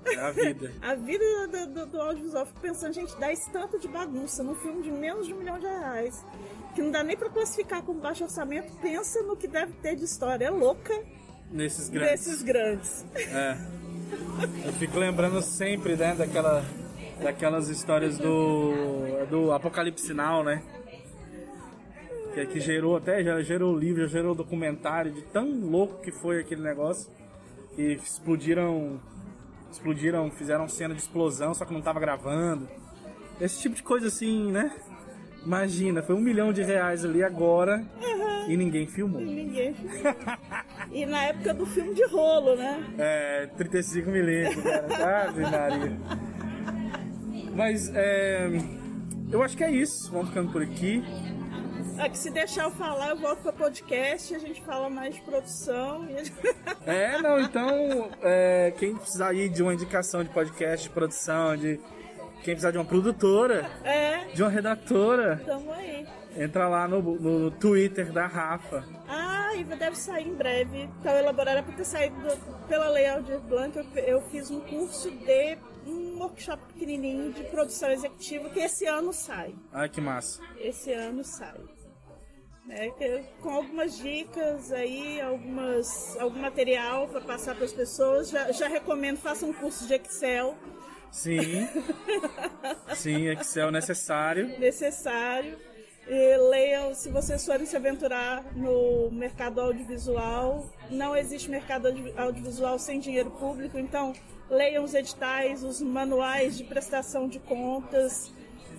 É 0.07 0.16
a 0.16 0.31
vida. 0.31 0.72
A 0.83 0.95
vida 0.95 1.24
do, 1.49 1.66
do, 1.74 1.87
do 1.87 2.01
audiovisual. 2.01 2.47
Fico 2.47 2.61
pensando, 2.61 2.93
gente, 2.93 3.14
dá 3.18 3.33
esse 3.33 3.51
tanto 3.53 3.79
de 3.79 3.89
bagunça 3.89 4.43
num 4.43 4.55
filme 4.55 4.83
de 4.83 4.91
menos 4.91 5.26
de 5.26 5.35
um 5.35 5.39
milhão 5.39 5.59
de 5.59 5.66
reais. 5.66 6.24
Que 6.74 6.83
não 6.83 6.91
dá 6.91 7.03
nem 7.03 7.16
pra 7.16 7.29
classificar 7.29 7.83
como 7.83 8.01
baixo 8.01 8.24
orçamento. 8.24 8.72
Pensa 8.81 9.22
no 9.22 9.37
que 9.37 9.47
deve 9.49 9.72
ter 9.74 9.97
de 9.97 10.05
história 10.05 10.51
louca 10.51 10.95
Nesses 11.51 11.89
grandes. 11.89 12.11
desses 12.26 12.43
grandes. 12.43 13.05
É. 13.16 13.57
Eu 14.66 14.72
fico 14.74 14.99
lembrando 14.99 15.43
sempre, 15.43 15.97
né, 15.97 16.14
daquela, 16.14 16.64
daquelas 17.22 17.68
histórias 17.68 18.16
do, 18.16 19.26
do 19.29 19.53
Apocalipse 19.53 20.07
Sinal, 20.07 20.43
né? 20.45 20.62
Que, 22.39 22.47
que 22.47 22.61
gerou 22.61 22.97
até, 22.97 23.22
já 23.24 23.41
gerou 23.43 23.76
livro, 23.76 24.03
já 24.03 24.09
gerou 24.09 24.34
documentário 24.34 25.11
de 25.11 25.22
tão 25.22 25.49
louco 25.61 26.01
que 26.01 26.12
foi 26.12 26.41
aquele 26.41 26.62
negócio. 26.62 27.11
E 27.76 27.95
explodiram, 27.95 29.01
explodiram, 29.70 30.30
fizeram 30.30 30.68
cena 30.68 30.95
de 30.95 31.01
explosão, 31.01 31.55
só 31.55 31.64
que 31.64 31.72
não 31.72 31.82
tava 31.82 31.99
gravando. 31.99 32.68
Esse 33.41 33.61
tipo 33.61 33.74
de 33.74 33.82
coisa 33.82 34.09
assim, 34.09 34.51
né? 34.51 34.72
Imagina, 35.45 36.03
foi 36.03 36.14
um 36.14 36.20
milhão 36.20 36.53
de 36.53 36.62
reais 36.62 37.05
ali 37.05 37.22
agora 37.22 37.84
e 38.49 38.57
ninguém 38.57 38.86
filmou. 38.86 39.20
Ninguém. 39.20 39.74
E 40.91 41.05
na 41.05 41.24
época 41.24 41.53
do 41.53 41.66
filme 41.66 41.95
de 41.95 42.05
rolo, 42.07 42.57
né? 42.57 42.82
É, 42.99 43.47
35 43.57 44.11
milímetros, 44.11 44.62
cara. 44.62 45.28
Ave 45.28 45.43
Maria. 45.43 45.99
Mas, 47.55 47.93
é, 47.95 48.49
eu 49.30 49.43
acho 49.43 49.57
que 49.57 49.64
é 49.64 49.70
isso. 49.70 50.11
Vamos 50.11 50.28
ficando 50.28 50.51
por 50.51 50.62
aqui. 50.62 51.03
É 52.05 52.09
que 52.09 52.16
se 52.18 52.30
deixar 52.30 52.64
eu 52.64 52.70
falar, 52.70 53.11
eu 53.11 53.16
volto 53.16 53.42
para 53.42 53.53
podcast, 53.53 54.34
a 54.34 54.38
gente 54.38 54.62
fala 54.62 54.88
mais 54.88 55.14
de 55.14 55.20
produção. 55.22 56.07
É, 56.86 57.20
não, 57.20 57.38
então, 57.38 58.11
é, 58.22 58.72
quem 58.78 58.94
precisar 58.96 59.28
aí 59.28 59.49
de 59.49 59.62
uma 59.62 59.74
indicação 59.74 60.22
de 60.24 60.30
podcast, 60.30 60.88
de 60.88 60.94
produção, 60.94 61.55
de 61.57 61.76
quem 62.36 62.55
precisar 62.55 62.70
de 62.70 62.78
uma 62.78 62.84
produtora, 62.84 63.70
É, 63.84 64.24
de 64.32 64.42
uma 64.42 64.49
redatora, 64.51 65.42
tamo 65.44 65.70
aí. 65.72 66.07
entra 66.36 66.66
lá 66.68 66.88
no, 66.88 67.03
no 67.03 67.51
Twitter 67.51 68.11
da 68.11 68.26
Rafa. 68.26 68.84
Ah, 69.07 69.55
e 69.55 69.64
deve 69.64 69.96
sair 69.96 70.28
em 70.28 70.34
breve. 70.34 70.82
Então, 71.01 71.12
elaborada 71.14 71.62
para 71.62 71.74
ter 71.74 71.84
saído 71.84 72.16
do- 72.20 72.66
pela 72.68 72.88
Lei 72.88 73.07
Aldir 73.07 73.40
Blanc. 73.40 73.76
Eu, 73.76 73.84
eu 74.05 74.20
fiz 74.30 74.51
um 74.51 74.61
curso 74.61 75.11
de 75.11 75.59
um 75.86 76.18
workshop 76.20 76.62
pequenininho 76.72 77.32
de 77.32 77.42
produção 77.44 77.90
executiva 77.90 78.49
que 78.51 78.61
esse 78.61 78.86
ano 78.86 79.12
sai. 79.12 79.55
Ai, 79.72 79.88
que 79.90 80.01
massa. 80.01 80.40
Esse 80.59 80.92
ano 80.92 81.22
sai. 81.24 81.59
Né, 82.69 82.93
com 83.41 83.49
algumas 83.49 83.97
dicas 83.97 84.71
aí, 84.73 85.19
algumas, 85.23 86.14
algum 86.21 86.39
material 86.39 87.09
para 87.09 87.23
passar 87.23 87.55
para 87.55 87.64
as 87.64 87.73
pessoas. 87.73 88.29
Já, 88.29 88.53
já 88.53 88.69
recomendo, 88.69 89.16
faça 89.16 89.47
um 89.47 89.55
curso 89.55 89.87
de 89.87 89.95
Excel 89.95 90.55
Sim. 91.11 91.66
Sim, 92.95 93.29
Excel 93.29 93.71
necessário. 93.71 94.59
necessário. 94.59 95.59
E 96.07 96.37
leiam, 96.37 96.95
se 96.95 97.11
vocês 97.11 97.45
forem 97.45 97.64
se 97.64 97.75
aventurar 97.75 98.45
no 98.55 99.11
mercado 99.11 99.61
audiovisual, 99.62 100.69
não 100.91 101.16
existe 101.16 101.51
mercado 101.51 101.87
audi- 101.89 102.12
audiovisual 102.16 102.79
sem 102.79 103.01
dinheiro 103.01 103.31
público, 103.31 103.79
então 103.79 104.12
leiam 104.51 104.85
os 104.85 104.93
editais, 104.95 105.64
os 105.64 105.81
manuais 105.81 106.57
de 106.59 106.64
prestação 106.64 107.29
de 107.29 107.39
contas 107.39 108.31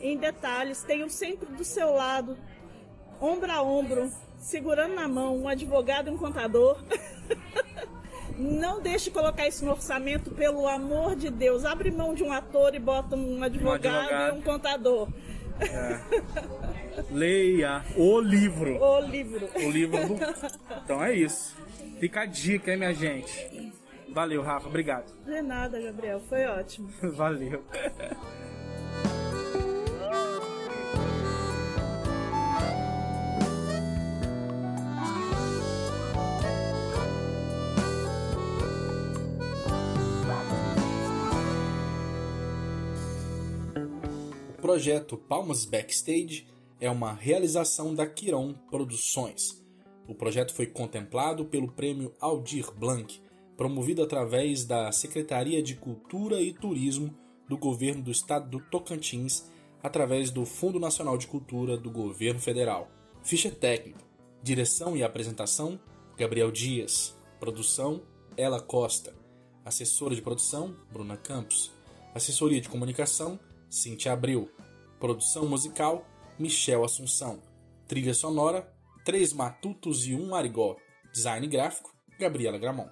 em 0.01 0.15
detalhes, 0.17 0.83
tenham 0.83 1.09
sempre 1.09 1.47
do 1.53 1.63
seu 1.63 1.91
lado, 1.91 2.37
ombro 3.21 3.51
a 3.51 3.61
ombro, 3.61 4.11
segurando 4.37 4.95
na 4.95 5.07
mão, 5.07 5.37
um 5.37 5.47
advogado 5.47 6.09
e 6.09 6.11
um 6.11 6.17
contador. 6.17 6.77
Não 8.37 8.81
deixe 8.81 9.11
colocar 9.11 9.47
isso 9.47 9.65
no 9.65 9.71
orçamento, 9.71 10.31
pelo 10.31 10.65
amor 10.65 11.15
de 11.15 11.29
Deus. 11.29 11.65
Abre 11.65 11.91
mão 11.91 12.13
de 12.13 12.23
um 12.23 12.31
ator 12.31 12.73
e 12.73 12.79
bota 12.79 13.15
um 13.15 13.43
advogado, 13.43 13.97
advogado. 13.97 14.35
e 14.35 14.39
um 14.39 14.41
contador. 14.41 15.09
Leia 17.11 17.83
o 17.97 18.19
livro. 18.21 18.81
O 18.81 18.99
livro. 19.01 19.49
O 19.55 19.69
livro 19.69 20.07
do... 20.07 20.13
Então 20.83 21.03
é 21.03 21.13
isso. 21.13 21.57
Fica 21.99 22.21
a 22.21 22.25
dica, 22.25 22.71
hein, 22.71 22.77
minha 22.77 22.93
gente. 22.93 23.73
Valeu, 24.13 24.41
Rafa. 24.41 24.67
Obrigado. 24.67 25.11
De 25.25 25.41
nada, 25.41 25.79
Gabriel. 25.79 26.21
Foi 26.29 26.45
ótimo. 26.45 26.89
Valeu. 27.03 27.63
Projeto 44.69 45.17
Palmas 45.17 45.65
Backstage 45.65 46.45
é 46.79 46.91
uma 46.91 47.11
realização 47.11 47.95
da 47.95 48.05
Quiron 48.05 48.53
Produções. 48.69 49.65
O 50.07 50.13
projeto 50.13 50.53
foi 50.53 50.67
contemplado 50.67 51.43
pelo 51.43 51.71
Prêmio 51.71 52.13
Aldir 52.21 52.71
Blanc, 52.71 53.19
promovido 53.57 54.03
através 54.03 54.65
da 54.65 54.91
Secretaria 54.91 55.63
de 55.63 55.73
Cultura 55.73 56.39
e 56.39 56.53
Turismo 56.53 57.17
do 57.47 57.57
Governo 57.57 58.03
do 58.03 58.11
Estado 58.11 58.47
do 58.47 58.63
Tocantins, 58.69 59.49
através 59.81 60.29
do 60.29 60.45
Fundo 60.45 60.79
Nacional 60.79 61.17
de 61.17 61.25
Cultura 61.25 61.75
do 61.75 61.89
Governo 61.89 62.39
Federal. 62.39 62.91
Ficha 63.23 63.49
técnica, 63.49 64.05
direção 64.43 64.95
e 64.95 65.01
apresentação: 65.01 65.79
Gabriel 66.15 66.51
Dias, 66.51 67.17
produção: 67.39 68.03
Ela 68.37 68.61
Costa, 68.61 69.15
assessora 69.65 70.13
de 70.13 70.21
produção: 70.21 70.75
Bruna 70.93 71.17
Campos, 71.17 71.71
assessoria 72.13 72.61
de 72.61 72.69
comunicação: 72.69 73.39
Cintia 73.69 74.13
Abreu, 74.13 74.49
produção 74.99 75.47
musical: 75.47 76.03
Michel 76.39 76.83
Assunção, 76.83 77.39
trilha 77.87 78.13
sonora: 78.13 78.67
Três 79.05 79.31
Matutos 79.31 80.07
e 80.07 80.15
um 80.15 80.33
Arigó, 80.33 80.75
design 81.13 81.47
gráfico: 81.47 81.93
Gabriela 82.19 82.57
Gramont. 82.57 82.89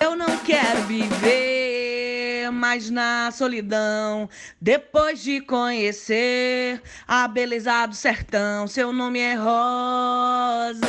Eu 0.00 0.14
não 0.16 0.38
quero 0.44 0.82
viver 0.86 1.57
mais 2.50 2.90
na 2.90 3.30
solidão. 3.30 4.28
Depois 4.60 5.22
de 5.22 5.40
conhecer 5.40 6.82
a 7.06 7.26
beleza 7.28 7.86
do 7.86 7.94
sertão, 7.94 8.66
seu 8.66 8.92
nome 8.92 9.18
é 9.20 9.34
Rosa. 9.34 10.86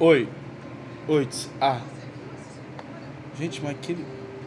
Oi. 0.00 0.28
Oi. 1.08 1.26
tss, 1.26 1.48
Ah. 1.60 1.80
Gente, 3.38 3.62
mas 3.62 3.76
que 3.80 3.94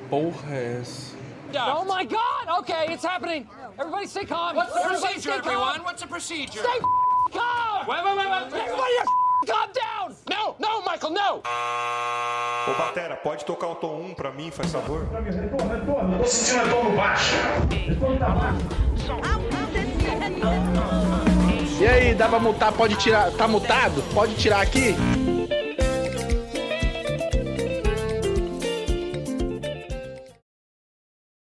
porra 0.10 0.54
é 0.56 0.80
essa? 0.82 1.16
Oh 1.58 1.86
my 1.86 2.06
God! 2.06 2.60
Okay, 2.60 2.94
it's 2.94 3.04
happening. 3.06 3.48
Everybody 3.78 4.08
stay 4.08 4.26
calm. 4.26 4.56
What's 4.56 4.74
the 4.74 4.82
procedure, 4.82 5.32
everyone? 5.32 5.84
What's 5.84 6.02
the 6.02 6.08
procedure? 6.08 6.60
Stay 6.60 6.80
calm. 7.32 7.88
Wait, 7.88 8.04
wait, 8.04 8.18
wait, 8.18 8.30
wait. 8.30 8.54
Everybody 8.54 9.25
calm 9.46 9.70
down. 9.74 10.16
No, 10.30 10.56
no, 10.60 10.82
Michael, 10.82 11.14
no. 11.14 11.38
Ô, 12.68 12.74
Batera, 12.78 13.16
pode 13.16 13.46
tocar 13.46 13.68
o 13.68 13.76
tom 13.76 13.96
1 14.02 14.14
pra 14.16 14.32
mim, 14.32 14.50
faz 14.52 14.72
favor? 14.72 15.06
Retorno, 15.24 15.74
retorno. 15.74 16.14
Eu 16.14 16.20
tô 16.20 16.26
sentindo 16.26 16.66
retorno 16.66 16.96
baixo. 16.96 17.36
Retorno 17.70 18.18
tá 18.18 18.30
baixo. 18.30 18.86
E 21.80 21.88
aí, 21.88 22.16
dá 22.16 22.28
pra 22.28 22.40
mutar? 22.40 22.72
Pode 22.72 22.96
tirar. 22.96 23.32
Tá 23.32 23.48
mutado? 23.48 24.02
Pode 24.14 24.36
tirar 24.36 24.62
aqui? 24.62 24.96